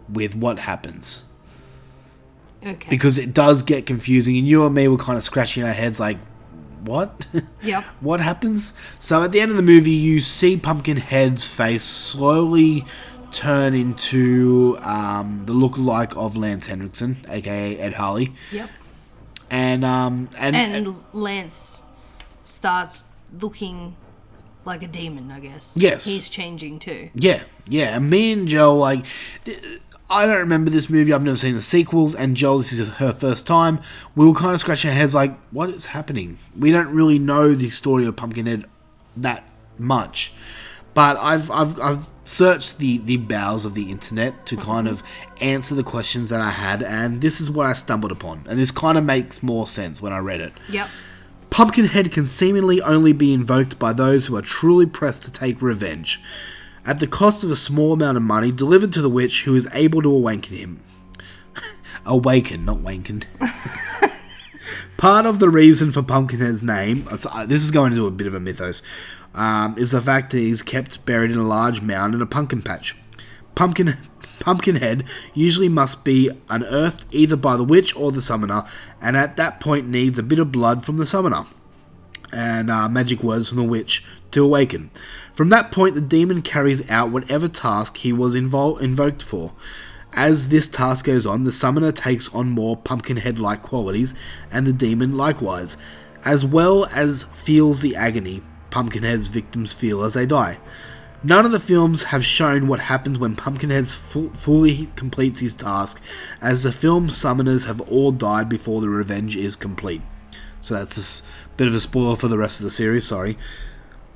[0.09, 1.25] with what happens.
[2.65, 2.89] Okay.
[2.89, 5.99] Because it does get confusing, and you and me were kind of scratching our heads
[5.99, 6.19] like,
[6.85, 7.27] what?
[7.63, 7.85] Yep.
[8.01, 8.73] what happens?
[8.99, 12.85] So at the end of the movie, you see Pumpkinhead's face slowly
[13.31, 18.33] turn into um, the look-alike of Lance Henriksen, aka Ed Harley.
[18.53, 18.71] Yep.
[19.53, 21.83] And um and, And, Lance
[22.43, 23.05] starts
[23.39, 23.97] looking
[24.65, 25.77] like a demon, I guess.
[25.77, 26.07] Yes.
[26.07, 27.11] He's changing too.
[27.15, 27.97] Yeah, yeah.
[27.97, 29.05] And me and Joe, like,
[30.09, 31.13] I don't remember this movie.
[31.13, 32.15] I've never seen the sequels.
[32.15, 33.81] And Joe, this is her first time.
[34.17, 36.39] We were kind of scratching our heads, like, what is happening?
[36.59, 38.65] We don't really know the story of Pumpkinhead
[39.17, 39.47] that
[39.79, 40.33] much.
[40.95, 45.03] But I've I've I've searched the the bowels of the internet to kind of
[45.41, 48.45] answer the questions that I had, and this is what I stumbled upon.
[48.49, 50.53] And this kind of makes more sense when I read it.
[50.71, 50.89] Yep.
[51.51, 56.19] Pumpkinhead can seemingly only be invoked by those who are truly pressed to take revenge,
[56.87, 59.69] at the cost of a small amount of money delivered to the witch who is
[59.75, 60.81] able to awaken him.
[62.07, 63.25] awaken, not wanken.
[64.97, 68.35] Part of the reason for Pumpkinhead's name, uh, this is going into a bit of
[68.35, 68.81] a mythos,
[69.35, 72.63] um, is the fact that he's kept buried in a large mound in a pumpkin
[72.63, 72.97] patch.
[73.55, 73.97] Pumpkin
[74.41, 75.05] Pumpkinhead
[75.35, 78.65] usually must be unearthed either by the witch or the summoner,
[79.01, 81.47] and at that point needs a bit of blood from the summoner
[82.33, 84.91] and uh, magic words from the witch to awaken.
[85.35, 89.53] From that point, the demon carries out whatever task he was invoked for.
[90.15, 94.15] As this task goes on, the summoner takes on more pumpkinhead like qualities,
[94.51, 95.77] and the demon likewise,
[96.25, 98.43] as well as feels the agony
[98.73, 100.59] Pumpkinhead's victims feel as they die.
[101.23, 106.03] None of the films have shown what happens when Pumpkinhead fu- fully completes his task,
[106.41, 110.03] as the film summoners have all died before the revenge is complete.
[110.61, 111.23] So that's a
[111.57, 113.39] bit of a spoiler for the rest of the series, sorry.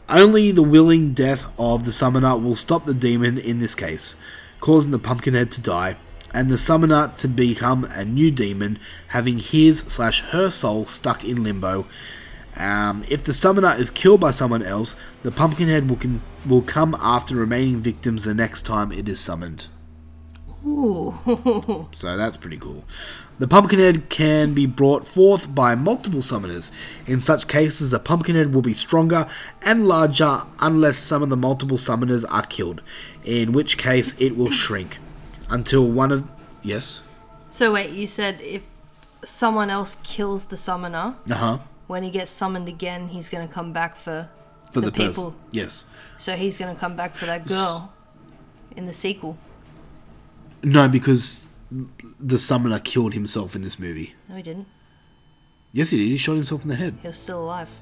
[0.08, 4.16] Only the willing death of the summoner will stop the demon in this case,
[4.58, 5.96] causing the Pumpkinhead to die,
[6.34, 11.44] and the summoner to become a new demon, having his slash her soul stuck in
[11.44, 11.86] limbo.
[12.56, 16.96] Um, if the summoner is killed by someone else, the Pumpkinhead will, con- will come
[17.00, 19.68] after remaining victims the next time it is summoned.
[20.64, 21.18] Ooh.
[21.92, 22.84] So that's pretty cool.
[23.38, 26.70] The Pumpkinhead can be brought forth by multiple summoners.
[27.06, 29.28] In such cases, the Pumpkinhead will be stronger
[29.62, 32.82] and larger unless some of the multiple summoners are killed,
[33.24, 34.98] in which case it will shrink
[35.50, 36.30] until one of.
[36.62, 37.00] Yes?
[37.50, 38.64] so wait, you said if
[39.24, 41.58] someone else kills the summoner, Uh huh.
[41.86, 44.28] When he gets summoned again, he's going to come back for,
[44.72, 45.12] For the, the, person.
[45.12, 45.36] people.
[45.50, 45.84] Yes.
[46.16, 47.92] So he's going to come back for that girl
[48.76, 49.38] in the sequel.
[50.62, 51.46] No, because
[52.20, 54.14] the summoner killed himself in this movie.
[54.28, 54.66] No, he didn't.
[55.72, 56.08] Yes, he did.
[56.08, 56.96] He shot himself in the head.
[57.02, 57.78] He was still alive.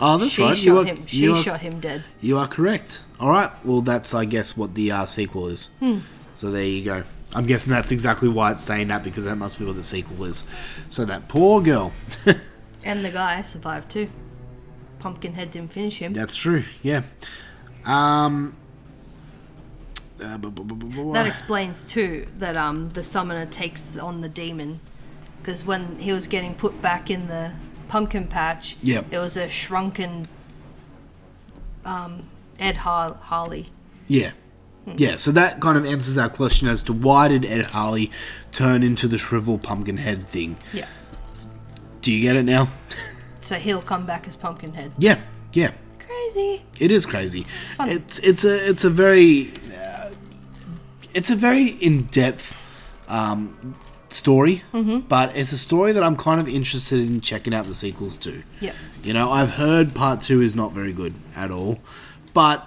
[0.00, 0.56] Oh, that's she right.
[0.56, 1.06] shot you are, him.
[1.06, 2.04] She you are- shot him dead.
[2.20, 3.02] You are correct.
[3.18, 3.50] All right.
[3.66, 5.66] Well, that's I guess what the uh, sequel is.
[5.80, 5.98] Hmm.
[6.34, 7.02] So there you go.
[7.34, 10.24] I'm guessing that's exactly why it's saying that because that must be what the sequel
[10.24, 10.46] is.
[10.88, 11.92] So that poor girl.
[12.84, 14.08] And the guy survived too.
[14.98, 16.12] Pumpkinhead didn't finish him.
[16.12, 16.64] that's true.
[16.82, 17.02] Yeah.
[17.84, 18.54] Um.
[20.22, 20.36] uh,
[21.12, 24.80] That explains too that um the summoner takes on the demon
[25.40, 27.52] because when he was getting put back in the
[27.88, 29.06] pumpkin patch, Yep.
[29.10, 30.28] it was a shrunken
[31.84, 32.24] um
[32.58, 33.70] Ed Har- Harley.
[34.06, 34.32] yeah.
[34.96, 38.10] Yeah, so that kind of answers our question as to why did Ed Harley
[38.50, 40.56] turn into the shriveled pumpkin head thing.
[40.72, 40.86] Yeah.
[42.02, 42.68] Do you get it now?
[43.40, 44.92] So he'll come back as Pumpkinhead.
[44.98, 45.20] Yeah,
[45.52, 45.72] yeah.
[45.98, 46.62] Crazy.
[46.78, 47.40] It is crazy.
[47.40, 47.88] It's fun.
[47.90, 50.10] It's it's a it's a very uh,
[51.14, 52.54] it's a very in depth
[53.08, 53.74] um,
[54.08, 55.08] story, Mhm.
[55.08, 58.42] but it's a story that I'm kind of interested in checking out the sequels to.
[58.60, 58.72] Yeah.
[59.02, 61.78] You know, I've heard part two is not very good at all,
[62.34, 62.66] but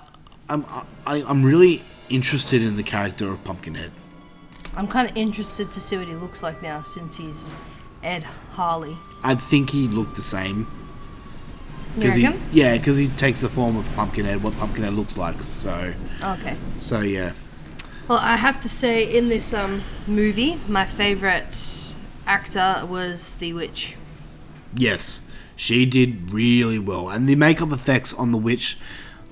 [0.50, 0.66] I'm
[1.06, 3.92] I, I'm really interested in the character of Pumpkinhead.
[4.76, 7.56] I'm kind of interested to see what he looks like now since he's
[8.04, 8.24] Ed
[8.54, 8.98] Harley.
[9.24, 10.68] I think he looked the same.
[11.98, 15.44] You he, yeah, because he takes the form of Pumpkinhead, what Pumpkinhead looks like.
[15.44, 15.94] So,
[16.24, 16.58] Okay.
[16.80, 17.34] so yeah.
[18.08, 21.56] Well, I have to say, in this um, movie, my favourite
[22.26, 23.96] actor was the witch.
[24.76, 25.22] Yes,
[25.56, 28.78] she did really well, and the makeup effects on the witch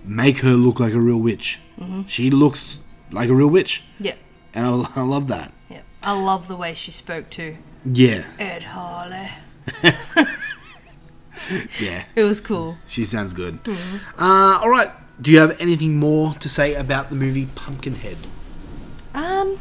[0.05, 1.59] make her look like a real witch.
[1.79, 2.07] Mhm.
[2.07, 2.81] She looks
[3.11, 4.15] like a real witch, Yeah.
[4.53, 5.51] and I, I love that.
[5.69, 5.81] Yeah.
[6.03, 7.57] I love the way she spoke too.
[7.83, 9.31] Yeah, Ed Harley.
[11.79, 12.77] yeah, It was cool.
[12.87, 13.63] she sounds good.
[13.63, 13.99] Mhm.
[14.17, 14.89] Uh, all right,
[15.21, 18.17] do you have anything more to say about the movie Pumpkinhead?
[19.13, 19.57] Um,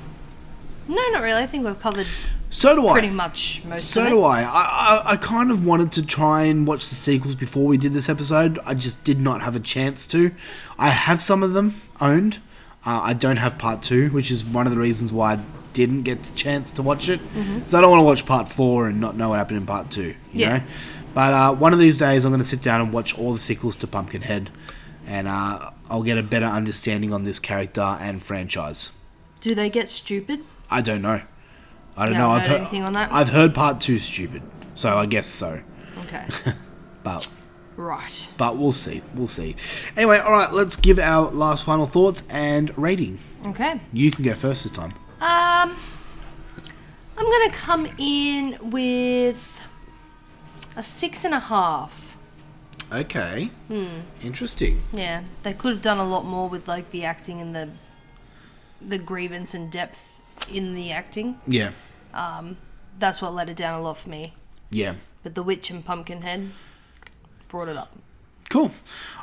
[0.89, 1.43] no, not really.
[1.43, 2.07] I think we've covered
[2.51, 2.93] So do I.
[2.93, 4.43] pretty much most So of do I.
[4.43, 5.03] I, I.
[5.13, 8.59] I kind of wanted to try and watch the sequels before we did this episode.
[8.67, 10.33] I just did not have a chance to.
[10.79, 12.39] I have some of them owned.
[12.87, 15.39] Uh, I don't have part two, which is one of the reasons why I
[15.73, 17.21] didn't get the chance to watch it.
[17.35, 17.69] Mhm.
[17.69, 19.91] So I don't want to watch part four and not know what happened in part
[19.91, 20.15] two.
[20.33, 20.57] You Yeah.
[20.59, 20.63] know.
[21.15, 23.39] But uh, one of these days, I'm going to sit down and watch all the
[23.39, 24.51] sequels to Pumpkinhead,
[25.07, 28.93] and uh, I'll get a better understanding on this character and franchise.
[29.41, 30.41] Do they get stupid?
[30.71, 31.23] I don't know.
[31.97, 32.31] I don't You know.
[32.31, 33.13] I've heard heard, anything on that?
[33.13, 34.43] I've heard part two stupid,
[34.75, 35.61] so I guess so.
[36.05, 36.27] Okay.
[37.03, 37.29] But
[37.77, 38.29] right.
[38.37, 39.03] but we'll see.
[39.15, 39.57] We'll see.
[39.97, 40.53] Anyway, all right.
[40.53, 43.19] Let's give our last final thoughts and rating.
[43.47, 43.81] Okay.
[43.93, 44.93] You can go first this time.
[45.21, 45.77] Um,
[47.17, 49.61] I'm gonna come in with
[50.77, 52.17] a six and a half.
[52.93, 53.51] Okay.
[53.69, 54.01] Hmm.
[54.23, 54.83] Interesting.
[54.93, 57.69] Yeah, they could have done a lot more with like the acting and the
[58.81, 60.21] the grievance and depth
[60.53, 61.39] in the acting.
[61.47, 61.73] Yeah.
[62.15, 62.57] Um,
[62.99, 64.35] that's what let it down a lot for me.
[64.71, 64.95] Yeah.
[65.23, 66.53] But the witch and Pumpkinhead
[67.49, 67.97] brought it up.
[68.49, 68.73] Cool.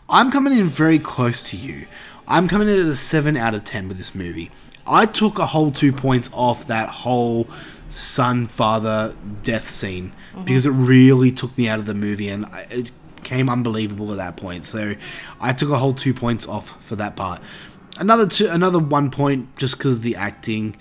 [0.08, 1.88] I'm coming in very close to you.
[2.28, 4.52] I'm coming in at a 7 out of 10 with this movie.
[4.88, 7.48] I took a whole two points off that whole
[7.90, 10.46] son father death scene Mhm.
[10.46, 12.92] because it really took me out of the movie and I- it
[13.24, 14.66] came unbelievable at that point.
[14.66, 14.96] So
[15.42, 17.42] I took a whole two points off for that part.
[18.00, 20.76] Another two, another one point just because the acting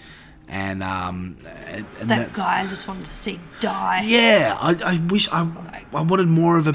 [0.49, 1.37] and um
[1.69, 4.03] and, and that guy I just wanted to see die.
[4.07, 5.47] Yeah, I, I wish I
[5.95, 6.75] I wanted more of a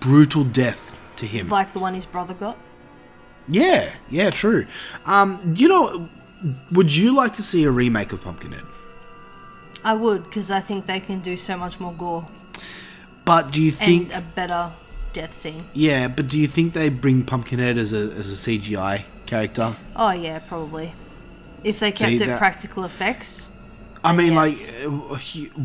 [0.00, 1.48] brutal death to him.
[1.48, 2.56] Like the one his brother got.
[3.48, 4.66] Yeah, yeah, true.
[5.06, 6.08] Um, you know,
[6.70, 8.62] would you like to see a remake of Pumpkinhead?
[9.84, 12.26] I would, because I think they can do so much more gore
[13.24, 14.12] But do you think?
[14.14, 14.72] and a better
[15.12, 15.64] death scene.
[15.72, 19.76] yeah, but do you think they bring Pumpkinhead as a as a CGI character?
[19.96, 20.92] Oh yeah, probably.
[21.64, 23.50] If they kept See, it that- practical effects.
[24.04, 24.74] I mean, yes.
[24.78, 25.16] like, uh,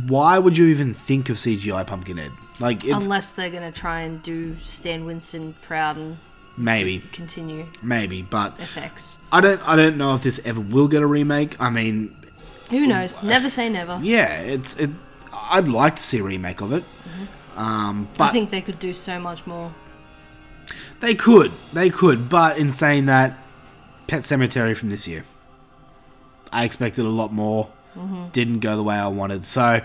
[0.08, 2.32] why would you even think of CGI Pumpkinhead?
[2.60, 6.18] Like, Unless they're gonna try and do Stan Winston proud and
[6.58, 9.18] maybe, continue maybe, but effects.
[9.32, 11.60] I don't I don't know if this ever will get a remake.
[11.60, 12.16] I mean,
[12.70, 13.22] Who knows?
[13.24, 14.00] Never say never.
[14.04, 14.92] yeah, it's it.
[15.52, 16.84] I'd like to see a remake of it.
[17.56, 19.74] Um, but I think they could do so much more.
[21.02, 23.38] They could, they could, but in saying that,
[24.08, 25.26] Pet Sematary from this year,
[26.52, 27.70] I expected a lot more.
[27.98, 28.32] Mhm.
[28.32, 29.82] Didn't go the way I wanted, so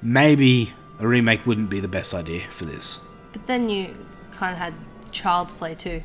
[0.00, 3.00] maybe a remake wouldn't be the best idea for this.
[3.32, 3.94] But then you
[4.34, 4.74] kind of had
[5.12, 6.02] Child's Play too.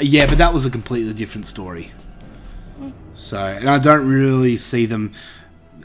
[0.00, 1.92] Yeah, but that was a completely different story.
[3.14, 5.12] So, and I don't really see them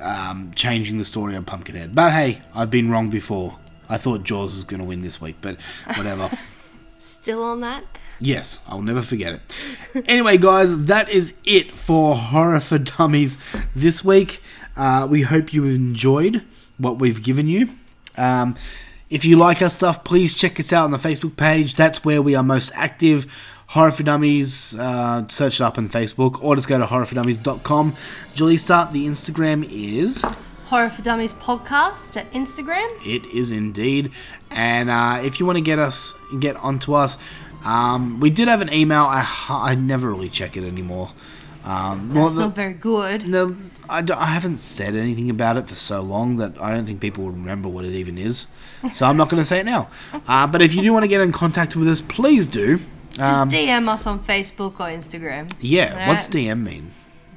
[0.02, 1.94] um, changing the story of Pumpkinhead.
[1.94, 3.60] But hey, I've been wrong before.
[3.90, 5.60] I thought Jaws was going to win this week, but
[5.96, 6.32] whatever.
[6.98, 7.84] Still on that?
[8.20, 10.06] Yes, I'll never forget it.
[10.08, 13.38] anyway, guys, that is it for Horror for Dummies
[13.76, 14.42] this week.
[14.78, 16.44] Uh, we hope you enjoyed
[16.78, 17.70] what we've given you.
[18.18, 18.56] Um,
[19.10, 21.76] if you like our stuff, please check us out on the Facebook page.
[21.76, 23.32] That's where we are most active.
[23.68, 27.94] Horror for Dummies, uh, search it up on Facebook, or just go to horrorfordummies.com.
[28.36, 30.24] Julissa, the Instagram is.
[30.66, 32.88] Horror for Dummies podcast at Instagram.
[33.06, 34.12] It is indeed.
[34.52, 37.18] And uh, if you want to get us, get onto us,
[37.64, 39.04] um, we did have an email.
[39.04, 41.12] I, I never really check it anymore.
[41.64, 43.28] Um, well, That's the- not very good.
[43.28, 43.56] no,
[43.90, 47.00] I, don't- I haven't said anything about it for so long that I don't think
[47.02, 48.48] people would remember what it even is.
[48.94, 49.90] So I'm not going to say it now.
[50.28, 52.80] Uh, but if you do want to get in contact with us, please do.
[53.14, 55.50] Just Um, DM us on Facebook or Instagram.
[55.60, 56.46] yeah, what's Alright?
[56.48, 56.92] DM mean?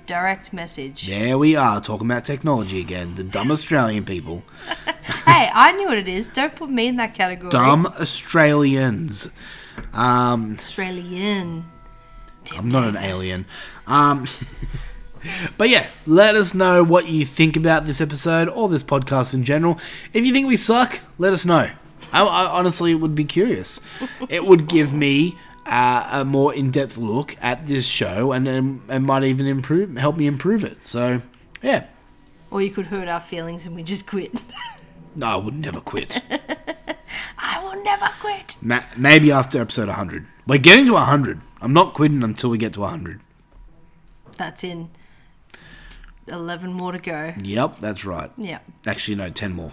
[0.06, 1.06] Direct message.
[1.06, 3.14] There we are, talking about technology again.
[3.14, 4.42] The dumb Australian people.
[4.84, 4.92] Hey,
[5.26, 6.28] Hey, I knew what it is.
[6.28, 7.50] Don't put me in that category.
[7.50, 9.30] Dumb Australians.
[9.92, 11.66] Um, Australian.
[12.56, 13.44] I'm not an alien.
[13.86, 14.26] Um,
[15.57, 19.45] but yeah, let us know what you think about this episode or this podcast in
[19.45, 19.78] general.
[20.12, 21.70] If you think we suck, let us know.
[22.12, 23.81] I, I honestly would be curious.
[24.28, 25.36] it would give me
[25.66, 30.16] uh, a more in-depth look at this show, and and, and might even improve, help
[30.16, 30.82] me improve it.
[30.86, 31.20] So
[31.62, 31.85] yeah,
[32.51, 34.32] Or you could hurt our feelings and we just quit.
[35.15, 36.23] no, I would never quit.
[37.39, 38.57] I will never quit.
[38.62, 40.27] Ma- maybe after episode 100.
[40.47, 41.40] We're getting to 100.
[41.61, 43.20] I'm not quitting until we get to 100.
[44.36, 44.89] That's in
[46.30, 47.34] 11 more to go.
[47.42, 48.30] Yep, that's right.
[48.36, 48.59] Yeah.
[48.86, 49.72] Actually, no, 10 more.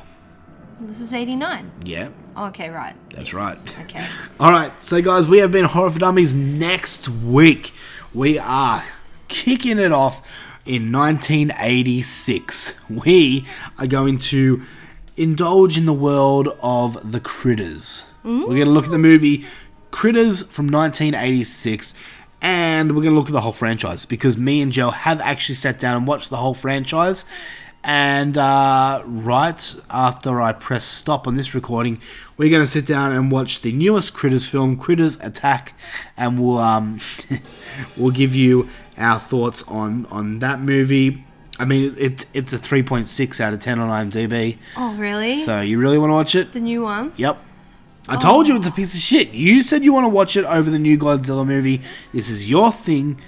[0.81, 1.71] This is 89.
[1.85, 2.95] Yeah, oh, Okay, right.
[3.11, 3.57] that's right.
[3.85, 4.05] Okay.
[4.39, 6.33] All right, so guys, we have been Horror for Dummies.
[6.33, 7.71] Next week,
[8.13, 8.83] we are
[9.29, 10.21] kicking it off
[10.65, 12.73] in 1986.
[12.89, 13.45] We
[13.77, 14.61] are going to
[15.17, 18.03] indulge in the world of the Critters.
[18.23, 19.45] We're going to look at the movie
[19.91, 21.93] Critters from 1986.
[22.41, 25.55] And we're going to look at the whole franchise because me and Joe have actually
[25.55, 27.25] sat down and watched the whole franchise.
[27.87, 32.01] And uh, right after I press stop on this recording,
[32.35, 35.75] we're going to sit down and watch the newest Critters film, Critters Attack,
[36.17, 36.99] and we'll um,
[37.97, 41.23] we'll give you our thoughts on on that movie.
[41.59, 44.57] I mean, it's it's a three point six out of ten on IMDb.
[44.75, 45.35] Oh, really?
[45.37, 46.53] So you really want to watch it?
[46.53, 47.13] the new one?
[47.17, 47.37] Yep.
[48.07, 48.57] I told you oh.
[48.57, 49.31] it's a piece of shit.
[49.31, 51.81] You said you want to watch it over the new Godzilla movie.
[52.13, 53.19] This is your thing.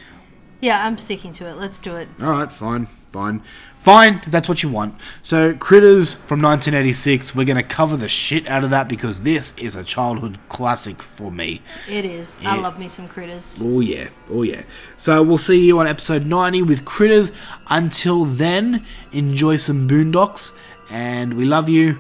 [0.62, 1.58] Yeah, I'm sticking to it.
[1.58, 2.10] Let's do it.
[2.20, 3.42] All right, fine, fine,
[3.80, 4.22] fine.
[4.26, 4.96] If that's what you want.
[5.22, 7.36] So, Critters from 1986.
[7.36, 11.32] We're gonna cover the shit out of that because this is a childhood classic for
[11.32, 11.62] me.
[11.90, 12.40] It is.
[12.44, 13.60] I love me some critters.
[13.64, 14.64] Oh yeah, oh yeah.
[14.98, 17.32] So we'll see you on episode 90 with Critters.
[17.68, 20.56] Until then, enjoy some Boondocks,
[20.92, 22.00] and we love you.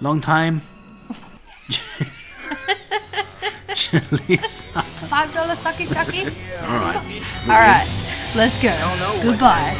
[0.00, 0.62] Long time.
[4.28, 4.82] Lisa.
[5.08, 6.26] Five dollar sucky sucky.
[6.62, 6.96] All right.
[7.48, 7.86] All right,
[8.34, 8.72] let's go.
[9.22, 9.76] Goodbye.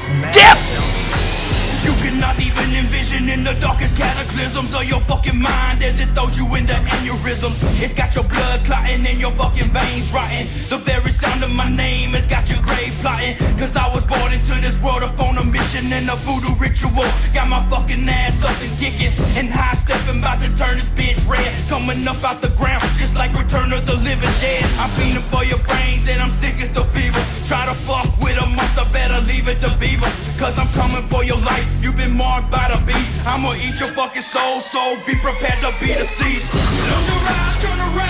[1.85, 6.37] You cannot even envision in the darkest cataclysms of your fucking mind as it throws
[6.37, 7.57] you into aneurysms.
[7.81, 10.47] It's got your blood clotting and your fucking veins rotting.
[10.69, 13.37] The very sound of my name has got your grave plotting.
[13.57, 17.09] Cause I was born into this world upon a mission and a voodoo ritual.
[17.33, 21.17] Got my fucking ass up and kicking and high stepping, about to turn this bitch
[21.25, 21.49] red.
[21.73, 24.65] Coming up out the ground just like Return of the Living Dead.
[24.77, 27.23] I'm feeling for your brains and I'm sick as the fever.
[27.49, 30.13] Try to fuck with a monster, better leave it to Beaver.
[30.37, 31.65] Cause I'm coming for your life.
[31.97, 33.25] You've been marked by the beast.
[33.25, 36.51] I'ma eat your fucking soul, so be prepared to be deceased.
[36.51, 38.05] Close your eyes, turn around.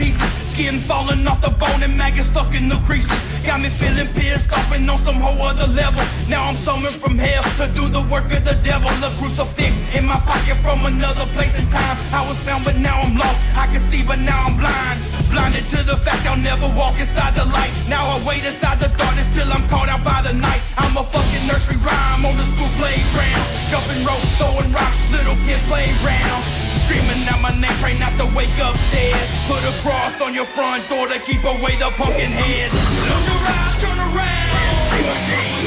[0.00, 0.30] Pieces.
[0.50, 3.20] Skin falling off the bone and maggots stuck in the creases.
[3.44, 6.02] Got me feeling pissed off and on some whole other level.
[6.28, 8.88] Now I'm summoned from hell to do the work of the devil.
[9.08, 11.96] A crucifix in my pocket from another place and time.
[12.18, 13.38] I was found, but now I'm lost.
[13.62, 14.98] I can see, but now I'm blind.
[15.30, 17.70] Blinded to the fact I'll never walk inside the light.
[17.88, 20.60] Now I wait inside the darkness till I'm caught out by the night.
[20.76, 23.46] I'm a fucking nursery rhyme on the school playground.
[23.70, 26.42] Jumping rope, throwing rocks, little kids playing round.
[26.82, 29.14] Screaming out my name, pray not to wake up dead.
[29.46, 32.74] Put a cross on your front door to keep away the pumpkin head.
[32.74, 34.50] Close your eyes, turn around.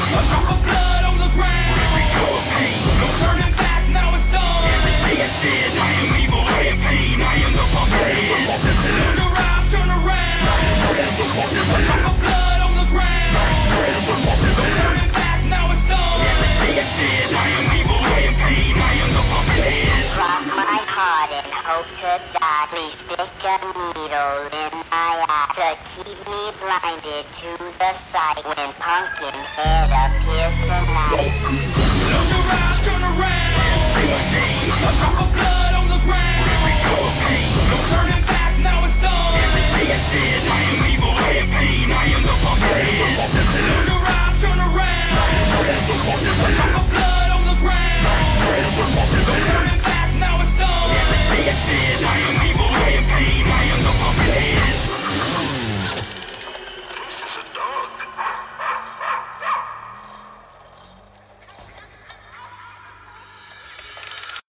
[0.04, 1.80] A drop of blood on the ground.
[3.00, 4.68] No turning back, now it's done.
[4.68, 9.23] Everything I said, I am evil, I am pain, I am the pumpkin head.
[22.74, 23.58] Please stick a
[23.94, 30.56] needle in my eye to keep me blinded to the sight when pumpkin head appears
[30.66, 31.32] tonight.
[45.86, 46.14] Everything
[51.48, 52.53] I said,